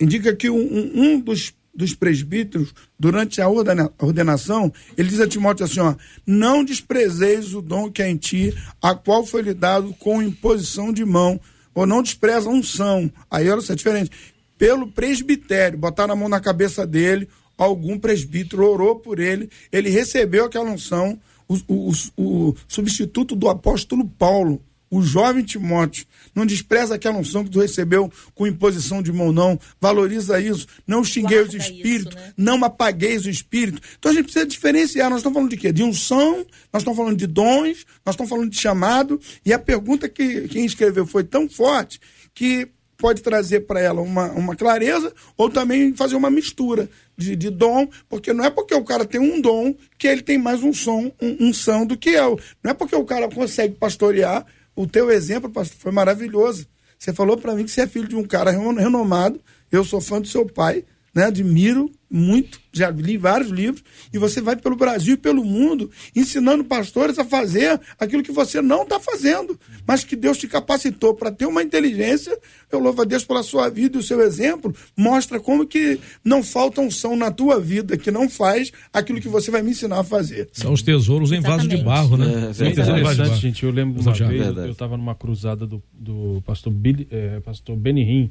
indica 0.00 0.34
que 0.34 0.50
um, 0.50 0.92
um 0.94 1.20
dos, 1.20 1.54
dos 1.72 1.94
presbíteros, 1.94 2.74
durante 2.98 3.40
a 3.40 3.48
ordenação, 3.48 4.72
ele 4.96 5.08
diz 5.08 5.20
a 5.20 5.28
Timóteo 5.28 5.64
assim: 5.64 5.78
ó, 5.78 5.94
não 6.26 6.64
desprezeis 6.64 7.54
o 7.54 7.62
dom 7.62 7.90
que 7.90 8.02
é 8.02 8.10
em 8.10 8.16
ti, 8.16 8.52
a 8.82 8.94
qual 8.94 9.24
foi 9.24 9.42
lhe 9.42 9.54
dado 9.54 9.94
com 9.94 10.20
imposição 10.20 10.92
de 10.92 11.04
mão, 11.04 11.40
ou 11.72 11.86
não 11.86 12.02
despreza 12.02 12.48
a 12.48 12.52
unção. 12.52 13.10
Aí 13.30 13.48
olha 13.48 13.60
só, 13.60 13.72
é 13.72 13.76
diferente. 13.76 14.10
Pelo 14.58 14.88
presbitério, 14.88 15.78
botaram 15.78 16.14
a 16.14 16.16
mão 16.16 16.28
na 16.28 16.40
cabeça 16.40 16.86
dele, 16.86 17.28
algum 17.62 17.98
presbítero 17.98 18.66
orou 18.66 18.96
por 18.96 19.18
ele, 19.18 19.48
ele 19.70 19.90
recebeu 19.90 20.44
aquela 20.44 20.70
unção, 20.70 21.18
o, 21.48 21.56
o, 21.68 21.92
o 22.16 22.56
substituto 22.66 23.34
do 23.34 23.48
apóstolo 23.48 24.08
Paulo 24.08 24.62
o 24.92 25.00
jovem 25.00 25.42
Timóteo. 25.42 26.04
Não 26.34 26.44
despreza 26.44 26.94
aquela 26.94 27.16
unção 27.16 27.42
que 27.42 27.50
tu 27.50 27.58
recebeu 27.58 28.12
com 28.34 28.46
imposição 28.46 29.02
de 29.02 29.10
mão, 29.10 29.32
não. 29.32 29.58
Valoriza 29.80 30.38
isso. 30.38 30.66
Não 30.86 31.02
xinguei 31.02 31.40
os 31.40 31.54
espíritos. 31.54 32.14
Né? 32.14 32.34
Não 32.36 32.62
apagueis 32.62 33.24
o 33.24 33.30
espírito. 33.30 33.80
Então 33.98 34.12
a 34.12 34.14
gente 34.14 34.24
precisa 34.24 34.44
diferenciar. 34.44 35.08
Nós 35.08 35.20
estamos 35.20 35.34
falando 35.34 35.50
de 35.50 35.56
quê? 35.56 35.72
De 35.72 35.82
unção, 35.82 36.44
nós 36.70 36.82
estamos 36.82 36.98
falando 36.98 37.16
de 37.16 37.26
dons, 37.26 37.86
nós 38.04 38.12
estamos 38.12 38.28
falando 38.28 38.50
de 38.50 38.60
chamado. 38.60 39.18
E 39.46 39.50
a 39.50 39.58
pergunta 39.58 40.10
que 40.10 40.46
quem 40.48 40.66
escreveu 40.66 41.06
foi 41.06 41.24
tão 41.24 41.48
forte 41.48 41.98
que 42.34 42.68
pode 43.02 43.20
trazer 43.20 43.62
para 43.62 43.80
ela 43.80 44.00
uma, 44.00 44.30
uma 44.30 44.54
clareza 44.54 45.12
ou 45.36 45.50
também 45.50 45.92
fazer 45.92 46.14
uma 46.14 46.30
mistura 46.30 46.88
de, 47.18 47.34
de, 47.34 47.50
dom, 47.50 47.88
porque 48.08 48.32
não 48.32 48.44
é 48.44 48.50
porque 48.50 48.72
o 48.72 48.84
cara 48.84 49.04
tem 49.04 49.20
um 49.20 49.40
dom 49.40 49.74
que 49.98 50.06
ele 50.06 50.22
tem 50.22 50.38
mais 50.38 50.62
um 50.62 50.72
som, 50.72 51.10
um, 51.20 51.48
unção 51.48 51.84
do 51.84 51.96
que 51.96 52.10
eu. 52.10 52.38
Não 52.62 52.70
é 52.70 52.74
porque 52.74 52.94
o 52.94 53.04
cara 53.04 53.28
consegue 53.28 53.74
pastorear 53.74 54.46
o 54.76 54.86
teu 54.86 55.10
exemplo, 55.10 55.50
pastor, 55.50 55.76
foi 55.80 55.90
maravilhoso. 55.90 56.64
Você 56.96 57.12
falou 57.12 57.36
para 57.36 57.56
mim 57.56 57.64
que 57.64 57.72
você 57.72 57.80
é 57.80 57.86
filho 57.88 58.06
de 58.06 58.14
um 58.14 58.22
cara 58.22 58.52
renomado. 58.52 59.40
Eu 59.72 59.84
sou 59.84 60.00
fã 60.00 60.20
do 60.20 60.28
seu 60.28 60.46
pai, 60.46 60.84
né? 61.14 61.24
Admiro 61.24 61.90
muito, 62.12 62.60
já 62.70 62.90
li 62.90 63.16
vários 63.16 63.50
livros, 63.50 63.82
e 64.12 64.18
você 64.18 64.42
vai 64.42 64.54
pelo 64.54 64.76
Brasil 64.76 65.14
e 65.14 65.16
pelo 65.16 65.42
mundo 65.42 65.90
ensinando 66.14 66.62
pastores 66.62 67.18
a 67.18 67.24
fazer 67.24 67.80
aquilo 67.98 68.22
que 68.22 68.30
você 68.30 68.60
não 68.60 68.82
está 68.82 69.00
fazendo, 69.00 69.58
mas 69.86 70.04
que 70.04 70.14
Deus 70.14 70.36
te 70.36 70.46
capacitou 70.46 71.14
para 71.14 71.32
ter 71.32 71.46
uma 71.46 71.62
inteligência. 71.62 72.38
Eu 72.70 72.80
louvo 72.80 73.00
a 73.00 73.04
Deus 73.06 73.24
pela 73.24 73.42
sua 73.42 73.70
vida 73.70 73.96
e 73.96 74.00
o 74.00 74.02
seu 74.02 74.20
exemplo. 74.20 74.74
Mostra 74.94 75.40
como 75.40 75.66
que 75.66 75.98
não 76.22 76.42
falta 76.42 76.82
unção 76.82 77.16
na 77.16 77.30
tua 77.30 77.58
vida, 77.58 77.96
que 77.96 78.10
não 78.10 78.28
faz 78.28 78.70
aquilo 78.92 79.20
que 79.20 79.28
você 79.28 79.50
vai 79.50 79.62
me 79.62 79.70
ensinar 79.70 80.00
a 80.00 80.04
fazer. 80.04 80.50
São 80.52 80.74
os 80.74 80.82
tesouros 80.82 81.32
em 81.32 81.40
vaso 81.40 81.66
de 81.66 81.78
barro, 81.78 82.18
né? 82.18 82.52
É, 82.58 82.64
é 82.64 82.68
interessante, 82.68 83.40
gente. 83.40 83.64
Eu 83.64 83.70
lembro 83.70 84.02
uma 84.02 84.12
vez, 84.12 84.56
eu 84.58 84.72
estava 84.72 84.98
numa 84.98 85.14
cruzada 85.14 85.66
do, 85.66 85.82
do 85.92 86.42
pastor, 86.44 86.72
Billy, 86.72 87.08
é, 87.10 87.40
pastor 87.40 87.74
Benny 87.74 88.30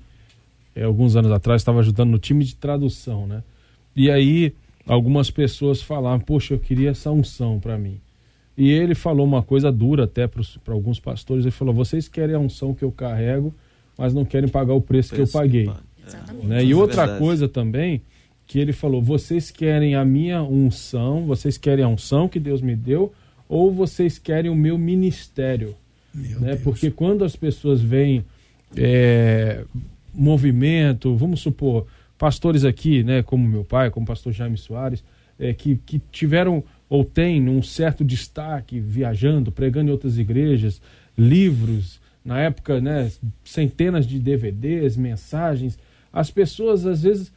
é, 0.75 0.83
alguns 0.83 1.15
anos 1.15 1.31
atrás, 1.31 1.61
estava 1.61 1.79
ajudando 1.79 2.11
no 2.11 2.19
time 2.19 2.43
de 2.43 2.55
tradução, 2.55 3.27
né? 3.27 3.43
E 3.95 4.09
aí 4.09 4.53
algumas 4.85 5.29
pessoas 5.29 5.81
falavam, 5.81 6.19
poxa, 6.19 6.53
eu 6.53 6.59
queria 6.59 6.91
essa 6.91 7.11
unção 7.11 7.59
para 7.59 7.77
mim. 7.77 7.99
E 8.57 8.69
ele 8.69 8.93
falou 8.93 9.25
uma 9.25 9.41
coisa 9.41 9.71
dura 9.71 10.03
até 10.03 10.27
para 10.27 10.73
alguns 10.73 10.99
pastores. 10.99 11.45
Ele 11.45 11.51
falou: 11.51 11.73
vocês 11.73 12.07
querem 12.07 12.35
a 12.35 12.39
unção 12.39 12.73
que 12.73 12.83
eu 12.83 12.91
carrego, 12.91 13.53
mas 13.97 14.13
não 14.13 14.25
querem 14.25 14.49
pagar 14.49 14.73
o 14.73 14.81
preço, 14.81 15.09
preço 15.15 15.31
que 15.31 15.37
eu 15.37 15.41
paguei. 15.41 15.69
É. 15.69 16.45
Né? 16.45 16.65
E 16.65 16.73
outra 16.73 17.15
é 17.15 17.17
coisa 17.17 17.47
também 17.47 18.01
que 18.45 18.59
ele 18.59 18.73
falou: 18.73 19.01
vocês 19.01 19.49
querem 19.49 19.95
a 19.95 20.03
minha 20.03 20.43
unção, 20.43 21.25
vocês 21.25 21.57
querem 21.57 21.83
a 21.83 21.87
unção 21.87 22.27
que 22.27 22.39
Deus 22.39 22.61
me 22.61 22.75
deu, 22.75 23.13
ou 23.47 23.71
vocês 23.71 24.19
querem 24.19 24.51
o 24.51 24.55
meu 24.55 24.77
ministério? 24.77 25.73
Meu 26.13 26.39
né? 26.41 26.55
Porque 26.57 26.91
quando 26.91 27.23
as 27.23 27.35
pessoas 27.35 27.81
veem 27.81 28.25
é, 28.75 29.63
movimento, 30.13 31.15
vamos 31.15 31.41
supor, 31.41 31.87
pastores 32.17 32.63
aqui, 32.63 33.03
né, 33.03 33.23
como 33.23 33.47
meu 33.47 33.63
pai, 33.63 33.89
como 33.89 34.03
o 34.03 34.07
pastor 34.07 34.31
Jaime 34.31 34.57
Soares, 34.57 35.03
é, 35.39 35.53
que, 35.53 35.77
que 35.85 35.99
tiveram 36.11 36.63
ou 36.87 37.03
têm 37.03 37.47
um 37.47 37.63
certo 37.63 38.03
destaque 38.03 38.79
viajando, 38.79 39.51
pregando 39.51 39.89
em 39.89 39.91
outras 39.91 40.17
igrejas, 40.17 40.81
livros, 41.17 41.99
na 42.23 42.39
época, 42.39 42.79
né, 42.79 43.11
centenas 43.43 44.05
de 44.05 44.19
DVDs, 44.19 44.95
mensagens. 44.95 45.79
As 46.13 46.29
pessoas, 46.29 46.85
às 46.85 47.01
vezes, 47.03 47.31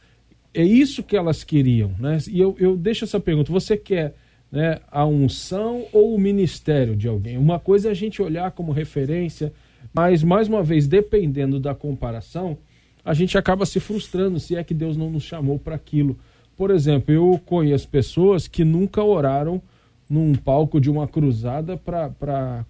é 0.53 0.63
isso 0.63 1.03
que 1.03 1.17
elas 1.17 1.43
queriam. 1.43 1.91
Né? 1.99 2.17
E 2.29 2.39
eu, 2.39 2.55
eu 2.59 2.77
deixo 2.77 3.05
essa 3.05 3.19
pergunta: 3.19 3.51
você 3.51 3.75
quer 3.75 4.13
né, 4.51 4.79
a 4.91 5.05
unção 5.05 5.85
ou 5.91 6.13
o 6.13 6.19
ministério 6.19 6.95
de 6.95 7.07
alguém? 7.07 7.37
Uma 7.37 7.59
coisa 7.59 7.89
é 7.89 7.91
a 7.91 7.95
gente 7.95 8.21
olhar 8.21 8.51
como 8.51 8.71
referência, 8.71 9.51
mas, 9.93 10.23
mais 10.23 10.47
uma 10.47 10.61
vez, 10.61 10.87
dependendo 10.87 11.59
da 11.59 11.73
comparação, 11.73 12.57
a 13.05 13.13
gente 13.13 13.37
acaba 13.37 13.65
se 13.65 13.79
frustrando 13.79 14.39
se 14.39 14.55
é 14.55 14.63
que 14.63 14.73
Deus 14.73 14.97
não 14.97 15.11
nos 15.11 15.23
chamou 15.23 15.59
para 15.59 15.75
aquilo. 15.75 16.17
Por 16.57 16.71
exemplo, 16.71 17.13
eu 17.13 17.39
conheço 17.45 17.87
pessoas 17.87 18.47
que 18.47 18.63
nunca 18.63 19.03
oraram 19.03 19.61
num 20.09 20.33
palco 20.33 20.81
de 20.81 20.89
uma 20.89 21.07
cruzada 21.07 21.77
para 21.77 22.65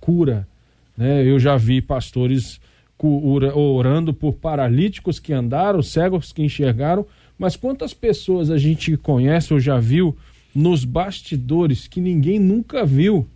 cura. 0.00 0.48
Né? 0.96 1.22
Eu 1.24 1.38
já 1.38 1.56
vi 1.56 1.82
pastores 1.82 2.58
orando 3.54 4.14
por 4.14 4.34
paralíticos 4.34 5.18
que 5.18 5.32
andaram, 5.32 5.82
cegos 5.82 6.32
que 6.32 6.42
enxergaram, 6.42 7.04
mas 7.38 7.54
quantas 7.54 7.92
pessoas 7.92 8.50
a 8.50 8.56
gente 8.56 8.96
conhece 8.96 9.52
ou 9.52 9.60
já 9.60 9.78
viu 9.78 10.16
nos 10.54 10.86
bastidores 10.86 11.86
que 11.86 12.00
ninguém 12.00 12.38
nunca 12.38 12.86
viu 12.86 13.28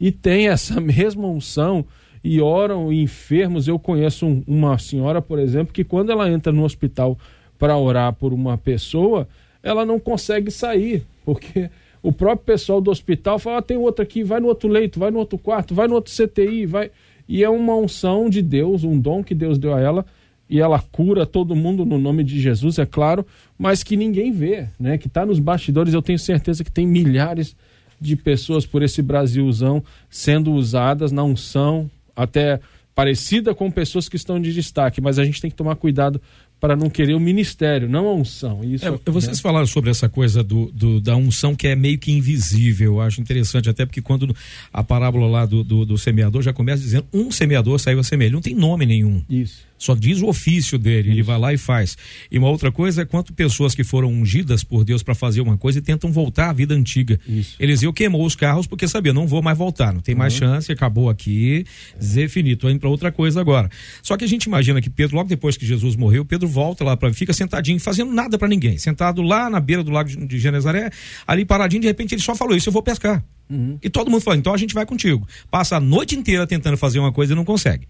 e 0.00 0.10
tem 0.10 0.48
essa 0.48 0.80
mesma 0.82 1.28
unção 1.28 1.84
e 2.22 2.40
oram 2.40 2.92
enfermos. 2.92 3.66
Eu 3.66 3.78
conheço 3.78 4.26
um, 4.26 4.42
uma 4.46 4.78
senhora, 4.78 5.20
por 5.20 5.38
exemplo, 5.38 5.72
que 5.72 5.84
quando 5.84 6.10
ela 6.10 6.30
entra 6.30 6.52
no 6.52 6.64
hospital 6.64 7.18
para 7.58 7.76
orar 7.76 8.12
por 8.12 8.32
uma 8.32 8.56
pessoa, 8.58 9.28
ela 9.62 9.86
não 9.86 9.98
consegue 9.98 10.50
sair, 10.50 11.04
porque 11.24 11.70
o 12.02 12.12
próprio 12.12 12.44
pessoal 12.44 12.80
do 12.80 12.90
hospital 12.90 13.38
fala: 13.38 13.58
ah, 13.58 13.62
tem 13.62 13.76
outro 13.76 14.02
aqui, 14.02 14.24
vai 14.24 14.40
no 14.40 14.48
outro 14.48 14.68
leito, 14.68 14.98
vai 14.98 15.10
no 15.10 15.18
outro 15.18 15.38
quarto, 15.38 15.74
vai 15.74 15.86
no 15.86 15.94
outro 15.94 16.12
CTI, 16.12 16.66
vai. 16.66 16.90
E 17.28 17.44
é 17.44 17.48
uma 17.48 17.76
unção 17.76 18.28
de 18.28 18.42
Deus, 18.42 18.82
um 18.82 18.98
dom 18.98 19.22
que 19.22 19.34
Deus 19.34 19.58
deu 19.58 19.72
a 19.72 19.80
ela, 19.80 20.04
e 20.50 20.60
ela 20.60 20.80
cura 20.80 21.24
todo 21.24 21.54
mundo 21.54 21.86
no 21.86 21.98
nome 21.98 22.24
de 22.24 22.40
Jesus, 22.40 22.78
é 22.78 22.84
claro, 22.84 23.24
mas 23.56 23.82
que 23.82 23.96
ninguém 23.96 24.32
vê, 24.32 24.66
né? 24.78 24.98
Que 24.98 25.06
está 25.06 25.24
nos 25.24 25.38
bastidores. 25.38 25.94
Eu 25.94 26.02
tenho 26.02 26.18
certeza 26.18 26.64
que 26.64 26.70
tem 26.70 26.86
milhares 26.86 27.56
de 28.00 28.16
pessoas 28.16 28.66
por 28.66 28.82
esse 28.82 29.00
Brasilzão 29.00 29.82
sendo 30.10 30.52
usadas 30.52 31.12
na 31.12 31.22
unção, 31.22 31.88
até 32.14 32.60
parecida 32.94 33.54
com 33.54 33.70
pessoas 33.70 34.08
que 34.08 34.16
estão 34.16 34.40
de 34.40 34.52
destaque, 34.52 35.00
mas 35.00 35.18
a 35.18 35.24
gente 35.24 35.40
tem 35.40 35.50
que 35.50 35.56
tomar 35.56 35.76
cuidado 35.76 36.20
para 36.60 36.76
não 36.76 36.88
querer 36.88 37.14
o 37.14 37.18
ministério, 37.18 37.88
não 37.88 38.06
a 38.06 38.14
unção. 38.14 38.62
Isso, 38.62 38.86
é, 38.86 38.90
vocês 39.06 39.38
né? 39.38 39.42
falaram 39.42 39.66
sobre 39.66 39.90
essa 39.90 40.08
coisa 40.08 40.44
do, 40.44 40.70
do, 40.70 41.00
da 41.00 41.16
unção 41.16 41.56
que 41.56 41.66
é 41.66 41.74
meio 41.74 41.98
que 41.98 42.12
invisível. 42.12 42.94
Eu 42.94 43.00
acho 43.00 43.20
interessante, 43.20 43.68
até 43.68 43.84
porque 43.84 44.00
quando 44.00 44.32
a 44.72 44.84
parábola 44.84 45.26
lá 45.26 45.44
do, 45.44 45.64
do, 45.64 45.84
do 45.84 45.98
semeador 45.98 46.40
já 46.40 46.52
começa 46.52 46.80
dizendo 46.80 47.04
um 47.12 47.32
semeador 47.32 47.80
saiu 47.80 47.98
a. 47.98 48.26
Ele 48.26 48.34
não 48.34 48.40
tem 48.40 48.54
nome 48.54 48.86
nenhum. 48.86 49.20
Isso. 49.28 49.66
Só 49.82 49.96
diz 49.96 50.22
o 50.22 50.28
ofício 50.28 50.78
dele, 50.78 51.10
ele 51.10 51.24
vai 51.24 51.36
lá 51.36 51.52
e 51.52 51.58
faz. 51.58 51.98
E 52.30 52.38
uma 52.38 52.48
outra 52.48 52.70
coisa 52.70 53.02
é 53.02 53.04
quanto 53.04 53.32
pessoas 53.32 53.74
que 53.74 53.82
foram 53.82 54.12
ungidas 54.12 54.62
por 54.62 54.84
Deus 54.84 55.02
para 55.02 55.12
fazer 55.12 55.40
uma 55.40 55.58
coisa 55.58 55.80
e 55.80 55.82
tentam 55.82 56.12
voltar 56.12 56.50
à 56.50 56.52
vida 56.52 56.72
antiga. 56.72 57.18
Isso. 57.28 57.56
Eliseu 57.58 57.92
queimou 57.92 58.24
os 58.24 58.36
carros 58.36 58.64
porque 58.64 58.86
sabia, 58.86 59.12
não 59.12 59.26
vou 59.26 59.42
mais 59.42 59.58
voltar, 59.58 59.92
não 59.92 60.00
tem 60.00 60.14
mais 60.14 60.34
uhum. 60.34 60.38
chance, 60.38 60.70
acabou 60.70 61.10
aqui, 61.10 61.64
dizer 61.98 62.28
finito, 62.28 62.70
indo 62.70 62.78
para 62.78 62.88
outra 62.88 63.10
coisa 63.10 63.40
agora. 63.40 63.68
Só 64.04 64.16
que 64.16 64.24
a 64.24 64.28
gente 64.28 64.44
imagina 64.44 64.80
que 64.80 64.88
Pedro, 64.88 65.16
logo 65.16 65.28
depois 65.28 65.56
que 65.56 65.66
Jesus 65.66 65.96
morreu, 65.96 66.24
Pedro 66.24 66.46
volta 66.46 66.84
lá 66.84 66.96
para 66.96 67.12
fica 67.12 67.32
sentadinho, 67.32 67.80
fazendo 67.80 68.12
nada 68.12 68.38
para 68.38 68.46
ninguém, 68.46 68.78
sentado 68.78 69.20
lá 69.20 69.50
na 69.50 69.58
beira 69.58 69.82
do 69.82 69.90
lago 69.90 70.08
de 70.08 70.38
Genezaré, 70.38 70.90
ali 71.26 71.44
paradinho, 71.44 71.82
de 71.82 71.88
repente 71.88 72.14
ele 72.14 72.22
só 72.22 72.36
falou 72.36 72.56
isso, 72.56 72.68
eu 72.68 72.72
vou 72.72 72.84
pescar. 72.84 73.24
Uhum. 73.50 73.78
E 73.82 73.90
todo 73.90 74.08
mundo 74.08 74.20
falou, 74.20 74.38
então 74.38 74.54
a 74.54 74.56
gente 74.56 74.74
vai 74.74 74.86
contigo. 74.86 75.26
Passa 75.50 75.76
a 75.76 75.80
noite 75.80 76.14
inteira 76.14 76.46
tentando 76.46 76.76
fazer 76.76 77.00
uma 77.00 77.10
coisa 77.10 77.32
e 77.32 77.36
não 77.36 77.44
consegue. 77.44 77.88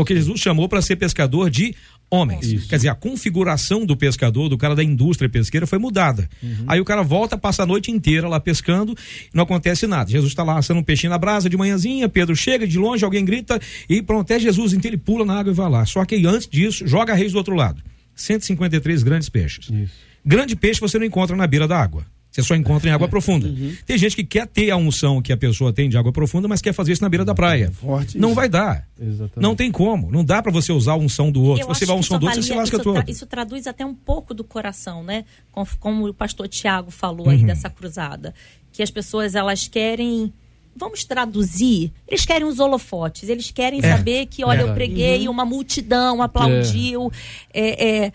Porque 0.00 0.14
Jesus 0.14 0.40
chamou 0.40 0.66
para 0.66 0.80
ser 0.80 0.96
pescador 0.96 1.50
de 1.50 1.74
homens. 2.10 2.46
Isso. 2.46 2.68
Quer 2.68 2.76
dizer, 2.76 2.88
a 2.88 2.94
configuração 2.94 3.84
do 3.84 3.94
pescador, 3.94 4.48
do 4.48 4.56
cara 4.56 4.74
da 4.74 4.82
indústria 4.82 5.28
pesqueira, 5.28 5.66
foi 5.66 5.78
mudada. 5.78 6.26
Uhum. 6.42 6.64
Aí 6.66 6.80
o 6.80 6.84
cara 6.84 7.02
volta, 7.02 7.36
passa 7.36 7.64
a 7.64 7.66
noite 7.66 7.90
inteira 7.90 8.26
lá 8.26 8.40
pescando, 8.40 8.96
não 9.34 9.44
acontece 9.44 9.86
nada. 9.86 10.10
Jesus 10.10 10.32
está 10.32 10.42
lá 10.42 10.58
assando 10.58 10.80
um 10.80 10.82
peixinho 10.82 11.10
na 11.10 11.18
brasa 11.18 11.50
de 11.50 11.56
manhãzinha, 11.56 12.08
Pedro 12.08 12.34
chega 12.34 12.66
de 12.66 12.78
longe, 12.78 13.04
alguém 13.04 13.24
grita 13.24 13.60
e 13.88 14.00
pronto, 14.00 14.30
é 14.30 14.38
Jesus. 14.38 14.72
Então 14.72 14.88
ele 14.88 14.96
pula 14.96 15.24
na 15.24 15.38
água 15.38 15.52
e 15.52 15.54
vai 15.54 15.68
lá. 15.68 15.84
Só 15.84 16.02
que 16.06 16.26
antes 16.26 16.48
disso, 16.48 16.86
joga 16.86 17.12
a 17.12 17.16
reis 17.16 17.32
do 17.32 17.38
outro 17.38 17.54
lado. 17.54 17.82
153 18.14 19.02
grandes 19.02 19.28
peixes. 19.28 19.68
Isso. 19.70 19.92
Grande 20.24 20.56
peixe 20.56 20.80
você 20.80 20.98
não 20.98 21.06
encontra 21.06 21.36
na 21.36 21.46
beira 21.46 21.68
da 21.68 21.78
água. 21.78 22.04
Você 22.30 22.42
só 22.42 22.54
encontra 22.54 22.88
em 22.88 22.92
água 22.92 23.06
é. 23.06 23.10
profunda. 23.10 23.48
Uhum. 23.48 23.74
Tem 23.84 23.98
gente 23.98 24.14
que 24.14 24.22
quer 24.22 24.46
ter 24.46 24.70
a 24.70 24.76
unção 24.76 25.20
que 25.20 25.32
a 25.32 25.36
pessoa 25.36 25.72
tem 25.72 25.88
de 25.88 25.98
água 25.98 26.12
profunda, 26.12 26.46
mas 26.46 26.62
quer 26.62 26.72
fazer 26.72 26.92
isso 26.92 27.02
na 27.02 27.08
beira 27.08 27.24
da 27.24 27.34
praia. 27.34 27.72
Forte 27.72 28.18
não 28.18 28.28
isso. 28.28 28.36
vai 28.36 28.48
dar. 28.48 28.86
Exatamente. 29.00 29.40
Não 29.40 29.56
tem 29.56 29.72
como. 29.72 30.12
Não 30.12 30.24
dá 30.24 30.40
para 30.40 30.52
você 30.52 30.72
usar 30.72 30.92
a 30.92 30.96
unção 30.96 31.32
do 31.32 31.42
outro. 31.42 31.64
Eu 31.64 31.68
você 31.68 31.84
vai 31.84 31.96
a 31.96 31.98
unção 31.98 32.18
do 32.18 32.26
outro, 32.26 32.40
você 32.40 32.48
se 32.48 32.54
lasca 32.54 32.76
isso 32.76 32.84
todo. 32.84 33.02
Tra 33.02 33.10
isso 33.10 33.26
traduz 33.26 33.66
até 33.66 33.84
um 33.84 33.94
pouco 33.94 34.32
do 34.32 34.44
coração, 34.44 35.02
né? 35.02 35.24
Como, 35.50 35.66
como 35.80 36.08
o 36.08 36.14
pastor 36.14 36.46
Tiago 36.46 36.90
falou 36.90 37.26
uhum. 37.26 37.32
aí 37.32 37.44
dessa 37.44 37.68
cruzada. 37.68 38.32
Que 38.72 38.82
as 38.82 38.90
pessoas, 38.90 39.34
elas 39.34 39.66
querem 39.66 40.32
vamos 40.76 41.04
traduzir, 41.04 41.92
eles 42.08 42.24
querem 42.24 42.46
os 42.46 42.60
holofotes, 42.60 43.28
eles 43.28 43.50
querem 43.50 43.80
é, 43.82 43.96
saber 43.96 44.26
que, 44.26 44.44
olha, 44.44 44.60
é. 44.60 44.62
eu 44.62 44.72
preguei, 44.72 45.26
uhum. 45.26 45.32
uma 45.32 45.44
multidão 45.44 46.22
aplaudiu. 46.22 47.10
É. 47.52 48.12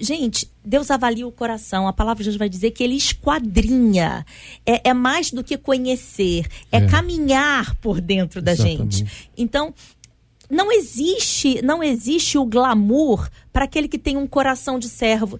Gente, 0.00 0.50
Deus 0.64 0.90
avalia 0.90 1.26
o 1.26 1.32
coração. 1.32 1.86
A 1.86 1.92
palavra 1.92 2.22
de 2.22 2.28
Deus 2.28 2.38
vai 2.38 2.48
dizer 2.48 2.70
que 2.72 2.82
ele 2.82 2.96
esquadrinha. 2.96 4.26
É, 4.66 4.90
é 4.90 4.94
mais 4.94 5.30
do 5.30 5.44
que 5.44 5.56
conhecer, 5.56 6.46
é, 6.70 6.78
é. 6.78 6.86
caminhar 6.86 7.74
por 7.76 8.00
dentro 8.00 8.42
da 8.42 8.52
Exatamente. 8.52 8.98
gente. 8.98 9.30
Então, 9.36 9.72
não 10.50 10.70
existe, 10.70 11.62
não 11.62 11.82
existe 11.82 12.36
o 12.36 12.44
glamour 12.44 13.28
para 13.52 13.64
aquele 13.64 13.88
que 13.88 13.98
tem 13.98 14.16
um 14.16 14.26
coração 14.26 14.78
de 14.78 14.88
servo. 14.88 15.38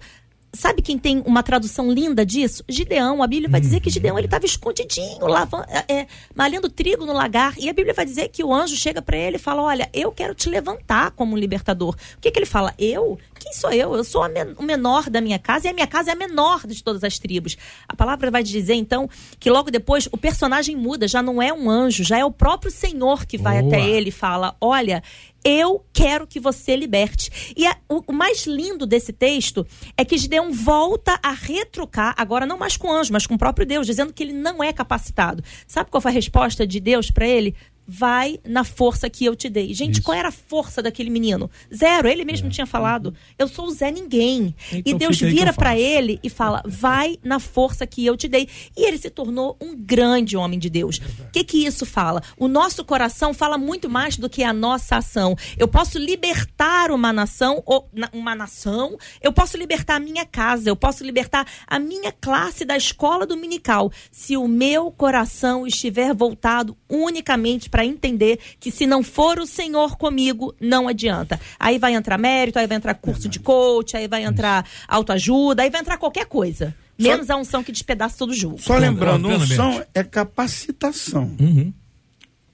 Sabe 0.55 0.83
quem 0.83 0.99
tem 0.99 1.23
uma 1.25 1.41
tradução 1.41 1.91
linda 1.91 2.23
disso? 2.23 2.63
Gideão. 2.69 3.23
A 3.23 3.27
Bíblia 3.27 3.49
vai 3.49 3.59
dizer 3.59 3.79
que 3.79 3.87
uhum. 3.87 3.93
Gideão 3.93 4.17
ele 4.19 4.27
estava 4.27 4.45
escondidinho, 4.45 5.25
lavando, 5.25 5.65
é, 5.67 5.93
é, 5.93 6.07
malhando 6.35 6.69
trigo 6.69 7.07
no 7.07 7.13
lagar. 7.13 7.55
E 7.57 7.67
a 7.67 7.73
Bíblia 7.73 7.93
vai 7.93 8.05
dizer 8.05 8.29
que 8.29 8.43
o 8.43 8.53
anjo 8.53 8.75
chega 8.75 9.01
para 9.01 9.17
ele 9.17 9.37
e 9.37 9.39
fala: 9.39 9.63
Olha, 9.63 9.89
eu 9.91 10.11
quero 10.11 10.35
te 10.35 10.47
levantar 10.49 11.09
como 11.11 11.33
um 11.33 11.37
libertador. 11.37 11.95
O 12.17 12.21
que, 12.21 12.29
que 12.29 12.37
ele 12.37 12.45
fala? 12.45 12.71
Eu? 12.77 13.17
Quem 13.39 13.51
sou 13.51 13.71
eu? 13.71 13.95
Eu 13.95 14.03
sou 14.03 14.29
men 14.29 14.53
o 14.57 14.63
menor 14.63 15.09
da 15.09 15.19
minha 15.19 15.39
casa 15.39 15.67
e 15.67 15.69
a 15.71 15.73
minha 15.73 15.87
casa 15.87 16.11
é 16.11 16.13
a 16.13 16.15
menor 16.15 16.67
de 16.67 16.83
todas 16.83 17.03
as 17.03 17.17
tribos. 17.17 17.57
A 17.87 17.95
palavra 17.95 18.29
vai 18.29 18.43
dizer, 18.43 18.75
então, 18.75 19.09
que 19.39 19.49
logo 19.49 19.71
depois 19.71 20.07
o 20.11 20.17
personagem 20.17 20.75
muda, 20.75 21.07
já 21.07 21.23
não 21.23 21.41
é 21.41 21.51
um 21.51 21.67
anjo, 21.67 22.03
já 22.03 22.19
é 22.19 22.23
o 22.23 22.31
próprio 22.31 22.71
Senhor 22.71 23.25
que 23.25 23.39
vai 23.39 23.59
Boa. 23.59 23.75
até 23.75 23.89
ele 23.89 24.09
e 24.09 24.11
fala: 24.11 24.55
Olha, 24.61 25.01
eu 25.43 25.85
quero 25.91 26.25
que 26.25 26.39
você 26.39 26.75
liberte. 26.75 27.53
E 27.55 27.65
a, 27.67 27.75
o, 27.89 28.03
o, 28.07 28.13
mais 28.13 28.45
lindo 28.45 28.85
desse 28.85 29.11
texto 29.11 29.65
é 29.97 30.05
que 30.05 30.17
Gideão 30.17 30.51
volta 30.51 31.19
a 31.21 31.31
retrucar, 31.31 32.13
agora 32.17 32.45
não 32.45 32.57
mais 32.57 32.77
com 32.77 32.91
anjo, 32.91 33.11
mas 33.11 33.27
com 33.27 33.35
o 33.35 33.37
próprio 33.37 33.65
Deus, 33.65 33.85
dizendo 33.85 34.13
que 34.13 34.23
ele 34.23 34.33
não 34.33 34.63
é 34.63 34.71
capacitado. 34.71 35.43
Sabe 35.67 35.89
qual 35.89 36.01
foi 36.01 36.11
a 36.11 36.13
resposta 36.13 36.65
de 36.65 36.79
Deus 36.79 37.11
para 37.11 37.27
ele? 37.27 37.55
Vai 37.87 38.39
na 38.45 38.63
força 38.63 39.09
que 39.09 39.25
eu 39.25 39.35
te 39.35 39.49
dei. 39.49 39.73
Gente, 39.73 39.95
Isso. 39.95 40.03
qual 40.03 40.17
era 40.17 40.29
a 40.29 40.31
força 40.31 40.81
daquele 40.81 41.09
menino? 41.09 41.49
Zero. 41.73 42.07
Ele 42.07 42.25
mesmo 42.25 42.47
é. 42.47 42.51
tinha 42.51 42.65
falado: 42.65 43.13
Eu 43.37 43.47
sou 43.47 43.67
o 43.67 43.71
Zé 43.71 43.91
Ninguém. 43.91 44.55
Então, 44.71 44.83
e 44.85 44.93
Deus 44.93 45.19
vira 45.19 45.53
para 45.53 45.77
ele 45.77 46.19
e 46.23 46.29
fala: 46.29 46.61
Vai 46.65 47.17
na 47.23 47.39
força 47.39 47.85
que 47.85 48.05
eu 48.05 48.15
te 48.15 48.27
dei. 48.27 48.47
E 48.75 48.85
ele 48.85 48.97
se 48.97 49.09
tornou 49.09 49.57
um 49.61 49.75
grande 49.75 50.35
homem 50.37 50.59
de 50.59 50.69
Deus. 50.69 50.97
O 50.97 51.31
que, 51.31 51.43
que 51.43 51.65
isso 51.65 51.85
fala? 51.85 52.21
O 52.37 52.47
nosso 52.47 52.83
coração 52.83 53.33
fala 53.33 53.57
muito 53.57 53.89
mais 53.89 54.17
do 54.17 54.29
que 54.29 54.43
a 54.43 54.53
nossa 54.53 54.97
ação. 54.97 55.35
Eu 55.57 55.67
posso 55.67 55.97
libertar 55.97 56.91
uma 56.91 57.11
nação, 57.11 57.61
ou 57.65 57.89
uma 58.11 58.35
nação, 58.35 58.97
eu 59.21 59.31
posso 59.31 59.57
libertar 59.57 59.95
a 59.95 59.99
minha 59.99 60.25
casa, 60.25 60.69
eu 60.69 60.75
posso 60.75 61.03
libertar 61.03 61.47
a 61.67 61.79
minha 61.79 62.11
classe 62.11 62.65
da 62.65 62.77
escola 62.77 63.25
dominical, 63.25 63.91
se 64.11 64.37
o 64.37 64.47
meu 64.47 64.91
coração 64.91 65.65
estiver 65.67 66.13
voltado 66.13 66.77
unicamente 66.89 67.69
para 67.73 67.83
entender 67.83 68.37
que 68.59 68.69
se 68.69 68.85
não 68.85 69.01
for 69.01 69.39
o 69.39 69.47
Senhor 69.47 69.97
comigo, 69.97 70.53
não 70.61 70.87
adianta. 70.87 71.41
Aí 71.59 71.79
vai 71.79 71.95
entrar 71.95 72.19
mérito, 72.19 72.59
aí 72.59 72.67
vai 72.67 72.77
entrar 72.77 72.93
curso 72.93 73.27
de 73.27 73.39
coach, 73.39 73.97
aí 73.97 74.07
vai 74.07 74.23
entrar 74.23 74.63
autoajuda, 74.87 75.63
aí 75.63 75.71
vai 75.71 75.81
entrar 75.81 75.97
qualquer 75.97 76.27
coisa. 76.27 76.75
Menos 76.99 77.25
só, 77.25 77.33
a 77.33 77.37
unção 77.37 77.63
que 77.63 77.71
despedaça 77.71 78.15
todo 78.15 78.29
o 78.29 78.35
jogo. 78.35 78.61
Só 78.61 78.77
lembrando, 78.77 79.27
unção 79.27 79.83
é 79.91 80.03
capacitação. 80.03 81.35
Uhum. 81.39 81.73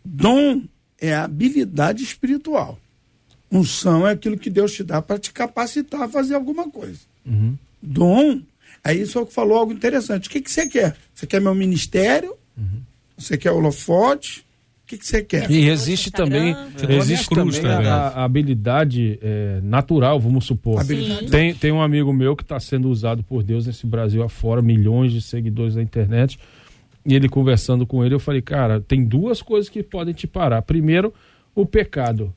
Dom 0.05 0.61
é 1.01 1.13
habilidade 1.13 2.01
espiritual. 2.01 2.80
Unção 3.51 4.07
é 4.07 4.13
aquilo 4.13 4.38
que 4.38 4.49
Deus 4.49 4.72
te 4.72 4.86
dá 4.86 5.01
para 5.01 5.20
te 5.20 5.34
capacitar 5.34 6.03
a 6.03 6.07
fazer 6.07 6.36
alguma 6.36 6.70
coisa. 6.70 7.01
Uhum. 7.26 7.57
Dom, 7.82 8.39
aí 8.82 9.05
só 9.05 9.26
que 9.26 9.34
falou 9.34 9.57
algo 9.57 9.74
interessante. 9.74 10.30
O 10.30 10.32
que, 10.32 10.39
que 10.39 10.49
você 10.49 10.65
quer? 10.65 10.95
Você 11.13 11.28
quer 11.28 11.41
meu 11.41 11.53
ministério? 11.53 12.38
Uhum. 12.57 12.80
Você 13.17 13.38
quer 13.38 13.51
holofote? 13.51 14.47
Que, 14.90 14.98
que 14.98 15.06
você 15.06 15.22
quer? 15.22 15.52
E 15.52 15.70
existe 15.70 16.10
também, 16.10 16.56
existe 16.90 17.30
também 17.30 17.86
a, 17.86 18.08
a 18.08 18.24
habilidade 18.24 19.20
é, 19.22 19.60
natural, 19.62 20.20
vamos 20.20 20.46
supor. 20.46 20.84
Tem, 21.30 21.54
tem 21.54 21.72
um 21.72 21.80
amigo 21.80 22.12
meu 22.12 22.36
que 22.36 22.42
está 22.42 22.60
sendo 22.60 22.90
usado 22.90 23.22
por 23.22 23.44
Deus 23.44 23.68
nesse 23.68 23.86
Brasil 23.86 24.24
afora, 24.24 24.64
milhões 24.64 25.12
de 25.12 25.22
seguidores 25.22 25.76
na 25.76 25.84
internet. 25.84 26.40
E 27.06 27.14
ele 27.14 27.30
conversando 27.30 27.86
com 27.86 28.04
ele, 28.04 28.16
eu 28.16 28.20
falei, 28.20 28.42
cara, 28.42 28.82
tem 28.82 29.06
duas 29.06 29.44
coisas 29.44 29.70
que 29.70 29.84
podem 29.84 30.12
te 30.14 30.26
parar. 30.26 30.64
Primeiro, 30.64 31.14
o 31.54 31.68
pecado. 31.68 32.34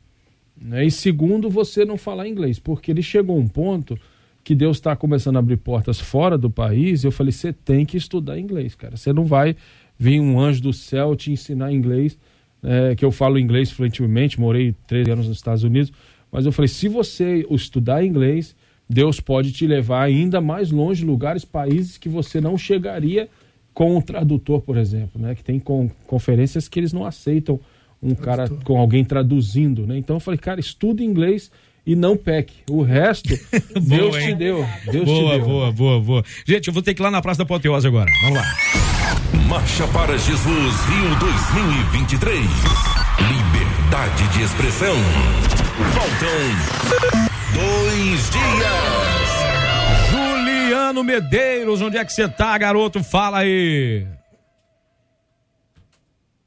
Né? 0.61 0.85
E 0.85 0.91
segundo, 0.91 1.49
você 1.49 1.87
não 1.87 1.97
falar 1.97 2.29
inglês. 2.29 2.59
Porque 2.59 2.91
ele 2.91 3.03
chegou 3.03 3.35
a 3.35 3.41
um 3.41 3.49
ponto 3.49 3.99
que 4.45 4.55
Deus 4.55 4.77
está 4.77 4.95
começando 4.95 5.37
a 5.37 5.39
abrir 5.39 5.57
portas 5.57 5.99
fora 5.99 6.37
do 6.37 6.51
país. 6.51 7.03
E 7.03 7.07
eu 7.07 7.13
falei, 7.13 7.33
você 7.33 7.51
tem 7.51 7.87
que 7.87 7.97
estudar 7.97 8.39
inglês, 8.39 8.75
cara. 8.75 8.95
Você 8.97 9.11
não 9.11 9.25
vai 9.25 9.57
vir 9.99 10.21
um 10.21 10.39
anjo 10.39 10.63
do 10.63 10.73
céu 10.73 11.17
te 11.17 11.33
ensinar 11.33 11.73
inglês 11.73 12.19
é, 12.63 12.95
que 12.95 13.05
eu 13.05 13.11
falo 13.11 13.39
inglês 13.39 13.71
fluentemente, 13.71 14.41
morei 14.41 14.75
três 14.87 15.09
anos 15.09 15.29
nos 15.29 15.37
Estados 15.37 15.65
Unidos, 15.65 15.93
mas 16.31 16.47
eu 16.47 16.53
falei, 16.53 16.69
se 16.69 16.89
você 16.89 17.47
estudar 17.51 18.05
inglês, 18.05 18.55
Deus 18.89 19.21
pode 19.21 19.53
te 19.53 19.67
levar 19.67 20.03
ainda 20.03 20.41
mais 20.41 20.71
longe, 20.71 21.05
lugares, 21.05 21.45
países 21.45 21.99
que 21.99 22.09
você 22.09 22.41
não 22.41 22.57
chegaria 22.57 23.29
com 23.75 23.97
um 23.97 24.01
tradutor, 24.01 24.61
por 24.61 24.77
exemplo, 24.77 25.21
né? 25.21 25.35
Que 25.35 25.43
tem 25.43 25.59
com, 25.59 25.91
conferências 26.07 26.69
que 26.69 26.79
eles 26.79 26.93
não 26.93 27.05
aceitam 27.05 27.59
um 28.03 28.15
cara 28.15 28.49
com 28.65 28.79
alguém 28.79 29.05
traduzindo, 29.05 29.87
né? 29.87 29.97
Então 29.97 30.17
eu 30.17 30.21
falei, 30.21 30.39
cara, 30.39 30.61
estuda 30.61 31.03
inglês 31.03 31.51
e 31.87 31.97
não 31.97 32.17
peque. 32.17 32.57
O 32.71 32.83
resto, 32.83 33.31
Deus 33.81 34.17
te 34.17 34.35
deu. 34.35 34.67
Deus 34.91 35.05
boa, 35.05 35.33
te 35.33 35.39
deu. 35.39 35.47
boa, 35.47 35.73
boa, 35.73 36.01
boa. 36.01 36.25
Gente, 36.47 36.69
eu 36.69 36.75
vou 36.75 36.83
ter 36.83 36.95
que 36.95 37.01
ir 37.01 37.05
lá 37.05 37.11
na 37.11 37.23
Praça 37.23 37.39
da 37.39 37.45
Apoteose 37.45 37.87
agora. 37.87 38.11
Vamos 38.23 38.39
lá. 38.39 38.82
Marcha 39.49 39.87
para 39.89 40.17
Jesus 40.19 40.75
Rio 40.85 41.19
2023. 41.19 42.41
Liberdade 43.19 44.29
de 44.29 44.43
expressão. 44.43 44.95
Faltam 45.95 46.39
dois 47.55 48.31
dias. 48.31 49.31
Juliano 50.11 51.03
Medeiros, 51.03 51.81
onde 51.81 51.97
é 51.97 52.05
que 52.05 52.13
você 52.13 52.29
tá, 52.29 52.57
garoto? 52.59 53.03
Fala 53.03 53.39
aí. 53.39 54.07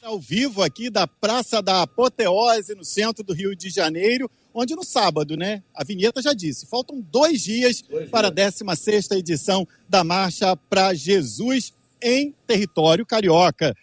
Ao 0.04 0.20
vivo 0.20 0.62
aqui 0.62 0.90
da 0.92 1.08
Praça 1.08 1.64
da 1.64 1.82
Apoteose, 1.82 2.76
no 2.76 2.86
centro 2.86 3.24
do 3.24 3.34
Rio 3.34 3.56
de 3.56 3.70
Janeiro, 3.72 4.30
onde 4.54 4.76
no 4.76 4.84
sábado, 4.84 5.36
né? 5.36 5.64
A 5.74 5.84
vinheta 5.84 6.22
já 6.22 6.34
disse, 6.34 6.68
faltam 6.68 7.02
dois 7.02 7.42
dias 7.42 7.82
dois 7.82 8.10
para 8.10 8.30
dias. 8.30 8.62
a 8.62 8.72
16 8.74 9.12
edição 9.12 9.68
da 9.90 10.04
Marcha 10.04 10.56
para 10.56 10.94
Jesus 10.94 11.74
em 12.06 12.36
território 12.46 13.04
carioca. 13.04 13.76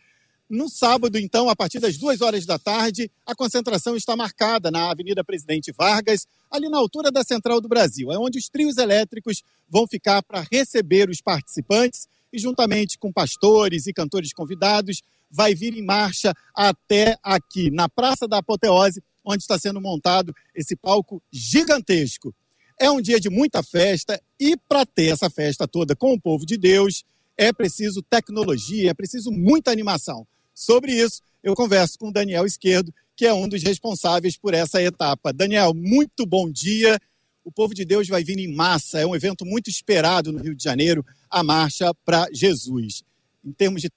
No 0.48 0.68
sábado, 0.68 1.18
então, 1.18 1.48
a 1.48 1.56
partir 1.56 1.80
das 1.80 1.96
duas 1.96 2.20
horas 2.20 2.46
da 2.46 2.56
tarde, 2.56 3.10
a 3.26 3.34
concentração 3.34 3.96
está 3.96 4.14
marcada 4.14 4.70
na 4.70 4.90
Avenida 4.90 5.24
Presidente 5.24 5.72
Vargas, 5.72 6.26
ali 6.48 6.68
na 6.68 6.78
altura 6.78 7.10
da 7.10 7.24
Central 7.24 7.60
do 7.60 7.68
Brasil. 7.68 8.12
É 8.12 8.18
onde 8.18 8.38
os 8.38 8.48
trios 8.48 8.76
elétricos 8.76 9.42
vão 9.68 9.88
ficar 9.88 10.22
para 10.22 10.46
receber 10.52 11.10
os 11.10 11.20
participantes 11.20 12.06
e, 12.32 12.38
juntamente 12.38 12.96
com 12.96 13.12
pastores 13.12 13.86
e 13.88 13.92
cantores 13.92 14.32
convidados, 14.32 15.02
vai 15.28 15.54
vir 15.54 15.76
em 15.76 15.84
marcha 15.84 16.32
até 16.54 17.16
aqui, 17.24 17.70
na 17.70 17.88
Praça 17.88 18.28
da 18.28 18.38
Apoteose, 18.38 19.02
onde 19.24 19.42
está 19.42 19.58
sendo 19.58 19.80
montado 19.80 20.32
esse 20.54 20.76
palco 20.76 21.20
gigantesco. 21.32 22.32
É 22.78 22.90
um 22.90 23.00
dia 23.00 23.18
de 23.18 23.30
muita 23.30 23.62
festa 23.62 24.22
e, 24.38 24.56
para 24.68 24.86
ter 24.86 25.06
essa 25.06 25.28
festa 25.28 25.66
toda 25.66 25.96
com 25.96 26.12
o 26.12 26.20
povo 26.20 26.44
de 26.46 26.56
Deus, 26.56 27.04
é 27.36 27.52
preciso 27.52 28.02
tecnologia, 28.02 28.90
é 28.90 28.94
preciso 28.94 29.30
muita 29.30 29.70
animação. 29.70 30.26
Sobre 30.54 30.92
isso, 30.92 31.22
eu 31.42 31.54
converso 31.54 31.98
com 31.98 32.08
o 32.08 32.12
Daniel 32.12 32.46
Esquerdo, 32.46 32.92
que 33.16 33.26
é 33.26 33.32
um 33.32 33.48
dos 33.48 33.62
responsáveis 33.62 34.36
por 34.36 34.54
essa 34.54 34.82
etapa. 34.82 35.32
Daniel, 35.32 35.74
muito 35.74 36.24
bom 36.26 36.50
dia. 36.50 36.98
O 37.44 37.50
povo 37.50 37.74
de 37.74 37.84
Deus 37.84 38.06
vai 38.06 38.22
vir 38.22 38.38
em 38.38 38.54
massa, 38.54 39.00
é 39.00 39.06
um 39.06 39.16
evento 39.16 39.44
muito 39.44 39.68
esperado 39.68 40.32
no 40.32 40.40
Rio 40.40 40.54
de 40.54 40.62
Janeiro, 40.62 41.04
a 41.28 41.42
Marcha 41.42 41.92
para 42.04 42.28
Jesus. 42.32 43.02
Em 43.44 43.52
termos 43.52 43.82
de 43.82 43.90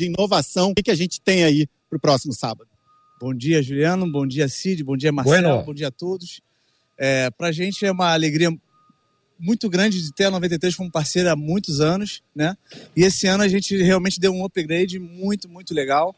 inovação, 0.00 0.70
o 0.70 0.74
que 0.74 0.90
a 0.90 0.94
gente 0.94 1.20
tem 1.20 1.44
aí 1.44 1.66
para 1.88 1.96
o 1.96 2.00
próximo 2.00 2.32
sábado? 2.32 2.70
Bom 3.20 3.34
dia, 3.34 3.62
Juliano. 3.62 4.10
Bom 4.10 4.26
dia, 4.26 4.48
Cid. 4.48 4.84
Bom 4.84 4.96
dia, 4.96 5.10
Marcelo. 5.10 5.48
Bueno. 5.48 5.64
Bom 5.64 5.74
dia 5.74 5.88
a 5.88 5.90
todos. 5.90 6.40
É, 6.96 7.30
Para 7.30 7.48
a 7.48 7.52
gente 7.52 7.84
é 7.84 7.90
uma 7.90 8.12
alegria 8.12 8.48
muito 9.38 9.68
grande 9.70 10.02
de 10.02 10.12
ter 10.12 10.24
a 10.24 10.30
93 10.30 10.74
como 10.74 10.90
parceira 10.90 11.32
há 11.32 11.36
muitos 11.36 11.80
anos, 11.80 12.22
né? 12.34 12.56
E 12.96 13.04
esse 13.04 13.26
ano 13.26 13.42
a 13.42 13.48
gente 13.48 13.76
realmente 13.76 14.18
deu 14.18 14.32
um 14.32 14.44
upgrade 14.44 14.98
muito, 14.98 15.48
muito 15.48 15.72
legal. 15.72 16.14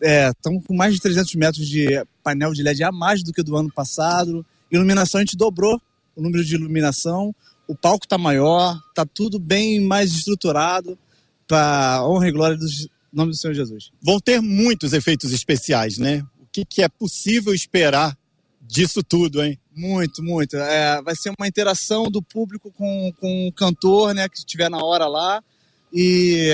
Estamos 0.00 0.64
com 0.66 0.74
mais 0.74 0.94
de 0.94 1.00
300 1.00 1.34
metros 1.36 1.66
de 1.66 2.04
painel 2.22 2.52
de 2.52 2.62
LED 2.62 2.82
a 2.82 2.92
mais 2.92 3.22
do 3.22 3.32
que 3.32 3.42
do 3.42 3.56
ano 3.56 3.72
passado. 3.72 4.44
Iluminação, 4.70 5.20
a 5.20 5.24
gente 5.24 5.36
dobrou 5.36 5.80
o 6.16 6.22
número 6.22 6.44
de 6.44 6.54
iluminação. 6.54 7.34
O 7.66 7.74
palco 7.74 8.04
está 8.04 8.18
maior, 8.18 8.78
está 8.88 9.06
tudo 9.06 9.38
bem 9.38 9.80
mais 9.80 10.12
estruturado 10.12 10.98
para 11.46 12.04
honra 12.06 12.28
e 12.28 12.32
glória 12.32 12.56
do 12.56 12.66
nome 13.12 13.30
do 13.30 13.36
Senhor 13.36 13.54
Jesus. 13.54 13.90
Vão 14.00 14.18
ter 14.18 14.40
muitos 14.40 14.92
efeitos 14.92 15.32
especiais, 15.32 15.98
né? 15.98 16.26
O 16.40 16.46
que, 16.52 16.64
que 16.64 16.82
é 16.82 16.88
possível 16.88 17.54
esperar 17.54 18.16
disso 18.60 19.02
tudo, 19.02 19.42
hein? 19.42 19.58
Muito, 19.74 20.22
muito. 20.22 20.56
É, 20.56 21.00
vai 21.02 21.14
ser 21.16 21.32
uma 21.38 21.48
interação 21.48 22.04
do 22.04 22.22
público 22.22 22.70
com, 22.72 23.12
com 23.18 23.48
o 23.48 23.52
cantor, 23.52 24.14
né, 24.14 24.28
que 24.28 24.36
estiver 24.38 24.68
na 24.68 24.78
hora 24.84 25.06
lá. 25.06 25.42
E 25.92 26.50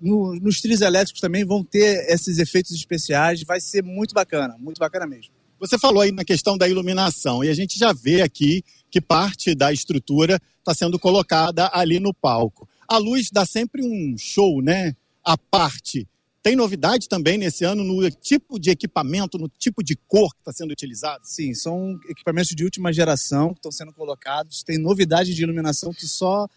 no- 0.00 0.34
nos 0.36 0.60
trilhos 0.60 0.80
elétricos 0.80 1.20
também 1.20 1.44
vão 1.44 1.62
ter 1.64 2.06
esses 2.12 2.38
efeitos 2.38 2.72
especiais. 2.72 3.42
Vai 3.42 3.60
ser 3.60 3.82
muito 3.82 4.14
bacana, 4.14 4.56
muito 4.58 4.78
bacana 4.78 5.06
mesmo. 5.06 5.32
Você 5.58 5.78
falou 5.78 6.00
aí 6.00 6.10
na 6.10 6.24
questão 6.24 6.56
da 6.56 6.68
iluminação 6.68 7.44
e 7.44 7.48
a 7.48 7.54
gente 7.54 7.78
já 7.78 7.92
vê 7.92 8.22
aqui 8.22 8.64
que 8.90 9.00
parte 9.00 9.54
da 9.54 9.72
estrutura 9.72 10.40
está 10.58 10.72
sendo 10.74 10.98
colocada 10.98 11.68
ali 11.72 12.00
no 12.00 12.14
palco. 12.14 12.68
A 12.88 12.96
luz 12.98 13.30
dá 13.30 13.44
sempre 13.44 13.82
um 13.82 14.16
show, 14.16 14.62
né? 14.62 14.94
A 15.24 15.36
parte. 15.36 16.08
Tem 16.42 16.56
novidade 16.56 17.08
também 17.08 17.36
nesse 17.36 17.64
ano 17.64 17.84
no 17.84 18.10
tipo 18.10 18.58
de 18.58 18.70
equipamento, 18.70 19.36
no 19.36 19.48
tipo 19.48 19.82
de 19.82 19.94
cor 20.08 20.32
que 20.32 20.40
está 20.40 20.52
sendo 20.52 20.70
utilizado? 20.70 21.20
Sim, 21.24 21.52
são 21.54 21.98
equipamentos 22.08 22.54
de 22.54 22.64
última 22.64 22.92
geração 22.92 23.50
que 23.50 23.58
estão 23.58 23.70
sendo 23.70 23.92
colocados. 23.92 24.62
Tem 24.62 24.78
novidade 24.78 25.34
de 25.34 25.42
iluminação 25.42 25.92
que 25.92 26.08
só 26.08 26.48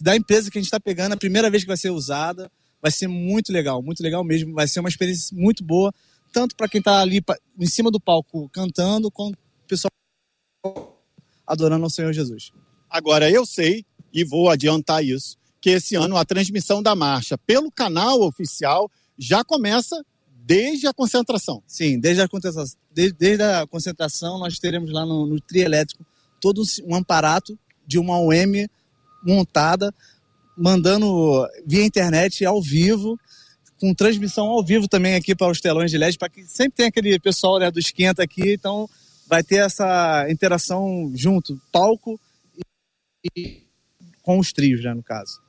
da 0.00 0.16
empresa 0.16 0.50
que 0.50 0.58
a 0.58 0.60
gente 0.60 0.68
está 0.68 0.80
pegando, 0.80 1.12
a 1.12 1.16
primeira 1.16 1.50
vez 1.50 1.64
que 1.64 1.68
vai 1.68 1.76
ser 1.76 1.90
usada. 1.90 2.50
Vai 2.80 2.92
ser 2.92 3.08
muito 3.08 3.52
legal, 3.52 3.82
muito 3.82 4.02
legal 4.02 4.24
mesmo. 4.24 4.54
Vai 4.54 4.68
ser 4.68 4.80
uma 4.80 4.88
experiência 4.88 5.36
muito 5.36 5.64
boa, 5.64 5.92
tanto 6.32 6.54
para 6.56 6.68
quem 6.68 6.78
está 6.78 7.00
ali 7.00 7.20
em 7.58 7.66
cima 7.66 7.90
do 7.90 8.00
palco 8.00 8.48
cantando, 8.50 9.10
quanto 9.10 9.34
o 9.34 9.66
pessoal 9.66 9.90
adorando 11.46 11.84
ao 11.84 11.90
Senhor 11.90 12.12
Jesus. 12.12 12.52
Agora, 12.88 13.30
eu 13.30 13.44
sei, 13.44 13.84
e 14.12 14.24
vou 14.24 14.48
adiantar 14.48 15.04
isso, 15.04 15.37
que 15.60 15.70
esse 15.70 15.96
ano 15.96 16.16
a 16.16 16.24
transmissão 16.24 16.82
da 16.82 16.94
marcha 16.94 17.36
pelo 17.38 17.70
canal 17.70 18.20
oficial 18.22 18.90
já 19.18 19.44
começa 19.44 20.04
desde 20.44 20.86
a 20.86 20.94
concentração. 20.94 21.62
Sim, 21.66 21.98
desde 21.98 22.22
a 22.22 22.28
concentração, 22.28 22.78
desde, 22.90 23.16
desde 23.18 23.42
a 23.42 23.66
concentração 23.66 24.38
nós 24.38 24.58
teremos 24.58 24.90
lá 24.92 25.04
no, 25.04 25.26
no 25.26 25.40
trio 25.40 25.64
elétrico 25.64 26.06
todo 26.40 26.62
um 26.84 26.94
aparato 26.94 27.58
de 27.86 27.98
uma 27.98 28.18
OM 28.18 28.68
montada, 29.22 29.92
mandando 30.56 31.46
via 31.66 31.84
internet 31.84 32.44
ao 32.44 32.62
vivo, 32.62 33.18
com 33.80 33.94
transmissão 33.94 34.46
ao 34.46 34.64
vivo 34.64 34.88
também 34.88 35.14
aqui 35.14 35.34
para 35.34 35.50
os 35.50 35.60
telões 35.60 35.90
de 35.90 35.98
LED, 35.98 36.18
para 36.18 36.28
que 36.28 36.44
sempre 36.44 36.76
tem 36.76 36.86
aquele 36.86 37.18
pessoal 37.18 37.58
né, 37.58 37.70
do 37.70 37.78
esquenta 37.78 38.22
aqui, 38.22 38.54
então 38.54 38.88
vai 39.26 39.42
ter 39.42 39.56
essa 39.56 40.26
interação 40.30 41.12
junto, 41.14 41.60
palco 41.70 42.18
e 43.36 43.62
com 44.22 44.38
os 44.38 44.52
trios, 44.52 44.82
né, 44.82 44.94
no 44.94 45.02
caso. 45.02 45.40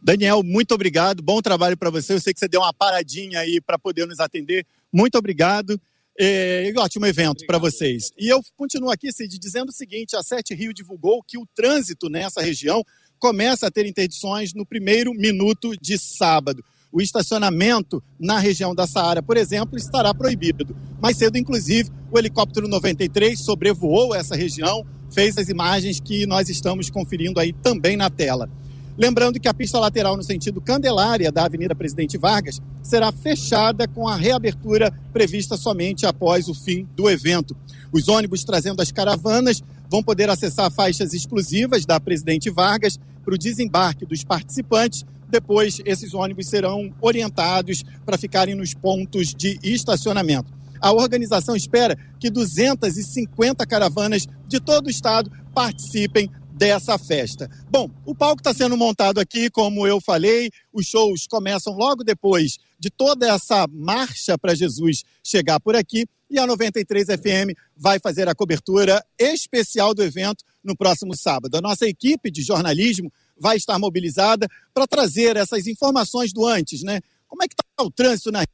Daniel, 0.00 0.42
muito 0.42 0.74
obrigado. 0.74 1.22
Bom 1.22 1.40
trabalho 1.42 1.76
para 1.76 1.90
você. 1.90 2.14
Eu 2.14 2.20
sei 2.20 2.32
que 2.32 2.40
você 2.40 2.48
deu 2.48 2.60
uma 2.60 2.72
paradinha 2.72 3.40
aí 3.40 3.60
para 3.60 3.78
poder 3.78 4.06
nos 4.06 4.20
atender. 4.20 4.64
Muito 4.92 5.18
obrigado. 5.18 5.80
É, 6.20 6.72
ótimo 6.76 7.06
evento 7.06 7.46
para 7.46 7.58
vocês. 7.58 8.10
E 8.18 8.26
eu 8.26 8.40
continuo 8.56 8.90
aqui, 8.90 9.12
Cid, 9.12 9.38
dizendo 9.38 9.68
o 9.68 9.72
seguinte: 9.72 10.16
a 10.16 10.22
Sete 10.22 10.54
Rio 10.54 10.74
divulgou 10.74 11.22
que 11.22 11.38
o 11.38 11.46
trânsito 11.54 12.08
nessa 12.08 12.40
região 12.40 12.82
começa 13.18 13.66
a 13.66 13.70
ter 13.70 13.86
interdições 13.86 14.52
no 14.52 14.66
primeiro 14.66 15.12
minuto 15.14 15.76
de 15.80 15.96
sábado. 15.98 16.64
O 16.90 17.00
estacionamento 17.00 18.02
na 18.18 18.38
região 18.38 18.74
da 18.74 18.86
Saara, 18.86 19.22
por 19.22 19.36
exemplo, 19.36 19.78
estará 19.78 20.14
proibido. 20.14 20.76
Mais 21.00 21.16
cedo, 21.16 21.36
inclusive, 21.36 21.90
o 22.10 22.18
helicóptero 22.18 22.66
93 22.66 23.38
sobrevoou 23.38 24.14
essa 24.14 24.34
região, 24.34 24.84
fez 25.12 25.36
as 25.36 25.48
imagens 25.48 26.00
que 26.00 26.26
nós 26.26 26.48
estamos 26.48 26.88
conferindo 26.88 27.38
aí 27.38 27.52
também 27.52 27.96
na 27.96 28.08
tela. 28.08 28.50
Lembrando 28.98 29.38
que 29.38 29.46
a 29.46 29.54
pista 29.54 29.78
lateral 29.78 30.16
no 30.16 30.24
sentido 30.24 30.60
Candelária 30.60 31.30
da 31.30 31.44
Avenida 31.44 31.72
Presidente 31.72 32.18
Vargas 32.18 32.60
será 32.82 33.12
fechada 33.12 33.86
com 33.86 34.08
a 34.08 34.16
reabertura 34.16 34.92
prevista 35.12 35.56
somente 35.56 36.04
após 36.04 36.48
o 36.48 36.54
fim 36.54 36.84
do 36.96 37.08
evento. 37.08 37.56
Os 37.92 38.08
ônibus 38.08 38.42
trazendo 38.42 38.82
as 38.82 38.90
caravanas 38.90 39.62
vão 39.88 40.02
poder 40.02 40.28
acessar 40.28 40.68
faixas 40.72 41.14
exclusivas 41.14 41.86
da 41.86 42.00
Presidente 42.00 42.50
Vargas 42.50 42.98
para 43.24 43.34
o 43.34 43.38
desembarque 43.38 44.04
dos 44.04 44.24
participantes. 44.24 45.06
Depois, 45.28 45.80
esses 45.84 46.12
ônibus 46.12 46.48
serão 46.48 46.92
orientados 47.00 47.84
para 48.04 48.18
ficarem 48.18 48.56
nos 48.56 48.74
pontos 48.74 49.32
de 49.32 49.60
estacionamento. 49.62 50.52
A 50.80 50.92
organização 50.92 51.54
espera 51.54 51.96
que 52.18 52.30
250 52.30 53.64
caravanas 53.64 54.26
de 54.48 54.58
todo 54.58 54.88
o 54.88 54.90
estado 54.90 55.30
participem 55.54 56.28
dessa 56.58 56.98
festa. 56.98 57.48
Bom, 57.70 57.88
o 58.04 58.14
palco 58.14 58.40
está 58.40 58.52
sendo 58.52 58.76
montado 58.76 59.20
aqui, 59.20 59.48
como 59.48 59.86
eu 59.86 60.00
falei, 60.00 60.50
os 60.72 60.86
shows 60.86 61.26
começam 61.26 61.72
logo 61.74 62.02
depois 62.02 62.58
de 62.78 62.90
toda 62.90 63.32
essa 63.32 63.66
marcha 63.68 64.36
para 64.36 64.54
Jesus 64.54 65.04
chegar 65.22 65.60
por 65.60 65.76
aqui 65.76 66.04
e 66.30 66.38
a 66.38 66.46
93 66.46 67.06
FM 67.06 67.56
vai 67.76 67.98
fazer 67.98 68.28
a 68.28 68.34
cobertura 68.34 69.02
especial 69.18 69.94
do 69.94 70.02
evento 70.02 70.44
no 70.62 70.76
próximo 70.76 71.16
sábado. 71.16 71.56
A 71.56 71.60
nossa 71.60 71.86
equipe 71.86 72.30
de 72.30 72.42
jornalismo 72.42 73.10
vai 73.38 73.56
estar 73.56 73.78
mobilizada 73.78 74.48
para 74.74 74.86
trazer 74.86 75.36
essas 75.36 75.66
informações 75.66 76.32
do 76.32 76.44
antes, 76.44 76.82
né? 76.82 77.00
Como 77.26 77.42
é 77.42 77.48
que 77.48 77.54
está 77.54 77.84
o 77.84 77.90
trânsito 77.90 78.32
na 78.32 78.44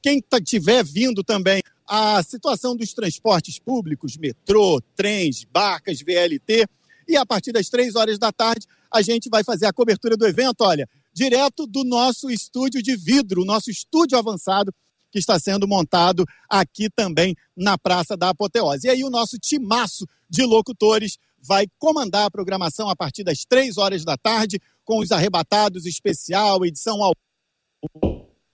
quem 0.00 0.22
estiver 0.32 0.84
vindo 0.84 1.24
também 1.24 1.60
a 1.88 2.22
situação 2.22 2.76
dos 2.76 2.92
transportes 2.92 3.58
públicos, 3.58 4.16
metrô, 4.16 4.80
trens, 4.94 5.44
barcas, 5.44 6.00
VLT. 6.00 6.66
E 7.08 7.16
a 7.16 7.24
partir 7.24 7.52
das 7.52 7.68
três 7.68 7.94
horas 7.94 8.18
da 8.18 8.32
tarde, 8.32 8.66
a 8.92 9.00
gente 9.02 9.28
vai 9.28 9.44
fazer 9.44 9.66
a 9.66 9.72
cobertura 9.72 10.16
do 10.16 10.26
evento, 10.26 10.62
olha, 10.62 10.88
direto 11.12 11.66
do 11.66 11.84
nosso 11.84 12.28
estúdio 12.28 12.82
de 12.82 12.96
vidro, 12.96 13.42
o 13.42 13.44
nosso 13.44 13.70
estúdio 13.70 14.18
avançado, 14.18 14.74
que 15.10 15.18
está 15.18 15.38
sendo 15.38 15.66
montado 15.68 16.24
aqui 16.48 16.90
também 16.90 17.34
na 17.56 17.78
Praça 17.78 18.16
da 18.16 18.30
Apoteose. 18.30 18.86
E 18.86 18.90
aí 18.90 19.04
o 19.04 19.10
nosso 19.10 19.38
timaço 19.38 20.04
de 20.28 20.44
locutores 20.44 21.16
vai 21.40 21.66
comandar 21.78 22.26
a 22.26 22.30
programação 22.30 22.88
a 22.88 22.96
partir 22.96 23.22
das 23.22 23.44
três 23.44 23.78
horas 23.78 24.04
da 24.04 24.16
tarde, 24.16 24.60
com 24.84 24.98
os 24.98 25.12
arrebatados 25.12 25.86
especial, 25.86 26.64
edição 26.66 27.02
ao 27.02 27.12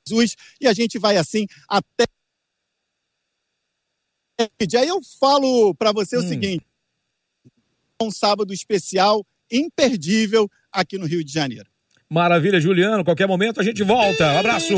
Jesus, 0.06 0.36
e 0.60 0.66
a 0.66 0.72
gente 0.72 0.98
vai 0.98 1.16
assim 1.16 1.46
até 1.68 2.04
e 4.60 4.76
aí 4.76 4.88
eu 4.88 5.00
falo 5.20 5.74
para 5.74 5.92
você 5.92 6.16
o 6.16 6.22
seguinte: 6.22 6.64
um 8.00 8.10
sábado 8.10 8.52
especial 8.52 9.24
imperdível 9.50 10.48
aqui 10.72 10.98
no 10.98 11.06
Rio 11.06 11.24
de 11.24 11.32
Janeiro. 11.32 11.68
Maravilha, 12.10 12.60
Juliano. 12.60 13.04
Qualquer 13.04 13.26
momento 13.26 13.60
a 13.60 13.64
gente 13.64 13.82
volta. 13.82 14.32
Um 14.32 14.38
abraço. 14.38 14.74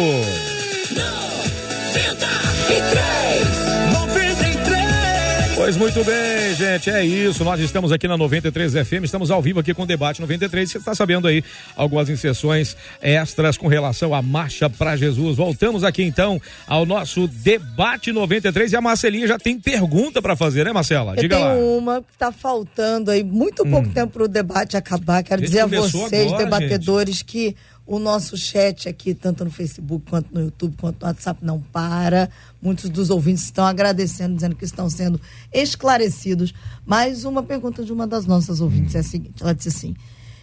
Pois 5.57 5.77
muito 5.77 6.05
bem, 6.05 6.34
gente, 6.55 6.91
é 6.91 7.05
isso. 7.05 7.45
Nós 7.45 7.61
estamos 7.61 7.91
aqui 7.93 8.07
na 8.07 8.17
93 8.17 8.73
FM, 8.87 9.05
estamos 9.05 9.31
ao 9.31 9.43
vivo 9.43 9.61
aqui 9.61 9.75
com 9.75 9.83
o 9.83 9.87
Debate 9.87 10.21
93. 10.21 10.71
Você 10.71 10.79
está 10.79 10.95
sabendo 10.95 11.27
aí 11.27 11.43
algumas 11.77 12.09
inserções 12.09 12.77
extras 13.03 13.57
com 13.57 13.67
relação 13.67 14.15
à 14.15 14.23
Marcha 14.23 14.71
para 14.71 14.97
Jesus. 14.97 15.37
Voltamos 15.37 15.83
aqui 15.83 16.03
então 16.03 16.41
ao 16.67 16.87
nosso 16.87 17.27
Debate 17.27 18.13
93 18.13 18.73
e 18.73 18.77
a 18.77 18.81
Marcelinha 18.81 19.27
já 19.27 19.39
tem 19.39 19.59
pergunta 19.59 20.23
para 20.23 20.37
fazer, 20.37 20.65
né, 20.65 20.73
Marcela? 20.73 21.13
Eu 21.13 21.23
Diga 21.23 21.37
tenho 21.37 21.49
lá. 21.49 21.55
uma 21.55 22.03
que 22.03 22.13
está 22.13 22.31
faltando 22.31 23.11
aí 23.11 23.25
muito 23.25 23.65
pouco 23.67 23.89
tempo 23.89 24.13
para 24.13 24.25
o 24.25 24.29
debate 24.29 24.77
acabar. 24.77 25.23
Quero 25.23 25.41
Gente, 25.41 25.49
dizer 25.49 25.61
a 25.61 25.67
vocês, 25.67 26.27
agora, 26.27 26.45
debatedores, 26.45 27.23
que 27.23 27.57
o 27.87 27.99
nosso 27.99 28.37
chat 28.37 28.89
aqui, 28.89 29.15
tanto 29.15 29.45
no 29.45 29.51
Facebook 29.51 30.09
quanto 30.09 30.33
no 30.33 30.41
YouTube, 30.41 30.75
quanto 30.81 31.01
no 31.03 31.07
WhatsApp, 31.07 31.45
não 31.45 31.61
para. 31.61 32.31
Muitos 32.63 32.89
dos 32.89 33.11
ouvintes 33.11 33.45
estão 33.45 33.67
agradecendo, 33.67 34.35
dizendo 34.35 34.57
que 34.57 34.65
estão 34.65 34.89
sendo 34.89 35.21
esclarecidos. 35.53 36.55
Mas 36.87 37.25
uma 37.25 37.43
pergunta 37.43 37.85
de 37.85 37.93
uma 37.93 38.07
das 38.07 38.25
nossas 38.27 38.61
ouvintes 38.61 38.95
é 38.95 39.01
a 39.01 39.03
seguinte: 39.03 39.43
ela 39.43 39.55
disse 39.55 39.69
assim. 39.69 39.95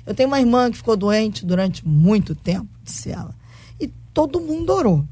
Eu 0.05 0.15
tenho 0.15 0.27
uma 0.27 0.39
irmã 0.39 0.69
que 0.71 0.77
ficou 0.77 0.97
doente 0.97 1.45
durante 1.45 1.87
muito 1.87 2.33
tempo, 2.33 2.67
disse 2.83 3.11
ela. 3.11 3.35
E 3.79 3.87
todo 4.13 4.41
mundo 4.41 4.71
orou. 4.71 5.05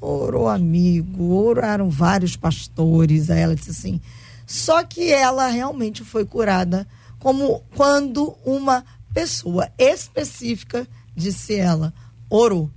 Orou 0.00 0.48
amigo, 0.48 1.32
oraram 1.32 1.88
vários 1.88 2.36
pastores. 2.36 3.30
Aí 3.30 3.40
ela 3.40 3.56
disse 3.56 3.70
assim. 3.70 4.00
Só 4.46 4.82
que 4.84 5.12
ela 5.12 5.48
realmente 5.48 6.04
foi 6.04 6.24
curada 6.24 6.86
como 7.18 7.62
quando 7.74 8.36
uma 8.44 8.84
pessoa 9.12 9.68
específica, 9.76 10.86
disse 11.18 11.54
ela, 11.56 11.92
orou. 12.30 12.70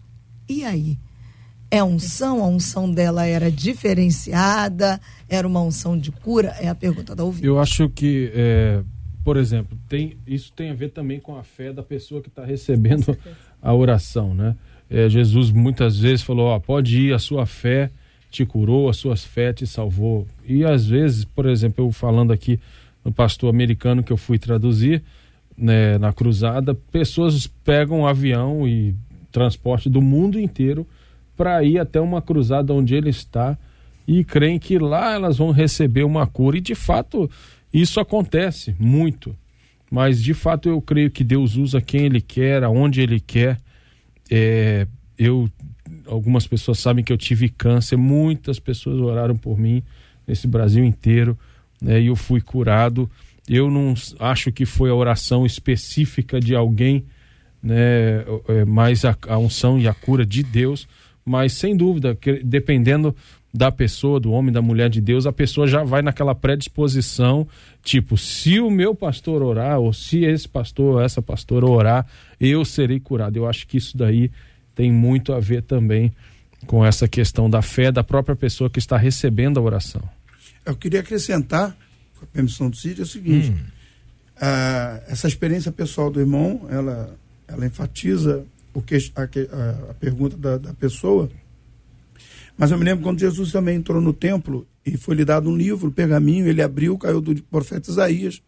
E 0.49 0.65
aí? 0.65 0.97
é 1.71 1.81
unção? 1.81 2.43
A 2.43 2.47
unção 2.47 2.91
dela 2.91 3.25
era 3.25 3.49
diferenciada? 3.49 4.99
Era 5.29 5.47
uma 5.47 5.61
unção 5.61 5.97
de 5.97 6.11
cura? 6.11 6.49
É 6.59 6.67
a 6.67 6.75
pergunta 6.75 7.15
da 7.15 7.23
ouvinte. 7.23 7.47
Eu 7.47 7.57
acho 7.57 7.87
que, 7.89 8.29
é, 8.35 8.83
por 9.23 9.37
exemplo, 9.37 9.77
tem, 9.87 10.17
isso 10.27 10.51
tem 10.51 10.69
a 10.69 10.73
ver 10.73 10.89
também 10.89 11.21
com 11.21 11.37
a 11.37 11.43
fé 11.43 11.71
da 11.71 11.81
pessoa 11.81 12.21
que 12.21 12.27
está 12.27 12.43
recebendo 12.43 13.17
a 13.61 13.73
oração, 13.73 14.35
né? 14.35 14.55
É, 14.89 15.07
Jesus 15.07 15.49
muitas 15.51 15.97
vezes 15.97 16.21
falou, 16.21 16.47
ó, 16.47 16.59
pode 16.59 16.99
ir, 16.99 17.13
a 17.13 17.19
sua 17.19 17.45
fé 17.45 17.89
te 18.29 18.45
curou, 18.45 18.89
a 18.89 18.93
sua 18.93 19.15
fé 19.15 19.53
te 19.53 19.65
salvou. 19.65 20.27
E 20.45 20.65
às 20.65 20.85
vezes, 20.85 21.23
por 21.23 21.45
exemplo, 21.45 21.85
eu 21.85 21.91
falando 21.93 22.33
aqui 22.33 22.59
no 23.03 23.11
pastor 23.11 23.49
americano 23.49 24.03
que 24.03 24.11
eu 24.11 24.17
fui 24.17 24.37
traduzir 24.37 25.01
né, 25.61 25.99
na 25.99 26.11
cruzada, 26.11 26.73
pessoas 26.73 27.45
pegam 27.45 27.99
um 27.99 28.07
avião 28.07 28.67
e 28.67 28.95
transporte 29.31 29.89
do 29.89 30.01
mundo 30.01 30.39
inteiro 30.39 30.87
para 31.37 31.63
ir 31.63 31.77
até 31.77 32.01
uma 32.01 32.21
cruzada 32.21 32.73
onde 32.73 32.95
ele 32.95 33.09
está 33.09 33.57
e 34.07 34.23
creem 34.23 34.57
que 34.57 34.79
lá 34.79 35.13
elas 35.13 35.37
vão 35.37 35.51
receber 35.51 36.03
uma 36.03 36.25
cura. 36.25 36.57
E 36.57 36.61
de 36.61 36.73
fato, 36.73 37.29
isso 37.71 37.99
acontece 37.99 38.75
muito. 38.79 39.35
Mas 39.89 40.21
de 40.21 40.33
fato 40.33 40.67
eu 40.67 40.81
creio 40.81 41.11
que 41.11 41.23
Deus 41.23 41.55
usa 41.55 41.79
quem 41.79 42.05
Ele 42.05 42.21
quer, 42.21 42.63
aonde 42.63 43.01
Ele 43.01 43.19
quer. 43.19 43.57
É, 44.29 44.87
eu, 45.17 45.49
algumas 46.07 46.47
pessoas 46.47 46.79
sabem 46.79 47.03
que 47.03 47.13
eu 47.13 47.17
tive 47.17 47.49
câncer, 47.49 47.97
muitas 47.97 48.59
pessoas 48.59 48.99
oraram 48.99 49.37
por 49.37 49.59
mim 49.59 49.83
nesse 50.25 50.47
Brasil 50.47 50.83
inteiro, 50.83 51.37
né, 51.81 52.01
e 52.01 52.07
eu 52.07 52.15
fui 52.15 52.41
curado. 52.41 53.09
Eu 53.47 53.69
não 53.69 53.93
acho 54.19 54.51
que 54.51 54.65
foi 54.65 54.89
a 54.89 54.95
oração 54.95 55.45
específica 55.45 56.39
de 56.39 56.55
alguém, 56.55 57.05
né, 57.61 58.23
é, 58.47 58.65
mas 58.65 59.03
a, 59.03 59.15
a 59.27 59.37
unção 59.37 59.79
e 59.79 59.87
a 59.87 59.93
cura 59.93 60.25
de 60.25 60.43
Deus. 60.43 60.87
Mas 61.25 61.53
sem 61.53 61.75
dúvida, 61.75 62.15
que, 62.15 62.43
dependendo 62.43 63.15
da 63.53 63.71
pessoa, 63.71 64.19
do 64.19 64.31
homem, 64.31 64.51
da 64.51 64.61
mulher 64.61 64.89
de 64.89 65.01
Deus, 65.01 65.25
a 65.25 65.33
pessoa 65.33 65.67
já 65.67 65.83
vai 65.83 66.01
naquela 66.01 66.33
predisposição, 66.33 67.47
tipo, 67.83 68.17
se 68.17 68.59
o 68.59 68.69
meu 68.69 68.95
pastor 68.95 69.43
orar, 69.43 69.79
ou 69.79 69.91
se 69.91 70.23
esse 70.23 70.47
pastor 70.47 70.95
ou 70.95 71.01
essa 71.01 71.21
pastora 71.21 71.65
orar, 71.65 72.07
eu 72.39 72.63
serei 72.63 72.99
curado. 72.99 73.35
Eu 73.37 73.47
acho 73.47 73.67
que 73.67 73.77
isso 73.77 73.97
daí 73.97 74.31
tem 74.73 74.91
muito 74.91 75.33
a 75.33 75.39
ver 75.39 75.63
também 75.63 76.11
com 76.65 76.85
essa 76.85 77.07
questão 77.07 77.49
da 77.49 77.61
fé 77.61 77.91
da 77.91 78.03
própria 78.03 78.35
pessoa 78.35 78.69
que 78.69 78.79
está 78.79 78.95
recebendo 78.95 79.59
a 79.59 79.63
oração. 79.63 80.01
Eu 80.65 80.75
queria 80.75 81.01
acrescentar, 81.01 81.75
com 82.21 82.25
a 82.25 82.27
permissão 82.27 82.69
do 82.69 82.77
Cid, 82.77 83.01
é 83.01 83.03
o 83.03 83.07
seguinte: 83.07 83.51
hum. 83.51 83.55
uh, 84.37 85.03
essa 85.07 85.27
experiência 85.27 85.71
pessoal 85.71 86.09
do 86.09 86.19
irmão, 86.19 86.67
ela, 86.69 87.17
ela 87.47 87.65
enfatiza 87.65 88.45
o 88.73 88.81
que, 88.81 88.95
a, 89.15 89.21
a, 89.21 89.91
a 89.91 89.93
pergunta 89.95 90.37
da, 90.37 90.57
da 90.57 90.73
pessoa 90.73 91.29
mas 92.61 92.69
eu 92.69 92.77
me 92.77 92.85
lembro 92.85 93.03
quando 93.03 93.19
Jesus 93.19 93.51
também 93.51 93.77
entrou 93.77 93.99
no 93.99 94.13
templo 94.13 94.67
e 94.85 94.95
foi 94.95 95.15
lhe 95.15 95.25
dado 95.25 95.49
um 95.49 95.57
livro, 95.57 95.87
um 95.87 95.91
pergaminho, 95.91 96.47
ele 96.47 96.61
abriu, 96.61 96.95
caiu 96.95 97.19
do 97.19 97.41
profeta 97.43 97.89
Isaías, 97.89 98.39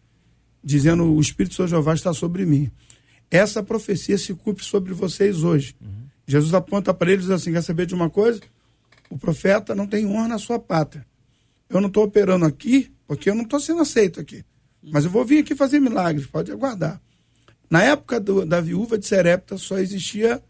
dizendo: 0.62 1.04
O 1.04 1.20
Espírito 1.20 1.50
de 1.50 1.56
São 1.56 1.66
Jeová 1.66 1.94
está 1.94 2.12
sobre 2.14 2.46
mim. 2.46 2.70
Essa 3.28 3.60
profecia 3.60 4.16
se 4.16 4.32
cumpre 4.32 4.64
sobre 4.64 4.94
vocês 4.94 5.42
hoje. 5.42 5.74
Uhum. 5.80 6.04
Jesus 6.28 6.54
aponta 6.54 6.94
para 6.94 7.10
eles 7.10 7.28
assim: 7.28 7.52
quer 7.52 7.62
saber 7.62 7.86
de 7.86 7.94
uma 7.94 8.08
coisa? 8.08 8.40
O 9.10 9.18
profeta 9.18 9.74
não 9.74 9.84
tem 9.84 10.06
honra 10.06 10.28
na 10.28 10.38
sua 10.38 10.60
pátria. 10.60 11.04
Eu 11.68 11.80
não 11.80 11.88
estou 11.88 12.04
operando 12.04 12.44
aqui 12.44 12.92
porque 13.06 13.30
eu 13.30 13.34
não 13.34 13.42
estou 13.42 13.60
sendo 13.60 13.82
aceito 13.82 14.20
aqui. 14.20 14.44
Mas 14.82 15.04
eu 15.04 15.10
vou 15.10 15.24
vir 15.24 15.38
aqui 15.38 15.54
fazer 15.54 15.80
milagres, 15.80 16.26
pode 16.26 16.52
aguardar. 16.52 17.00
Na 17.70 17.82
época 17.82 18.20
do, 18.20 18.44
da 18.44 18.60
viúva 18.60 18.98
de 18.98 19.06
Serepta 19.06 19.56
só 19.56 19.78
existia 19.78 20.42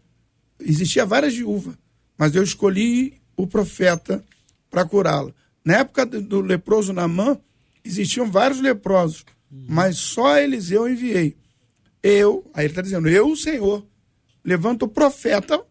existia 0.59 1.05
várias 1.05 1.35
viúvas, 1.35 1.75
mas 2.17 2.33
eu 2.35 2.43
escolhi 2.43 3.21
o 3.35 3.45
profeta 3.45 4.23
para 4.69 4.85
curá-la. 4.85 5.33
Na 5.63 5.77
época 5.77 6.05
do 6.05 6.41
leproso 6.41 6.93
Namã, 6.93 7.37
existiam 7.83 8.29
vários 8.29 8.61
leprosos, 8.61 9.25
mas 9.49 9.97
só 9.97 10.37
Eliseu 10.37 10.87
enviei. 10.87 11.35
Eu, 12.01 12.49
aí 12.53 12.65
ele 12.65 12.71
está 12.71 12.81
dizendo, 12.81 13.09
eu, 13.09 13.29
o 13.31 13.35
Senhor, 13.35 13.85
levanto 14.43 14.83
o 14.83 14.87
profeta, 14.87 15.61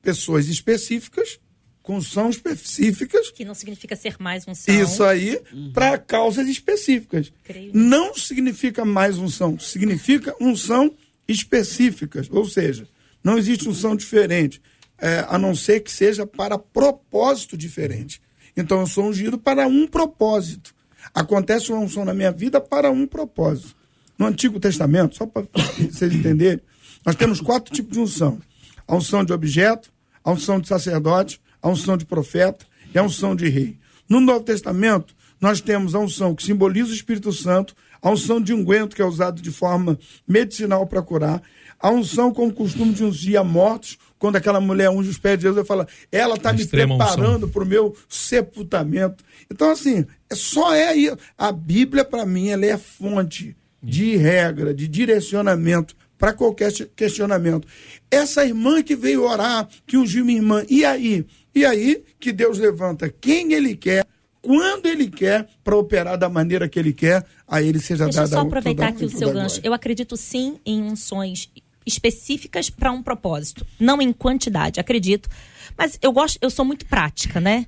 pessoas 0.00 0.48
específicas, 0.48 1.38
com 1.86 2.00
são 2.00 2.28
específicas. 2.28 3.30
Que 3.30 3.44
não 3.44 3.54
significa 3.54 3.94
ser 3.94 4.16
mais 4.18 4.46
um 4.48 4.56
são. 4.56 4.74
Isso 4.74 5.04
aí, 5.04 5.40
uhum. 5.52 5.70
para 5.72 5.96
causas 5.96 6.48
específicas. 6.48 7.32
Creio. 7.44 7.70
Não 7.72 8.12
significa 8.12 8.84
mais 8.84 9.18
unção, 9.18 9.56
significa 9.56 10.34
unção 10.40 10.92
específicas. 11.28 12.28
Ou 12.28 12.44
seja, 12.44 12.88
não 13.22 13.38
existe 13.38 13.68
unção 13.68 13.94
diferente 13.94 14.60
é, 14.98 15.24
a 15.28 15.38
não 15.38 15.54
ser 15.54 15.78
que 15.78 15.92
seja 15.92 16.26
para 16.26 16.58
propósito 16.58 17.56
diferente. 17.56 18.20
Então 18.56 18.80
eu 18.80 18.88
sou 18.88 19.04
ungido 19.04 19.38
para 19.38 19.68
um 19.68 19.86
propósito. 19.86 20.74
Acontece 21.14 21.70
uma 21.70 21.80
unção 21.80 22.04
na 22.04 22.12
minha 22.12 22.32
vida 22.32 22.60
para 22.60 22.90
um 22.90 23.06
propósito. 23.06 23.76
No 24.18 24.26
Antigo 24.26 24.58
Testamento, 24.58 25.14
só 25.14 25.24
para 25.24 25.46
vocês 25.78 26.12
entenderem, 26.12 26.60
nós 27.04 27.14
temos 27.14 27.40
quatro 27.40 27.72
tipos 27.72 27.92
de 27.92 28.00
unção: 28.00 28.40
a 28.88 28.96
unção 28.96 29.24
de 29.24 29.32
objeto, 29.32 29.92
a 30.24 30.32
unção 30.32 30.58
de 30.58 30.66
sacerdote, 30.66 31.40
a 31.60 31.68
unção 31.68 31.96
de 31.96 32.04
profeta 32.04 32.66
e 32.94 32.98
a 32.98 33.02
unção 33.02 33.34
de 33.34 33.48
rei. 33.48 33.78
No 34.08 34.20
Novo 34.20 34.44
Testamento, 34.44 35.14
nós 35.40 35.60
temos 35.60 35.94
a 35.94 35.98
unção 35.98 36.34
que 36.34 36.42
simboliza 36.42 36.90
o 36.90 36.94
Espírito 36.94 37.32
Santo, 37.32 37.74
a 38.00 38.10
unção 38.10 38.40
de 38.40 38.54
unguento, 38.54 38.94
que 38.94 39.02
é 39.02 39.04
usado 39.04 39.42
de 39.42 39.50
forma 39.50 39.98
medicinal 40.26 40.86
para 40.86 41.02
curar, 41.02 41.42
a 41.78 41.90
unção 41.90 42.32
com 42.32 42.46
o 42.46 42.52
costume 42.52 42.92
de 42.92 43.04
ungir 43.04 43.38
a 43.38 43.44
mortos, 43.44 43.98
quando 44.18 44.36
aquela 44.36 44.60
mulher 44.60 44.90
unge 44.90 45.10
os 45.10 45.18
pés 45.18 45.36
de 45.36 45.42
Jesus, 45.42 45.58
eu 45.58 45.64
falo, 45.64 45.86
ela 46.10 46.36
está 46.36 46.52
me 46.52 46.64
preparando 46.66 47.48
para 47.48 47.62
o 47.62 47.66
meu 47.66 47.94
sepultamento. 48.08 49.22
Então, 49.50 49.70
assim, 49.70 50.06
é 50.30 50.34
só 50.34 50.74
é 50.74 50.88
aí. 50.88 51.14
A 51.36 51.52
Bíblia, 51.52 52.04
para 52.04 52.24
mim, 52.24 52.48
ela 52.48 52.64
é 52.64 52.78
fonte 52.78 53.54
de 53.82 54.16
regra, 54.16 54.72
de 54.72 54.88
direcionamento 54.88 55.94
para 56.18 56.32
qualquer 56.32 56.72
questionamento. 56.96 57.68
Essa 58.10 58.44
irmã 58.44 58.82
que 58.82 58.96
veio 58.96 59.22
orar, 59.22 59.68
que 59.86 59.98
ungiu 59.98 60.24
minha 60.24 60.38
irmã, 60.38 60.64
e 60.68 60.84
aí? 60.84 61.26
E 61.56 61.64
aí 61.64 62.04
que 62.20 62.32
Deus 62.32 62.58
levanta 62.58 63.08
quem 63.08 63.54
ele 63.54 63.74
quer, 63.74 64.06
quando 64.42 64.84
ele 64.84 65.08
quer, 65.08 65.48
para 65.64 65.74
operar 65.74 66.18
da 66.18 66.28
maneira 66.28 66.68
que 66.68 66.78
ele 66.78 66.92
quer, 66.92 67.24
a 67.48 67.62
ele 67.62 67.80
seja 67.80 68.04
Deixa 68.04 68.18
dada 68.18 68.28
Deixa 68.28 68.36
eu 68.36 68.42
só 68.42 68.46
aproveitar 68.46 68.88
aqui 68.88 69.06
o 69.06 69.08
seu 69.08 69.32
gancho. 69.32 69.60
Eu 69.64 69.72
acredito 69.72 70.18
sim 70.18 70.60
em 70.66 70.82
unções 70.82 71.50
específicas 71.86 72.68
para 72.68 72.92
um 72.92 73.02
propósito, 73.02 73.66
não 73.80 74.02
em 74.02 74.12
quantidade, 74.12 74.78
acredito. 74.78 75.30
Mas 75.78 75.98
eu 76.02 76.12
gosto, 76.12 76.38
eu 76.42 76.50
sou 76.50 76.64
muito 76.64 76.84
prática, 76.84 77.40
né? 77.40 77.66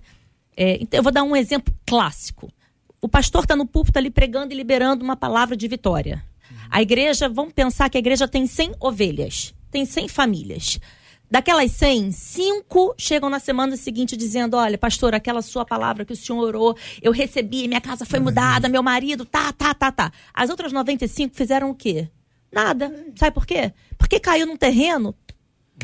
É, 0.54 0.76
então 0.82 0.98
eu 0.98 1.02
vou 1.02 1.12
dar 1.12 1.22
um 1.22 1.34
exemplo 1.34 1.74
clássico. 1.86 2.52
O 3.00 3.08
pastor 3.08 3.44
está 3.44 3.56
no 3.56 3.64
púlpito 3.64 3.98
ali 3.98 4.10
pregando 4.10 4.52
e 4.52 4.56
liberando 4.56 5.02
uma 5.02 5.16
palavra 5.16 5.56
de 5.56 5.66
vitória. 5.66 6.22
A 6.68 6.82
igreja, 6.82 7.26
vamos 7.26 7.54
pensar 7.54 7.88
que 7.88 7.96
a 7.96 8.00
igreja 8.00 8.28
tem 8.28 8.46
100 8.46 8.74
ovelhas, 8.80 9.54
tem 9.70 9.86
100 9.86 10.08
famílias. 10.08 10.78
Daquelas 11.30 11.72
100, 11.72 12.12
cinco 12.12 12.94
chegam 12.96 13.28
na 13.28 13.38
semana 13.38 13.76
seguinte 13.76 14.16
dizendo: 14.16 14.56
Olha, 14.56 14.78
pastor, 14.78 15.14
aquela 15.14 15.42
sua 15.42 15.64
palavra 15.64 16.04
que 16.04 16.12
o 16.12 16.16
senhor 16.16 16.40
orou, 16.42 16.76
eu 17.02 17.12
recebi, 17.12 17.68
minha 17.68 17.80
casa 17.80 18.06
foi 18.06 18.18
mudada, 18.18 18.68
meu 18.68 18.82
marido, 18.82 19.26
tá, 19.26 19.52
tá, 19.52 19.74
tá, 19.74 19.92
tá. 19.92 20.12
As 20.32 20.48
outras 20.48 20.72
95 20.72 21.34
fizeram 21.36 21.70
o 21.70 21.74
quê? 21.74 22.08
Nada. 22.50 22.90
Sabe 23.14 23.34
por 23.34 23.46
quê? 23.46 23.72
Porque 23.98 24.18
caiu 24.18 24.46
num 24.46 24.56
terreno 24.56 25.14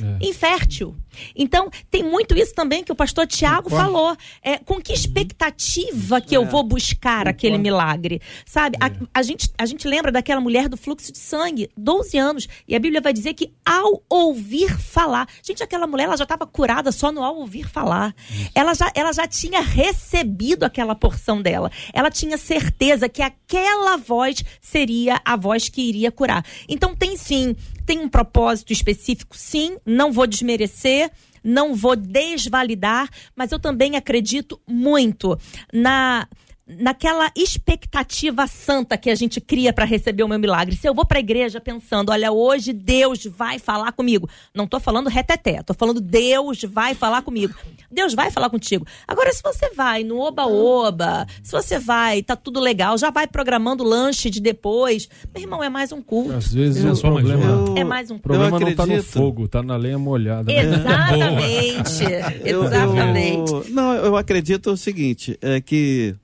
é. 0.02 0.26
infértil. 0.26 0.96
Então, 1.36 1.70
tem 1.90 2.02
muito 2.02 2.36
isso 2.36 2.54
também 2.54 2.82
que 2.82 2.90
o 2.90 2.94
pastor 2.94 3.26
Tiago 3.26 3.70
falou. 3.70 4.16
É, 4.42 4.58
com 4.58 4.80
que 4.80 4.92
expectativa 4.92 6.20
que 6.20 6.34
é. 6.34 6.38
eu 6.38 6.44
vou 6.44 6.62
buscar 6.62 7.28
aquele 7.28 7.58
milagre? 7.58 8.20
Sabe? 8.44 8.76
É. 8.80 8.86
A, 8.86 9.20
a, 9.20 9.22
gente, 9.22 9.50
a 9.56 9.66
gente 9.66 9.86
lembra 9.86 10.10
daquela 10.10 10.40
mulher 10.40 10.68
do 10.68 10.76
fluxo 10.76 11.12
de 11.12 11.18
sangue, 11.18 11.68
12 11.76 12.18
anos, 12.18 12.48
e 12.66 12.74
a 12.74 12.78
Bíblia 12.78 13.00
vai 13.00 13.12
dizer 13.12 13.34
que 13.34 13.52
ao 13.64 14.02
ouvir 14.08 14.76
falar. 14.78 15.28
Gente, 15.42 15.62
aquela 15.62 15.86
mulher 15.86 16.04
ela 16.04 16.16
já 16.16 16.24
estava 16.24 16.46
curada 16.46 16.90
só 16.90 17.12
no 17.12 17.22
ao 17.22 17.36
ouvir 17.36 17.68
falar. 17.68 18.14
Ela 18.54 18.74
já, 18.74 18.90
ela 18.94 19.12
já 19.12 19.26
tinha 19.26 19.60
recebido 19.60 20.64
aquela 20.64 20.94
porção 20.94 21.40
dela. 21.40 21.70
Ela 21.92 22.10
tinha 22.10 22.36
certeza 22.36 23.08
que 23.08 23.22
aquela 23.22 23.96
voz 23.96 24.44
seria 24.60 25.20
a 25.24 25.36
voz 25.36 25.68
que 25.68 25.80
iria 25.80 26.10
curar. 26.10 26.44
Então, 26.68 26.94
tem 26.94 27.16
sim 27.16 27.54
tem 27.84 28.00
um 28.00 28.08
propósito 28.08 28.72
específico, 28.72 29.36
sim, 29.36 29.76
não 29.84 30.12
vou 30.12 30.26
desmerecer, 30.26 31.10
não 31.42 31.74
vou 31.74 31.94
desvalidar, 31.94 33.08
mas 33.36 33.52
eu 33.52 33.58
também 33.58 33.96
acredito 33.96 34.60
muito 34.66 35.38
na 35.72 36.26
naquela 36.66 37.30
expectativa 37.36 38.46
santa 38.46 38.96
que 38.96 39.10
a 39.10 39.14
gente 39.14 39.40
cria 39.40 39.72
para 39.72 39.84
receber 39.84 40.22
o 40.22 40.28
meu 40.28 40.38
milagre. 40.38 40.76
Se 40.76 40.88
eu 40.88 40.94
vou 40.94 41.04
para 41.04 41.18
a 41.18 41.20
igreja 41.20 41.60
pensando, 41.60 42.10
olha, 42.10 42.32
hoje 42.32 42.72
Deus 42.72 43.24
vai 43.26 43.58
falar 43.58 43.92
comigo. 43.92 44.28
Não 44.54 44.66
tô 44.66 44.80
falando 44.80 45.08
reteté, 45.08 45.62
tô 45.62 45.74
falando 45.74 46.00
Deus 46.00 46.62
vai 46.62 46.94
falar 46.94 47.22
comigo. 47.22 47.54
Deus 47.90 48.14
vai 48.14 48.30
falar 48.30 48.48
contigo. 48.48 48.86
Agora 49.06 49.32
se 49.32 49.42
você 49.42 49.70
vai 49.74 50.02
no 50.04 50.18
oba-oba, 50.20 51.26
se 51.42 51.52
você 51.52 51.78
vai, 51.78 52.22
tá 52.22 52.34
tudo 52.34 52.60
legal, 52.60 52.96
já 52.96 53.10
vai 53.10 53.26
programando 53.26 53.84
lanche 53.84 54.30
de 54.30 54.40
depois, 54.40 55.08
meu 55.34 55.42
irmão, 55.42 55.62
é 55.62 55.68
mais 55.68 55.92
um 55.92 56.00
culto. 56.00 56.32
Às 56.32 56.52
vezes 56.52 56.82
Eu- 56.84 56.92
o 56.92 57.00
problema, 57.00 57.44
eu- 57.44 57.76
É 57.76 57.84
mais 57.84 58.10
um 58.10 58.14
o 58.16 58.18
problema 58.18 58.56
Eu 58.56 58.60
não 58.60 58.74
tá 58.74 58.86
no 58.86 59.02
fogo, 59.02 59.46
tá 59.48 59.62
na 59.62 59.76
lenha 59.76 59.98
molhada. 59.98 60.44
né? 60.50 60.60
Exatamente. 60.62 62.04
Eu- 62.44 62.64
Exatamente. 62.64 63.52
eu- 63.52 63.64
não, 63.70 63.92
eu 63.94 64.16
acredito 64.16 64.70
o 64.70 64.76
seguinte, 64.76 65.38
é 65.42 65.60
que 65.60 66.14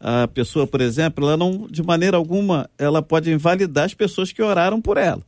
a 0.00 0.28
pessoa, 0.28 0.66
por 0.66 0.80
exemplo, 0.80 1.24
ela 1.26 1.36
não, 1.36 1.66
de 1.70 1.82
maneira 1.82 2.16
alguma, 2.16 2.68
ela 2.78 3.00
pode 3.02 3.30
invalidar 3.30 3.84
as 3.84 3.94
pessoas 3.94 4.30
que 4.32 4.42
oraram 4.42 4.80
por 4.80 4.96
ela. 4.96 5.22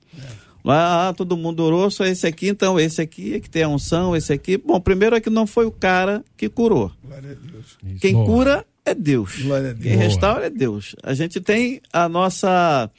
Lá, 0.64 1.08
ah, 1.08 1.12
todo 1.14 1.36
mundo 1.36 1.60
orou, 1.62 1.90
só 1.90 2.04
esse 2.04 2.26
aqui, 2.26 2.48
então 2.48 2.78
esse 2.78 3.00
aqui 3.00 3.34
é 3.34 3.40
que 3.40 3.48
tem 3.48 3.62
a 3.62 3.68
unção, 3.68 4.14
esse 4.14 4.32
aqui. 4.32 4.58
Bom, 4.58 4.78
primeiro 4.80 5.16
é 5.16 5.20
que 5.20 5.30
não 5.30 5.46
foi 5.46 5.64
o 5.64 5.70
cara 5.70 6.22
que 6.36 6.48
curou. 6.48 6.92
Glória 7.02 7.30
a 7.32 7.50
Deus. 7.52 7.78
Quem 8.00 8.12
Boa. 8.12 8.26
cura 8.26 8.66
é 8.84 8.94
Deus. 8.94 9.40
Glória 9.40 9.70
a 9.70 9.72
Deus. 9.72 9.82
Quem 9.82 9.92
Boa. 9.96 10.04
restaura 10.04 10.46
é 10.46 10.50
Deus. 10.50 10.94
A 11.02 11.14
gente 11.14 11.40
tem 11.40 11.80
a 11.92 12.08
nossa. 12.08 12.90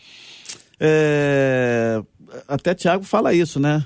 é, 0.79 2.01
até 2.47 2.73
Tiago 2.73 3.03
fala 3.03 3.33
isso, 3.33 3.59
né? 3.59 3.85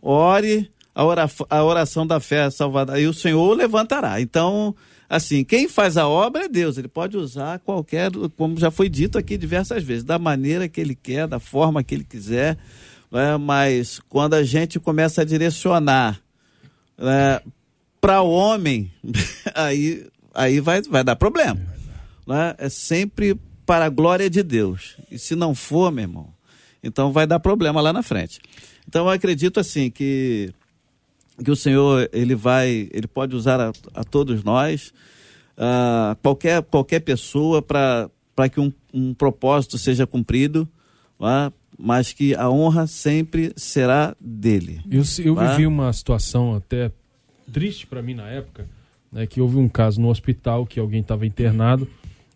Ore, 0.00 0.70
a, 0.94 1.04
ora- 1.04 1.30
a 1.50 1.64
oração 1.64 2.06
da 2.06 2.20
fé 2.20 2.50
salvará, 2.50 3.00
e 3.00 3.06
o 3.06 3.14
Senhor 3.14 3.40
o 3.42 3.54
levantará. 3.54 4.20
Então, 4.20 4.76
assim, 5.14 5.44
quem 5.44 5.68
faz 5.68 5.96
a 5.96 6.08
obra 6.08 6.44
é 6.44 6.48
Deus. 6.48 6.76
Ele 6.76 6.88
pode 6.88 7.16
usar 7.16 7.60
qualquer, 7.60 8.10
como 8.36 8.58
já 8.58 8.70
foi 8.70 8.88
dito 8.88 9.16
aqui 9.16 9.36
diversas 9.36 9.82
vezes, 9.82 10.02
da 10.02 10.18
maneira 10.18 10.68
que 10.68 10.80
ele 10.80 10.94
quer, 10.94 11.28
da 11.28 11.38
forma 11.38 11.84
que 11.84 11.94
ele 11.94 12.04
quiser. 12.04 12.58
né? 13.10 13.36
Mas 13.36 14.00
quando 14.08 14.34
a 14.34 14.42
gente 14.42 14.80
começa 14.80 15.22
a 15.22 15.24
direcionar 15.24 16.20
para 18.00 18.22
o 18.22 18.30
homem, 18.30 18.90
aí, 19.54 20.06
aí 20.34 20.60
vai, 20.60 20.82
vai 20.82 21.04
dar 21.04 21.16
problema. 21.16 21.60
Né? 22.26 22.54
É 22.58 22.68
sempre 22.68 23.38
para 23.64 23.86
a 23.86 23.90
glória 23.90 24.28
de 24.28 24.42
Deus. 24.42 24.96
E 25.10 25.18
se 25.18 25.36
não 25.36 25.54
for, 25.54 25.92
meu 25.92 26.02
irmão, 26.02 26.28
então 26.82 27.12
vai 27.12 27.26
dar 27.26 27.38
problema 27.38 27.80
lá 27.80 27.92
na 27.92 28.02
frente. 28.02 28.40
Então 28.86 29.06
eu 29.06 29.10
acredito 29.10 29.60
assim 29.60 29.90
que 29.90 30.52
que 31.42 31.50
o 31.50 31.56
Senhor 31.56 32.08
ele 32.12 32.34
vai, 32.34 32.88
ele 32.92 33.06
pode 33.06 33.34
usar 33.34 33.60
a, 33.60 33.72
a 33.94 34.04
todos 34.04 34.44
nós, 34.44 34.92
ah, 35.56 36.16
qualquer 36.22 36.62
qualquer 36.62 37.00
pessoa 37.00 37.60
para 37.62 38.10
para 38.34 38.48
que 38.48 38.58
um, 38.60 38.72
um 38.92 39.14
propósito 39.14 39.78
seja 39.78 40.06
cumprido, 40.06 40.68
mas 41.78 42.12
que 42.12 42.34
a 42.34 42.50
honra 42.50 42.86
sempre 42.86 43.52
será 43.56 44.14
dele. 44.20 44.80
Eu, 44.90 45.02
eu 45.24 45.34
Tá? 45.36 45.52
vivi 45.52 45.66
uma 45.66 45.92
situação 45.92 46.54
até 46.56 46.90
triste 47.52 47.86
para 47.86 48.02
mim 48.02 48.14
na 48.14 48.26
época, 48.28 48.66
né, 49.12 49.26
que 49.26 49.40
houve 49.40 49.56
um 49.56 49.68
caso 49.68 50.00
no 50.00 50.08
hospital 50.08 50.66
que 50.66 50.80
alguém 50.80 51.00
estava 51.00 51.24
internado 51.26 51.88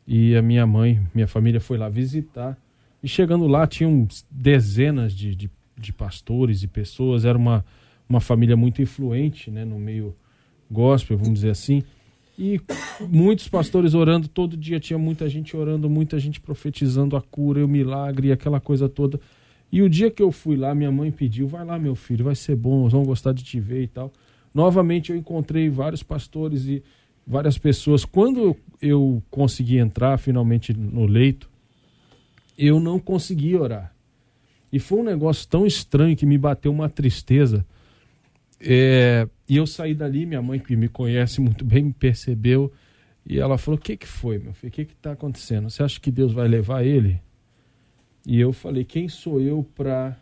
e 0.06 0.36
a 0.36 0.42
minha 0.42 0.66
mãe, 0.66 1.00
minha 1.14 1.26
família 1.26 1.60
foi 1.60 1.76
lá 1.78 1.88
visitar 1.88 2.56
e 3.02 3.08
chegando 3.08 3.46
lá 3.46 3.66
tinham 3.66 4.06
dezenas 4.30 5.12
de, 5.12 5.34
de, 5.34 5.50
de 5.76 5.92
pastores 5.92 6.62
e 6.62 6.68
pessoas, 6.68 7.24
era 7.24 7.36
uma, 7.36 7.64
uma 8.08 8.20
família 8.20 8.56
muito 8.56 8.80
influente 8.80 9.50
né, 9.50 9.64
no 9.64 9.78
meio 9.78 10.14
gospel, 10.70 11.16
vamos 11.16 11.34
dizer 11.34 11.50
assim, 11.50 11.82
e 12.38 12.60
muitos 13.08 13.48
pastores 13.48 13.94
orando 13.94 14.28
todo 14.28 14.56
dia, 14.56 14.78
tinha 14.78 14.98
muita 14.98 15.28
gente 15.28 15.56
orando, 15.56 15.90
muita 15.90 16.20
gente 16.20 16.40
profetizando 16.40 17.16
a 17.16 17.20
cura, 17.20 17.64
o 17.64 17.68
milagre, 17.68 18.30
aquela 18.30 18.60
coisa 18.60 18.88
toda. 18.88 19.20
E 19.72 19.82
o 19.82 19.88
dia 19.88 20.08
que 20.08 20.22
eu 20.22 20.30
fui 20.30 20.56
lá, 20.56 20.72
minha 20.72 20.92
mãe 20.92 21.10
pediu: 21.10 21.48
vai 21.48 21.64
lá, 21.64 21.76
meu 21.78 21.96
filho, 21.96 22.24
vai 22.24 22.36
ser 22.36 22.54
bom, 22.54 22.82
eles 22.82 22.92
vão 22.92 23.02
gostar 23.02 23.32
de 23.32 23.42
te 23.42 23.58
ver 23.58 23.82
e 23.82 23.88
tal. 23.88 24.12
Novamente 24.54 25.10
eu 25.10 25.16
encontrei 25.16 25.68
vários 25.68 26.02
pastores 26.02 26.64
e 26.64 26.82
várias 27.26 27.58
pessoas. 27.58 28.04
Quando 28.04 28.56
eu 28.80 29.20
consegui 29.30 29.78
entrar 29.78 30.16
finalmente 30.16 30.72
no 30.72 31.06
leito, 31.06 31.50
eu 32.56 32.78
não 32.78 33.00
consegui 33.00 33.56
orar. 33.56 33.92
E 34.72 34.78
foi 34.78 35.00
um 35.00 35.04
negócio 35.04 35.48
tão 35.48 35.66
estranho 35.66 36.16
que 36.16 36.26
me 36.26 36.38
bateu 36.38 36.70
uma 36.70 36.88
tristeza. 36.88 37.66
É, 38.60 39.28
e 39.48 39.56
eu 39.56 39.66
saí 39.66 39.94
dali, 39.94 40.26
minha 40.26 40.42
mãe, 40.42 40.58
que 40.58 40.74
me 40.76 40.88
conhece 40.88 41.40
muito 41.40 41.64
bem, 41.64 41.84
me 41.84 41.92
percebeu. 41.92 42.72
E 43.24 43.38
ela 43.38 43.58
falou: 43.58 43.78
O 43.78 43.80
que, 43.80 43.96
que 43.96 44.06
foi, 44.06 44.38
meu 44.38 44.52
filho? 44.52 44.70
O 44.70 44.72
que 44.72 44.82
está 44.82 45.12
acontecendo? 45.12 45.68
Você 45.68 45.82
acha 45.82 46.00
que 46.00 46.10
Deus 46.10 46.32
vai 46.32 46.48
levar 46.48 46.84
ele? 46.84 47.20
E 48.26 48.40
eu 48.40 48.52
falei: 48.52 48.84
Quem 48.84 49.08
sou 49.08 49.40
eu 49.40 49.64
para 49.76 50.16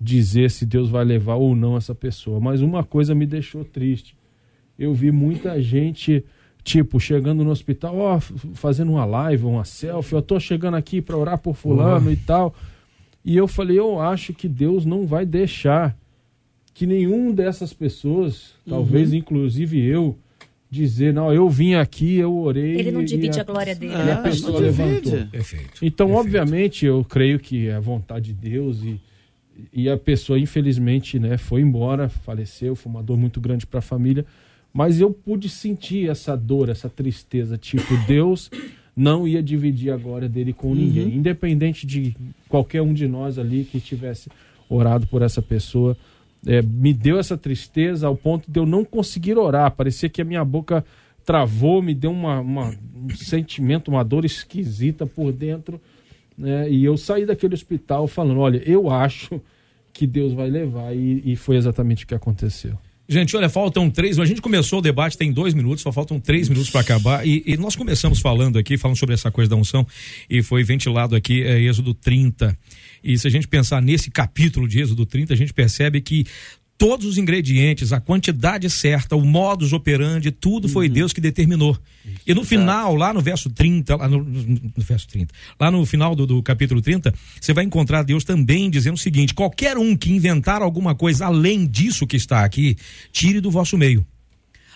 dizer 0.00 0.50
se 0.50 0.66
Deus 0.66 0.90
vai 0.90 1.04
levar 1.04 1.36
ou 1.36 1.56
não 1.56 1.76
essa 1.76 1.94
pessoa? 1.94 2.38
Mas 2.38 2.60
uma 2.60 2.84
coisa 2.84 3.14
me 3.14 3.26
deixou 3.26 3.64
triste. 3.64 4.16
Eu 4.78 4.92
vi 4.92 5.10
muita 5.10 5.60
gente, 5.62 6.24
tipo, 6.62 7.00
chegando 7.00 7.44
no 7.44 7.50
hospital, 7.50 7.96
ó, 7.96 8.20
fazendo 8.20 8.92
uma 8.92 9.04
live, 9.04 9.46
uma 9.46 9.64
selfie. 9.64 10.14
Eu 10.14 10.22
tô 10.22 10.38
chegando 10.38 10.74
aqui 10.74 11.00
para 11.00 11.16
orar 11.16 11.38
por 11.38 11.54
Fulano 11.54 12.10
e 12.12 12.16
tal. 12.16 12.54
E 13.24 13.36
eu 13.36 13.48
falei: 13.48 13.78
Eu 13.78 14.00
acho 14.00 14.34
que 14.34 14.48
Deus 14.48 14.84
não 14.84 15.06
vai 15.06 15.24
deixar 15.24 15.96
que 16.74 16.86
nenhum 16.86 17.32
dessas 17.32 17.72
pessoas, 17.72 18.52
talvez 18.68 19.12
inclusive 19.12 19.80
eu, 19.80 20.18
dizer, 20.70 21.14
não, 21.14 21.32
eu 21.32 21.48
vim 21.48 21.74
aqui, 21.74 22.16
eu 22.16 22.36
orei. 22.36 22.76
Ele 22.76 22.90
não 22.90 23.04
divide 23.04 23.38
a- 23.38 23.42
a 23.42 23.44
glória 23.44 23.74
dele. 23.76 23.92
e 23.92 23.96
a 23.96 24.14
Ah, 24.18 24.22
pessoa 24.22 24.60
não 24.60 24.68
divide. 24.68 24.82
levantou. 25.10 25.26
Perfeito. 25.28 25.70
Então, 25.80 26.08
Perfeito. 26.08 26.26
obviamente, 26.26 26.84
eu 26.84 27.04
creio 27.04 27.38
que 27.38 27.68
é 27.68 27.74
a 27.76 27.80
vontade 27.80 28.32
de 28.32 28.50
Deus 28.50 28.82
e, 28.82 29.00
e 29.72 29.88
a 29.88 29.96
pessoa, 29.96 30.36
infelizmente, 30.36 31.16
né, 31.16 31.36
foi 31.38 31.60
embora, 31.60 32.08
faleceu, 32.08 32.74
foi 32.74 32.90
uma 32.90 33.02
dor 33.04 33.16
muito 33.16 33.40
grande 33.40 33.64
para 33.66 33.78
a 33.78 33.82
família. 33.82 34.26
Mas 34.72 34.98
eu 34.98 35.12
pude 35.12 35.48
sentir 35.48 36.10
essa 36.10 36.36
dor, 36.36 36.68
essa 36.68 36.88
tristeza. 36.88 37.56
Tipo, 37.56 37.96
Deus 38.08 38.50
não 38.96 39.28
ia 39.28 39.40
dividir 39.40 39.92
a 39.92 39.96
glória 39.96 40.28
dele 40.28 40.52
com 40.52 40.74
ninguém, 40.74 41.14
independente 41.14 41.86
de 41.86 42.16
qualquer 42.48 42.82
um 42.82 42.92
de 42.92 43.06
nós 43.06 43.38
ali 43.38 43.62
que 43.62 43.78
tivesse 43.78 44.28
orado 44.68 45.06
por 45.06 45.22
essa 45.22 45.40
pessoa. 45.40 45.96
É, 46.46 46.60
me 46.62 46.92
deu 46.92 47.18
essa 47.18 47.36
tristeza 47.36 48.06
ao 48.06 48.16
ponto 48.16 48.50
de 48.50 48.58
eu 48.60 48.66
não 48.66 48.84
conseguir 48.84 49.36
orar. 49.38 49.70
Parecia 49.70 50.08
que 50.08 50.20
a 50.20 50.24
minha 50.24 50.44
boca 50.44 50.84
travou, 51.24 51.80
me 51.80 51.94
deu 51.94 52.10
uma, 52.10 52.40
uma- 52.40 52.74
um 52.94 53.08
sentimento, 53.16 53.88
uma 53.88 54.04
dor 54.04 54.24
esquisita 54.24 55.06
por 55.06 55.32
dentro. 55.32 55.80
né? 56.36 56.70
E 56.70 56.84
eu 56.84 56.96
saí 56.96 57.24
daquele 57.24 57.54
hospital 57.54 58.06
falando: 58.06 58.40
olha, 58.40 58.62
eu 58.66 58.90
acho 58.90 59.40
que 59.92 60.06
Deus 60.06 60.32
vai 60.32 60.50
levar. 60.50 60.94
E, 60.94 61.22
e 61.24 61.36
foi 61.36 61.56
exatamente 61.56 62.04
o 62.04 62.06
que 62.06 62.14
aconteceu. 62.14 62.76
Gente, 63.06 63.36
olha, 63.36 63.50
faltam 63.50 63.90
três. 63.90 64.18
A 64.18 64.24
gente 64.24 64.40
começou 64.40 64.78
o 64.78 64.82
debate 64.82 65.18
tem 65.18 65.30
dois 65.30 65.52
minutos, 65.52 65.82
só 65.82 65.92
faltam 65.92 66.18
três 66.18 66.48
minutos 66.48 66.70
para 66.70 66.80
acabar. 66.80 67.26
E, 67.26 67.42
e 67.46 67.56
nós 67.56 67.76
começamos 67.76 68.18
falando 68.18 68.58
aqui, 68.58 68.78
falando 68.78 68.96
sobre 68.96 69.14
essa 69.14 69.30
coisa 69.30 69.50
da 69.50 69.56
unção, 69.56 69.86
e 70.28 70.42
foi 70.42 70.64
ventilado 70.64 71.14
aqui 71.14 71.42
é, 71.42 71.60
Êxodo 71.60 71.92
30. 71.92 72.56
E 73.02 73.18
se 73.18 73.26
a 73.26 73.30
gente 73.30 73.46
pensar 73.46 73.82
nesse 73.82 74.10
capítulo 74.10 74.66
de 74.66 74.80
Êxodo 74.80 75.04
30, 75.04 75.34
a 75.34 75.36
gente 75.36 75.52
percebe 75.52 76.00
que 76.00 76.24
todos 76.76 77.06
os 77.06 77.18
ingredientes, 77.18 77.92
a 77.92 78.00
quantidade 78.00 78.68
certa, 78.68 79.16
o 79.16 79.24
modus 79.24 79.72
operandi, 79.72 80.30
tudo 80.30 80.68
foi 80.68 80.88
Deus 80.88 81.12
que 81.12 81.20
determinou. 81.20 81.78
E 82.26 82.34
no 82.34 82.44
final, 82.44 82.94
lá 82.94 83.12
no 83.12 83.20
verso 83.20 83.48
30, 83.48 83.96
lá 83.96 84.08
no, 84.08 84.22
no 84.22 84.70
verso 84.78 85.06
30, 85.08 85.32
lá 85.58 85.70
no 85.70 85.84
final 85.86 86.14
do, 86.14 86.26
do 86.26 86.42
capítulo 86.42 86.82
30, 86.82 87.14
você 87.40 87.52
vai 87.52 87.64
encontrar 87.64 88.02
Deus 88.02 88.24
também 88.24 88.68
dizendo 88.68 88.94
o 88.94 88.98
seguinte: 88.98 89.34
qualquer 89.34 89.78
um 89.78 89.96
que 89.96 90.10
inventar 90.10 90.62
alguma 90.62 90.94
coisa 90.94 91.26
além 91.26 91.66
disso 91.66 92.06
que 92.06 92.16
está 92.16 92.44
aqui, 92.44 92.76
tire 93.12 93.40
do 93.40 93.50
vosso 93.50 93.78
meio. 93.78 94.04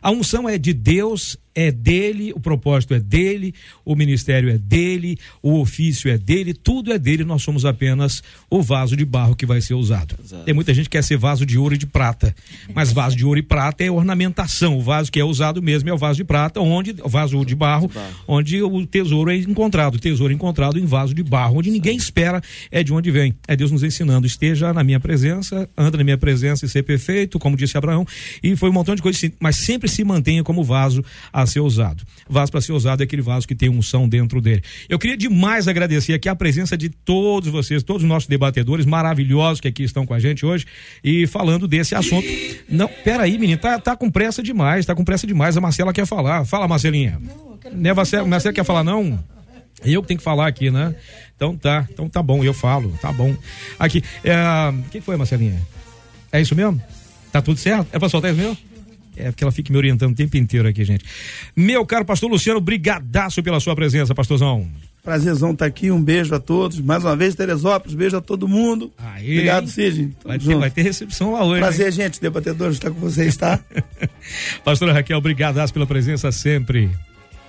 A 0.01 0.11
unção 0.11 0.49
é 0.49 0.57
de 0.57 0.73
Deus, 0.73 1.37
é 1.59 1.73
dele, 1.73 2.33
o 2.37 2.39
propósito 2.39 2.95
é 2.95 3.01
dele, 3.01 3.53
o 3.85 3.97
ministério 3.97 4.49
é 4.49 4.57
dele, 4.57 5.19
o 5.43 5.59
ofício 5.59 6.09
é 6.09 6.17
dele, 6.17 6.55
tudo 6.55 6.93
é 6.93 6.99
dele, 7.01 7.25
nós 7.25 7.43
somos 7.43 7.65
apenas 7.65 8.23
o 8.49 8.63
vaso 8.63 8.97
de 8.97 9.05
barro 9.05 9.35
que 9.35 9.45
vai 9.45 9.61
ser 9.61 9.75
usado. 9.75 10.15
Exato. 10.23 10.45
Tem 10.45 10.55
muita 10.55 10.73
gente 10.73 10.85
que 10.85 10.97
quer 10.97 11.03
ser 11.03 11.17
vaso 11.17 11.45
de 11.45 11.59
ouro 11.59 11.75
e 11.75 11.79
de 11.79 11.85
prata, 11.85 12.33
mas 12.73 12.93
vaso 12.93 13.17
de 13.17 13.27
ouro 13.27 13.41
e 13.41 13.43
prata 13.43 13.83
é 13.83 13.91
ornamentação, 13.91 14.79
o 14.79 14.81
vaso 14.81 15.11
que 15.11 15.19
é 15.19 15.25
usado 15.25 15.61
mesmo 15.61 15.89
é 15.89 15.93
o 15.93 15.99
vaso 15.99 16.19
de 16.19 16.23
prata, 16.23 16.61
onde 16.61 16.95
o 17.03 17.09
vaso 17.09 17.45
de 17.45 17.57
barro, 17.57 17.91
onde 18.29 18.63
o 18.63 18.87
tesouro 18.87 19.29
é 19.29 19.37
encontrado, 19.37 19.97
o 19.97 19.99
tesouro 19.99 20.33
encontrado 20.33 20.79
em 20.79 20.87
vaso 20.87 21.13
de 21.13 21.25
barro, 21.25 21.59
onde 21.59 21.73
ninguém 21.73 21.97
espera 21.97 22.41
é 22.71 22.85
de 22.85 22.93
onde 22.93 23.11
vem. 23.11 23.35
É 23.49 23.57
Deus 23.57 23.73
nos 23.73 23.83
ensinando, 23.83 24.29
esteja 24.29 24.73
na 24.73 24.85
minha 24.85 25.01
presença, 25.01 25.69
anda 25.77 25.99
na 25.99 26.05
minha 26.05 26.19
presença 26.19 26.67
e 26.67 26.69
ser 26.69 26.85
perfeito, 26.85 27.37
como 27.37 27.57
disse 27.57 27.77
Abraão, 27.77 28.07
e 28.45 28.55
foi 28.55 28.71
um 28.71 28.73
montão 28.73 28.95
de 28.95 29.03
coisas, 29.03 29.29
mas 29.41 29.57
sempre 29.57 29.89
se 29.89 30.05
mantenha 30.05 30.45
como 30.45 30.63
vaso 30.63 31.05
a 31.33 31.48
ser 31.49 31.61
usado. 31.61 32.05
Vaso 32.29 32.53
para 32.53 32.61
ser 32.61 32.73
usado 32.73 33.01
é 33.01 33.05
aquele 33.05 33.23
vaso 33.23 33.49
que 33.49 33.55
tem 33.55 33.69
unção 33.69 34.09
dentro 34.09 34.41
dele. 34.41 34.63
Eu 34.89 34.99
queria 34.99 35.17
demais 35.17 35.67
agradecer 35.67 36.15
aqui 36.15 36.29
a 36.29 36.37
presença 36.37 36.77
de 36.77 36.89
todos 36.89 37.49
vocês, 37.49 37.83
todos 37.83 38.03
os 38.03 38.09
nossos 38.09 38.29
debatedores 38.29 38.87
maravilhosos 38.87 39.61
que 39.61 39.69
aqui 39.69 39.83
estão 39.83 40.07
com 40.07 40.15
a 40.15 40.19
gente 40.19 40.47
hoje 40.47 40.67
e 41.03 41.27
falando 41.27 41.67
desse 41.67 41.95
assunto. 41.95 42.27
Não, 42.69 42.89
peraí, 43.03 43.39
menino, 43.39 43.59
tá, 43.59 43.79
tá 43.79 43.97
com 43.97 44.11
pressa 44.11 44.43
demais, 44.43 44.87
tá 44.87 44.95
com 44.95 45.05
pressa 45.05 45.27
demais. 45.27 45.57
A 45.57 45.61
Marcela 45.61 45.93
quer 45.93 46.07
falar. 46.07 46.45
Fala, 46.45 46.69
Marcelinha. 46.69 47.21
Né, 47.73 47.93
Marcela, 47.93 48.27
Marcela 48.27 48.53
quer 48.53 48.65
falar, 48.65 48.85
não? 48.85 49.19
Eu 49.85 50.03
que 50.03 50.09
tenho 50.09 50.19
que 50.19 50.25
falar 50.25 50.49
aqui, 50.49 50.71
né? 50.71 50.95
Então 51.37 51.57
tá, 51.57 51.87
então 51.91 52.09
tá 52.09 52.23
bom, 52.23 52.43
eu 52.43 52.53
falo, 52.53 52.93
tá 53.01 53.13
bom. 53.13 53.37
Aqui, 53.79 54.03
é, 54.25 54.35
o 54.71 54.91
que 54.91 55.01
foi, 55.01 55.17
Marcelinha? 55.17 55.61
É 56.33 56.41
isso 56.41 56.55
mesmo? 56.55 56.83
Tá 57.31 57.41
tudo 57.41 57.59
certo? 57.59 57.89
É 57.93 57.99
pra 57.99 58.09
soltar 58.09 58.33
isso 58.33 58.41
mesmo? 58.41 58.57
É 59.19 59.31
porque 59.31 59.45
ela 59.45 59.53
fica 59.53 59.73
me 59.73 59.77
orientando 59.77 60.13
o 60.13 60.15
tempo 60.15 60.37
inteiro 60.37 60.69
aqui, 60.69 60.85
gente. 60.85 61.05
Meu 61.57 61.85
caro 61.85 62.05
pastor 62.05 62.31
Luciano, 62.31 62.61
brigadaço 62.61 63.43
pela 63.43 63.61
sua 63.61 63.75
presença, 63.75 64.15
pastorzão. 64.15 64.67
Prazerzão 65.03 65.53
estar 65.53 65.65
aqui, 65.65 65.91
um 65.91 66.03
beijo 66.03 66.35
a 66.35 66.41
todos. 66.41 66.81
Mais 66.81 67.03
uma 67.03 67.17
vez, 67.17 67.35
Teresópolis, 67.35 67.95
beijo 67.95 68.17
a 68.17 68.21
todo 68.21 68.47
mundo. 68.47 68.93
Aí, 68.99 69.33
Obrigado, 69.33 69.65
hein? 69.65 69.71
Cid. 69.71 70.13
Vai 70.25 70.39
ter, 70.39 70.57
vai 70.57 70.71
ter 70.71 70.83
recepção 70.83 71.33
lá 71.33 71.45
hoje. 71.45 71.61
Prazer, 71.61 71.93
gente, 71.93 72.21
debatedores, 72.21 72.75
estar 72.75 72.91
com 72.91 73.01
vocês, 73.01 73.37
tá? 73.37 73.59
hein? 73.75 73.83
Pastora 74.65 74.93
Raquel, 74.93 75.21
brigadaço 75.21 75.73
pela 75.73 75.87
presença 75.87 76.31
sempre. 76.31 76.91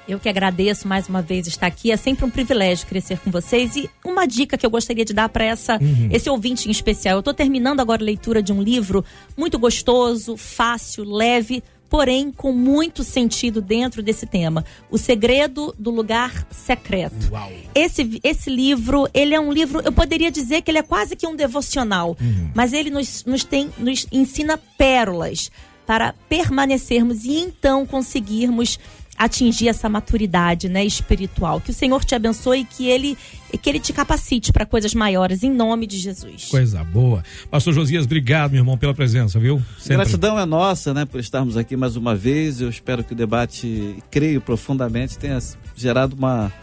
Eu 0.10 0.20
que 0.20 0.28
agradeço 0.28 0.88
mais 0.88 1.08
uma 1.08 1.22
vez 1.22 1.46
estar 1.46 1.68
aqui. 1.68 1.92
É 1.92 1.98
sempre 1.98 2.26
um 2.26 2.30
privilégio 2.30 2.88
crescer 2.88 3.20
com 3.20 3.30
vocês. 3.30 3.76
E 3.76 3.90
uma 4.04 4.26
dica 4.26 4.58
que 4.58 4.66
eu 4.66 4.70
gostaria 4.70 5.06
de 5.06 5.14
dar 5.14 5.30
para 5.30 5.46
essa 5.46 5.78
Uhum. 5.80 6.10
esse 6.12 6.30
ouvinte 6.30 6.68
em 6.68 6.72
especial. 6.72 7.16
Eu 7.18 7.20
estou 7.20 7.34
terminando 7.34 7.80
agora 7.80 8.02
a 8.02 8.06
leitura 8.06 8.42
de 8.42 8.52
um 8.52 8.62
livro 8.62 9.06
muito 9.38 9.60
gostoso, 9.60 10.36
fácil, 10.36 11.04
leve, 11.04 11.64
porém 11.90 12.32
com 12.32 12.52
muito 12.52 13.04
sentido 13.04 13.62
dentro 13.62 14.02
desse 14.02 14.26
tema. 14.26 14.66
O 14.90 14.98
Segredo 14.98 15.74
do 15.78 15.92
Lugar 15.92 16.46
Secreto. 16.50 17.30
Esse, 17.74 18.20
esse 18.24 18.50
livro, 18.50 19.08
ele 19.14 19.34
é 19.36 19.40
um 19.40 19.52
livro, 19.52 19.82
eu 19.84 19.92
poderia 19.92 20.32
dizer 20.32 20.62
que 20.62 20.72
ele 20.72 20.78
é 20.80 20.84
quase 20.84 21.16
que 21.16 21.26
um 21.28 21.36
devocional, 21.36 22.18
mas 22.56 22.74
ele 22.74 22.90
nos, 22.90 23.24
nos, 23.26 23.44
tem, 23.44 23.70
nos 23.78 24.08
ensina 24.12 24.60
pérolas 24.78 25.52
para 25.86 26.14
permanecermos 26.30 27.26
e 27.26 27.40
então 27.40 27.84
conseguirmos 27.86 28.78
atingir 29.20 29.68
essa 29.68 29.90
maturidade, 29.90 30.70
né, 30.70 30.86
espiritual. 30.86 31.60
Que 31.60 31.72
o 31.72 31.74
Senhor 31.74 32.06
te 32.06 32.16
abençoe 32.16 32.62
e 32.62 32.66
que 32.66 32.88
ele 32.88 33.18
que 33.62 33.68
ele 33.68 33.80
te 33.80 33.92
capacite 33.92 34.54
para 34.54 34.64
coisas 34.64 34.94
maiores 34.94 35.42
em 35.42 35.52
nome 35.52 35.88
de 35.88 35.98
Jesus. 35.98 36.46
Coisa 36.46 36.84
boa. 36.84 37.24
Pastor 37.50 37.74
Josias, 37.74 38.06
obrigado, 38.06 38.52
meu 38.52 38.62
irmão, 38.62 38.78
pela 38.78 38.94
presença, 38.94 39.40
viu? 39.40 39.60
Sempre. 39.80 39.98
Gratidão 39.98 40.40
é 40.40 40.46
nossa, 40.46 40.94
né, 40.94 41.04
por 41.04 41.20
estarmos 41.20 41.58
aqui 41.58 41.76
mais 41.76 41.96
uma 41.96 42.16
vez. 42.16 42.62
Eu 42.62 42.70
espero 42.70 43.04
que 43.04 43.14
o 43.14 43.16
debate, 43.16 43.98
creio 44.12 44.40
profundamente, 44.40 45.18
tenha 45.18 45.40
gerado 45.76 46.16
uma 46.16 46.54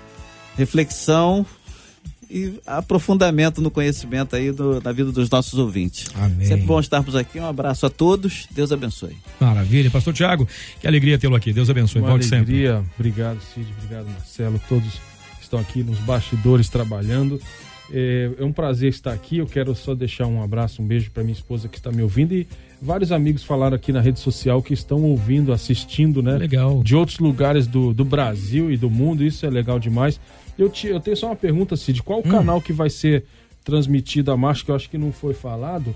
reflexão 0.57 1.45
e 2.31 2.61
aprofundamento 2.67 3.61
no 3.61 3.71
conhecimento 3.71 4.37
aí 4.37 4.51
do, 4.51 4.81
da 4.81 4.93
vida 4.93 5.13
dos 5.13 5.31
nossos 5.31 5.59
ouvintes. 5.59 6.07
Amém. 6.15 6.47
Sempre 6.47 6.67
bom 6.67 6.81
estarmos 6.81 7.15
aqui. 7.15 7.39
Um 7.39 7.47
abraço 7.47 7.87
a 7.87 7.91
todos. 7.91 8.47
Deus 8.51 8.73
abençoe. 8.73 9.17
Maravilha. 9.41 9.91
Pastor 9.91 10.13
Tiago, 10.13 10.49
que 10.81 10.87
alegria 10.87 11.19
tê-lo 11.19 11.37
aqui. 11.37 11.53
Deus 11.53 11.71
abençoe. 11.71 12.03
Uma 12.03 12.11
Volte 12.11 12.25
sempre. 12.25 12.37
alegria. 12.69 12.85
Obrigado, 12.99 13.39
Cid. 13.55 13.67
Obrigado, 13.79 14.07
Marcelo. 14.07 14.61
Todos 14.69 14.93
que 15.39 15.43
estão 15.43 15.59
aqui 15.59 15.83
nos 15.83 15.99
bastidores 16.01 16.69
trabalhando. 16.69 17.41
É, 17.93 18.31
é 18.39 18.45
um 18.45 18.53
prazer 18.53 18.91
estar 18.91 19.13
aqui. 19.13 19.39
Eu 19.39 19.47
quero 19.47 19.75
só 19.75 19.95
deixar 19.95 20.27
um 20.27 20.43
abraço, 20.43 20.83
um 20.83 20.87
beijo 20.87 21.11
para 21.11 21.23
minha 21.23 21.35
esposa 21.35 21.69
que 21.69 21.79
está 21.79 21.93
me 21.93 22.03
ouvindo 22.03 22.35
e 22.35 22.47
vários 22.81 23.13
amigos 23.13 23.43
falaram 23.43 23.77
aqui 23.77 23.93
na 23.93 24.01
rede 24.01 24.21
social 24.21 24.63
que 24.63 24.75
estão 24.75 25.03
ouvindo, 25.03 25.53
assistindo, 25.53 26.23
né? 26.23 26.37
Legal. 26.37 26.83
De 26.83 26.95
outros 26.95 27.19
lugares 27.19 27.67
do, 27.67 27.93
do 27.93 28.05
Brasil 28.05 28.71
e 28.71 28.77
do 28.77 28.91
mundo. 28.91 29.25
Isso 29.25 29.47
é 29.47 29.51
legal 29.51 29.79
demais. 29.79 30.21
Eu, 30.59 30.69
te, 30.69 30.87
eu 30.89 31.01
tenho 31.01 31.17
só 31.17 31.27
uma 31.27 31.37
pergunta, 31.37 31.77
Cid. 31.77 32.03
Qual 32.03 32.21
o 32.21 32.23
canal 32.23 32.61
que 32.61 32.73
vai 32.73 32.91
ser 32.91 33.25
transmitido 33.65 34.31
a 34.31 34.37
marcha 34.37 34.65
que 34.65 34.71
eu 34.71 34.77
acho 34.77 34.89
que 34.89 34.97
não 34.97 35.13
foi 35.13 35.35
falado, 35.35 35.95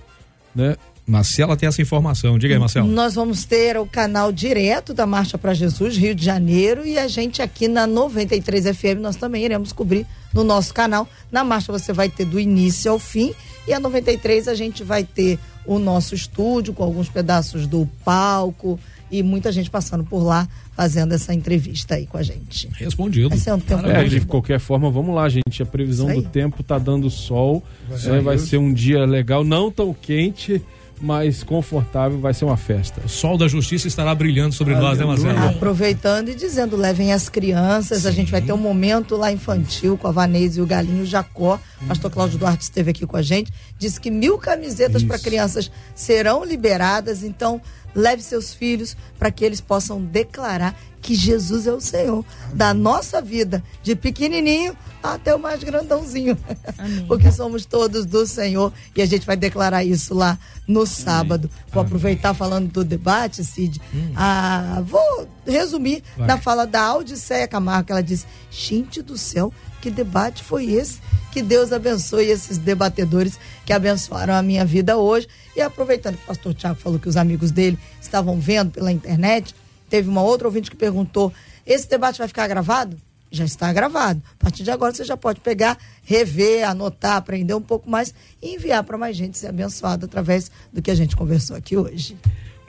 né? 0.54 0.76
Marcela 1.06 1.56
tem 1.56 1.68
essa 1.68 1.82
informação. 1.82 2.38
Diga 2.38 2.54
aí, 2.54 2.60
Marcelo. 2.60 2.86
Nós 2.86 3.14
vamos 3.14 3.44
ter 3.44 3.76
o 3.76 3.84
canal 3.84 4.30
direto 4.30 4.94
da 4.94 5.06
Marcha 5.06 5.36
para 5.36 5.52
Jesus, 5.52 5.96
Rio 5.96 6.14
de 6.14 6.24
Janeiro, 6.24 6.86
e 6.86 6.98
a 6.98 7.08
gente 7.08 7.42
aqui 7.42 7.66
na 7.66 7.84
93 7.86 8.76
FM 8.76 9.00
nós 9.00 9.16
também 9.16 9.44
iremos 9.44 9.72
cobrir 9.72 10.06
no 10.32 10.44
nosso 10.44 10.72
canal. 10.72 11.08
Na 11.32 11.42
Marcha 11.42 11.72
você 11.72 11.92
vai 11.92 12.08
ter 12.08 12.24
do 12.24 12.38
início 12.38 12.92
ao 12.92 12.98
fim, 12.98 13.34
e 13.66 13.72
a 13.72 13.80
93 13.80 14.46
a 14.46 14.54
gente 14.54 14.84
vai 14.84 15.02
ter 15.02 15.38
o 15.66 15.78
nosso 15.78 16.14
estúdio 16.14 16.72
com 16.72 16.82
alguns 16.82 17.08
pedaços 17.08 17.66
do 17.66 17.88
palco 18.04 18.78
e 19.10 19.22
muita 19.22 19.50
gente 19.50 19.68
passando 19.68 20.04
por 20.04 20.22
lá 20.22 20.48
fazendo 20.76 21.12
essa 21.12 21.34
entrevista 21.34 21.96
aí 21.96 22.06
com 22.06 22.16
a 22.16 22.22
gente. 22.22 22.68
Respondido. 22.74 23.28
Vai 23.28 23.38
ser 23.38 23.52
um 23.52 23.58
tempo 23.58 23.86
É, 23.86 24.04
de 24.04 24.20
bom. 24.20 24.26
qualquer 24.26 24.58
forma, 24.60 24.90
vamos 24.90 25.14
lá, 25.14 25.28
gente. 25.28 25.62
A 25.62 25.66
previsão 25.66 26.12
do 26.14 26.22
tempo 26.22 26.62
tá 26.62 26.78
dando 26.78 27.10
sol. 27.10 27.62
Vai, 27.88 28.20
vai 28.20 28.38
ser 28.38 28.56
um 28.56 28.72
dia 28.72 29.04
legal, 29.04 29.44
não 29.44 29.70
tão 29.70 29.92
quente, 29.92 30.62
mas 31.00 31.42
confortável. 31.42 32.18
Vai 32.18 32.34
ser 32.34 32.44
uma 32.44 32.56
festa. 32.56 33.00
O 33.04 33.08
sol 33.08 33.38
da 33.38 33.48
justiça 33.48 33.88
estará 33.88 34.14
brilhando 34.14 34.54
sobre 34.54 34.74
nós, 34.74 34.98
né, 34.98 35.04
Marcelo? 35.04 35.38
Aproveitando 35.48 36.28
e 36.28 36.34
dizendo, 36.34 36.76
levem 36.76 37.12
as 37.12 37.28
crianças. 37.28 38.06
A 38.06 38.10
gente 38.10 38.30
vai 38.30 38.42
ter 38.42 38.52
um 38.52 38.58
momento 38.58 39.16
lá 39.16 39.32
infantil 39.32 39.96
com 39.96 40.06
a 40.06 40.12
Vanessa 40.12 40.58
e 40.58 40.62
o 40.62 40.66
Galinho 40.66 41.06
Jacó. 41.06 41.58
O 41.82 41.86
pastor 41.86 42.10
Cláudio 42.10 42.38
Duarte 42.38 42.64
esteve 42.64 42.90
aqui 42.90 43.06
com 43.06 43.16
a 43.16 43.22
gente. 43.22 43.52
Disse 43.78 44.00
que 44.00 44.10
mil 44.10 44.38
camisetas 44.38 45.02
para 45.02 45.18
crianças 45.18 45.70
serão 45.94 46.44
liberadas. 46.44 47.22
Então, 47.22 47.60
leve 47.94 48.22
seus 48.22 48.52
filhos 48.52 48.96
para 49.18 49.30
que 49.30 49.44
eles 49.44 49.60
possam 49.60 50.02
declarar 50.02 50.76
que 51.00 51.14
Jesus 51.14 51.66
é 51.66 51.72
o 51.72 51.80
Senhor 51.80 52.24
da 52.52 52.74
nossa 52.74 53.22
vida, 53.22 53.62
de 53.82 53.96
pequenininho 53.96 54.76
até 55.02 55.34
o 55.34 55.38
mais 55.38 55.62
grandãozinho. 55.64 56.36
Porque 57.08 57.32
somos 57.32 57.64
todos 57.64 58.04
do 58.04 58.26
Senhor 58.26 58.72
e 58.94 59.00
a 59.00 59.06
gente 59.06 59.26
vai 59.26 59.36
declarar 59.36 59.82
isso 59.82 60.14
lá 60.14 60.38
no 60.66 60.86
sábado. 60.86 61.50
Vou 61.72 61.82
aproveitar 61.82 62.34
falando 62.34 62.70
do 62.70 62.84
debate, 62.84 63.42
Cid. 63.44 63.80
Ah, 64.14 64.82
vou 64.84 65.26
resumir 65.46 66.02
Vai. 66.16 66.26
na 66.26 66.38
fala 66.38 66.66
da 66.66 66.82
Audiceia 66.82 67.48
Camargo, 67.48 67.86
que 67.86 67.92
ela 67.92 68.02
disse: 68.02 68.26
Gente 68.50 69.00
do 69.00 69.16
céu, 69.16 69.52
que 69.80 69.90
debate 69.90 70.44
foi 70.44 70.70
esse? 70.70 71.00
Que 71.32 71.42
Deus 71.42 71.72
abençoe 71.72 72.26
esses 72.26 72.58
debatedores 72.58 73.38
que 73.64 73.72
abençoaram 73.72 74.34
a 74.34 74.42
minha 74.42 74.64
vida 74.64 74.96
hoje. 74.96 75.28
E 75.54 75.60
aproveitando 75.60 76.16
que 76.16 76.24
o 76.24 76.26
pastor 76.26 76.54
Tiago 76.54 76.78
falou 76.78 76.98
que 76.98 77.08
os 77.08 77.16
amigos 77.16 77.50
dele 77.50 77.78
estavam 78.00 78.38
vendo 78.38 78.70
pela 78.70 78.92
internet, 78.92 79.54
teve 79.88 80.08
uma 80.08 80.22
outra 80.22 80.46
ouvinte 80.46 80.70
que 80.70 80.76
perguntou: 80.76 81.32
esse 81.66 81.88
debate 81.88 82.18
vai 82.18 82.28
ficar 82.28 82.46
gravado? 82.46 82.96
Já 83.32 83.44
está 83.44 83.72
gravado. 83.72 84.20
A 84.32 84.42
partir 84.42 84.64
de 84.64 84.70
agora 84.70 84.92
você 84.92 85.04
já 85.04 85.16
pode 85.16 85.40
pegar, 85.40 85.78
rever, 86.04 86.68
anotar, 86.68 87.16
aprender 87.16 87.54
um 87.54 87.60
pouco 87.60 87.88
mais 87.88 88.12
e 88.42 88.54
enviar 88.56 88.82
para 88.82 88.98
mais 88.98 89.16
gente 89.16 89.38
ser 89.38 89.46
abençoado 89.48 90.06
através 90.06 90.50
do 90.72 90.82
que 90.82 90.90
a 90.90 90.94
gente 90.94 91.14
conversou 91.14 91.56
aqui 91.56 91.76
hoje. 91.76 92.16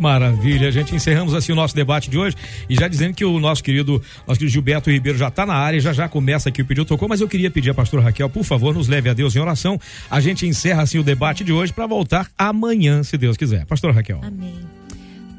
Maravilha, 0.02 0.68
a 0.68 0.72
gente 0.72 0.95
encerramos 0.95 1.36
assim 1.36 1.52
o 1.52 1.56
nosso 1.56 1.76
debate 1.76 2.10
de 2.10 2.18
hoje 2.18 2.36
e 2.68 2.74
já 2.74 2.88
dizendo 2.88 3.14
que 3.14 3.24
o 3.24 3.39
nosso 3.39 3.64
querido, 3.64 4.02
nosso 4.28 4.39
querido 4.39 4.52
Gilberto 4.52 4.89
Ribeiro 4.89 5.16
já 5.16 5.28
está 5.28 5.45
na 5.45 5.54
área, 5.54 5.80
já 5.80 5.93
já 5.93 6.10
começa 6.10 6.49
aqui 6.49 6.64
o 6.64 6.66
pedido 6.66 6.86
tocou, 6.86 7.08
mas 7.08 7.22
eu 7.22 7.28
queria 7.28 7.52
pedir 7.52 7.70
à 7.70 7.74
pastora 7.76 8.02
Raquel, 8.02 8.28
por 8.28 8.43
favor, 8.43 8.74
nos 8.74 8.88
leve 8.88 9.12
a 9.12 9.14
Deus 9.14 9.36
em 9.36 9.39
oração. 9.39 9.80
A 10.10 10.20
gente 10.20 10.47
encerra 10.47 10.82
assim 10.82 10.97
o 10.97 11.04
debate 11.04 11.43
de 11.43 11.54
hoje 11.54 11.72
para 11.72 11.86
voltar 11.86 12.32
amanhã, 12.36 13.04
se 13.04 13.16
Deus 13.16 13.38
quiser. 13.38 13.64
Pastora 13.68 13.93
Raquel. 13.93 14.20
Amém. 14.24 14.56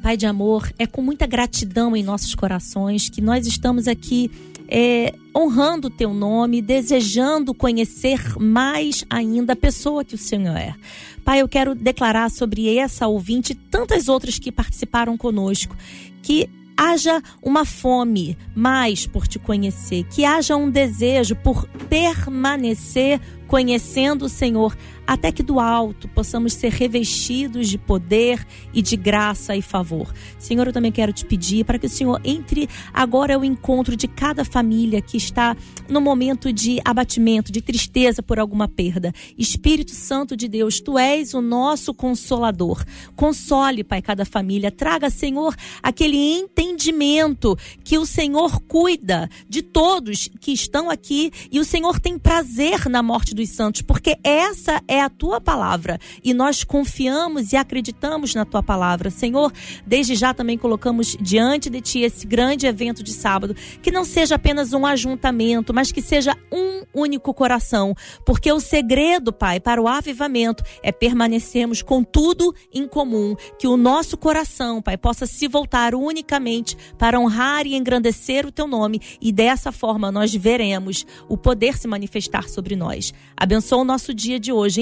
Pai 0.01 0.17
de 0.17 0.27
amor, 0.27 0.73
é 0.79 0.87
com 0.87 1.03
muita 1.03 1.27
gratidão 1.27 1.97
em 1.97 2.05
nossos 2.05 2.33
corações 2.33 3.09
que 3.09 3.21
nós 3.21 3.49
estamos 3.49 3.89
aqui 3.89 4.31
é, 4.75 5.13
honrando 5.37 5.89
o 5.89 5.91
teu 5.91 6.15
nome, 6.15 6.63
desejando 6.63 7.53
conhecer 7.53 8.39
mais 8.39 9.05
ainda 9.11 9.53
a 9.53 9.57
pessoa 9.57 10.03
que 10.03 10.15
o 10.15 10.19
Senhor 10.19 10.57
é. 10.57 10.75
Pai, 11.23 11.43
eu 11.43 11.49
quero 11.49 11.75
declarar 11.75 12.31
sobre 12.31 12.75
essa 12.79 13.07
ouvinte 13.07 13.53
e 13.53 13.55
tantas 13.55 14.09
outras 14.09 14.39
que 14.39 14.51
participaram 14.51 15.15
conosco 15.19 15.77
que 16.23 16.49
haja 16.75 17.23
uma 17.43 17.67
fome 17.67 18.37
mais 18.55 19.07
por 19.07 19.29
te 19.29 19.39
conhecer, 19.39 20.05
que 20.05 20.25
haja 20.25 20.57
um 20.57 20.71
desejo 20.71 21.37
por 21.37 21.69
permanecer 21.91 23.21
conhecendo 23.47 24.25
o 24.25 24.31
Senhor, 24.31 24.75
até 25.13 25.31
que 25.31 25.43
do 25.43 25.61
alto 25.61 26.09
possamos 26.09 26.55
ser 26.55 26.73
revestidos 26.73 27.69
de 27.69 27.77
poder 27.77 28.47
e 28.73 28.81
de 28.81 28.97
graça 28.97 29.55
e 29.55 29.61
favor. 29.61 30.11
Senhor, 30.39 30.67
eu 30.67 30.73
também 30.73 30.91
quero 30.91 31.13
te 31.13 31.27
pedir 31.27 31.67
para 31.67 31.79
que 31.79 31.85
o 31.85 31.91
Senhor 31.91 32.19
entre 32.25 32.67
agora 32.95 33.35
ao 33.35 33.45
encontro 33.45 33.95
de 33.95 34.09
cada 34.09 34.43
família 34.43 35.03
que 35.03 35.19
está 35.19 35.55
no 35.87 36.01
momento 36.01 36.51
de 36.51 36.81
abatimento, 36.83 37.53
de 37.53 37.61
tristeza 37.61 38.23
por 38.23 38.39
alguma 38.39 38.67
perda. 38.67 39.13
Espírito 39.37 39.91
Santo 39.91 40.35
de 40.35 40.49
Deus, 40.49 40.81
tu 40.81 40.99
és 40.99 41.35
o 41.35 41.43
nosso 41.43 41.93
consolador. 41.93 42.83
Console, 43.15 43.85
Pai, 43.85 44.01
cada 44.01 44.25
família. 44.25 44.71
Traga, 44.71 45.11
Senhor, 45.11 45.55
aquele 45.83 46.17
entendimento 46.17 47.55
que 47.85 47.99
o 47.99 48.07
Senhor 48.07 48.63
cuida 48.63 49.29
de 49.47 49.61
todos 49.61 50.31
que 50.41 50.53
estão 50.53 50.89
aqui 50.89 51.31
e 51.51 51.61
o 51.61 51.65
Senhor 51.67 52.01
tem 52.01 52.19
prazer 52.19 52.89
na 52.89 53.03
morte 53.03 53.35
do 53.35 53.43
dos 53.43 53.51
santos, 53.51 53.83
porque 53.83 54.17
essa 54.23 54.81
é 54.87 55.02
a 55.03 55.11
tua 55.11 55.41
palavra 55.41 55.99
e 56.23 56.33
nós 56.33 56.65
confiamos 56.65 57.53
e 57.53 57.57
acreditamos 57.57 58.35
na 58.35 58.45
tua 58.45 58.63
palavra. 58.63 59.11
Senhor, 59.11 59.53
desde 59.87 60.15
já 60.15 60.33
também 60.33 60.57
colocamos 60.57 61.17
diante 61.21 61.69
de 61.69 61.81
ti 61.81 62.01
esse 62.01 62.27
grande 62.27 62.67
evento 62.67 63.03
de 63.03 63.13
sábado, 63.13 63.55
que 63.83 63.91
não 63.91 64.05
seja 64.05 64.37
apenas 64.37 64.73
um 64.73 64.87
ajuntamento, 64.87 65.75
mas 65.75 65.93
que 65.93 66.03
seja 66.03 66.37
um 66.51 66.83
único 66.95 67.33
coração, 67.33 67.95
porque 68.25 68.53
o 68.53 68.61
segredo, 68.61 69.33
Pai, 69.33 69.59
para 69.61 69.81
o 69.81 69.89
avivamento 69.89 70.63
é 70.83 70.93
permanecermos 70.93 71.83
com 71.83 72.05
tudo 72.05 72.55
em 72.73 72.87
comum, 72.87 73.35
que 73.59 73.67
o 73.67 73.77
nosso 73.77 74.17
coração, 74.17 74.83
Pai, 74.83 74.97
possa 74.97 75.27
se 75.27 75.49
voltar 75.49 75.95
unicamente 75.95 76.77
para 76.99 77.19
honrar 77.19 77.67
e 77.67 77.75
engrandecer 77.75 78.47
o 78.47 78.53
teu 78.53 78.67
nome 78.67 79.01
e 79.21 79.33
dessa 79.33 79.73
forma 79.73 80.13
nós 80.13 80.35
veremos 80.35 81.07
o 81.29 81.37
poder 81.37 81.77
se 81.77 81.89
manifestar 81.89 82.49
sobre 82.49 82.77
nós. 82.77 83.13
Abençoa 83.37 83.79
o 83.79 83.85
nosso 83.85 84.13
dia 84.13 84.39
de 84.39 84.53
hoje, 84.53 84.82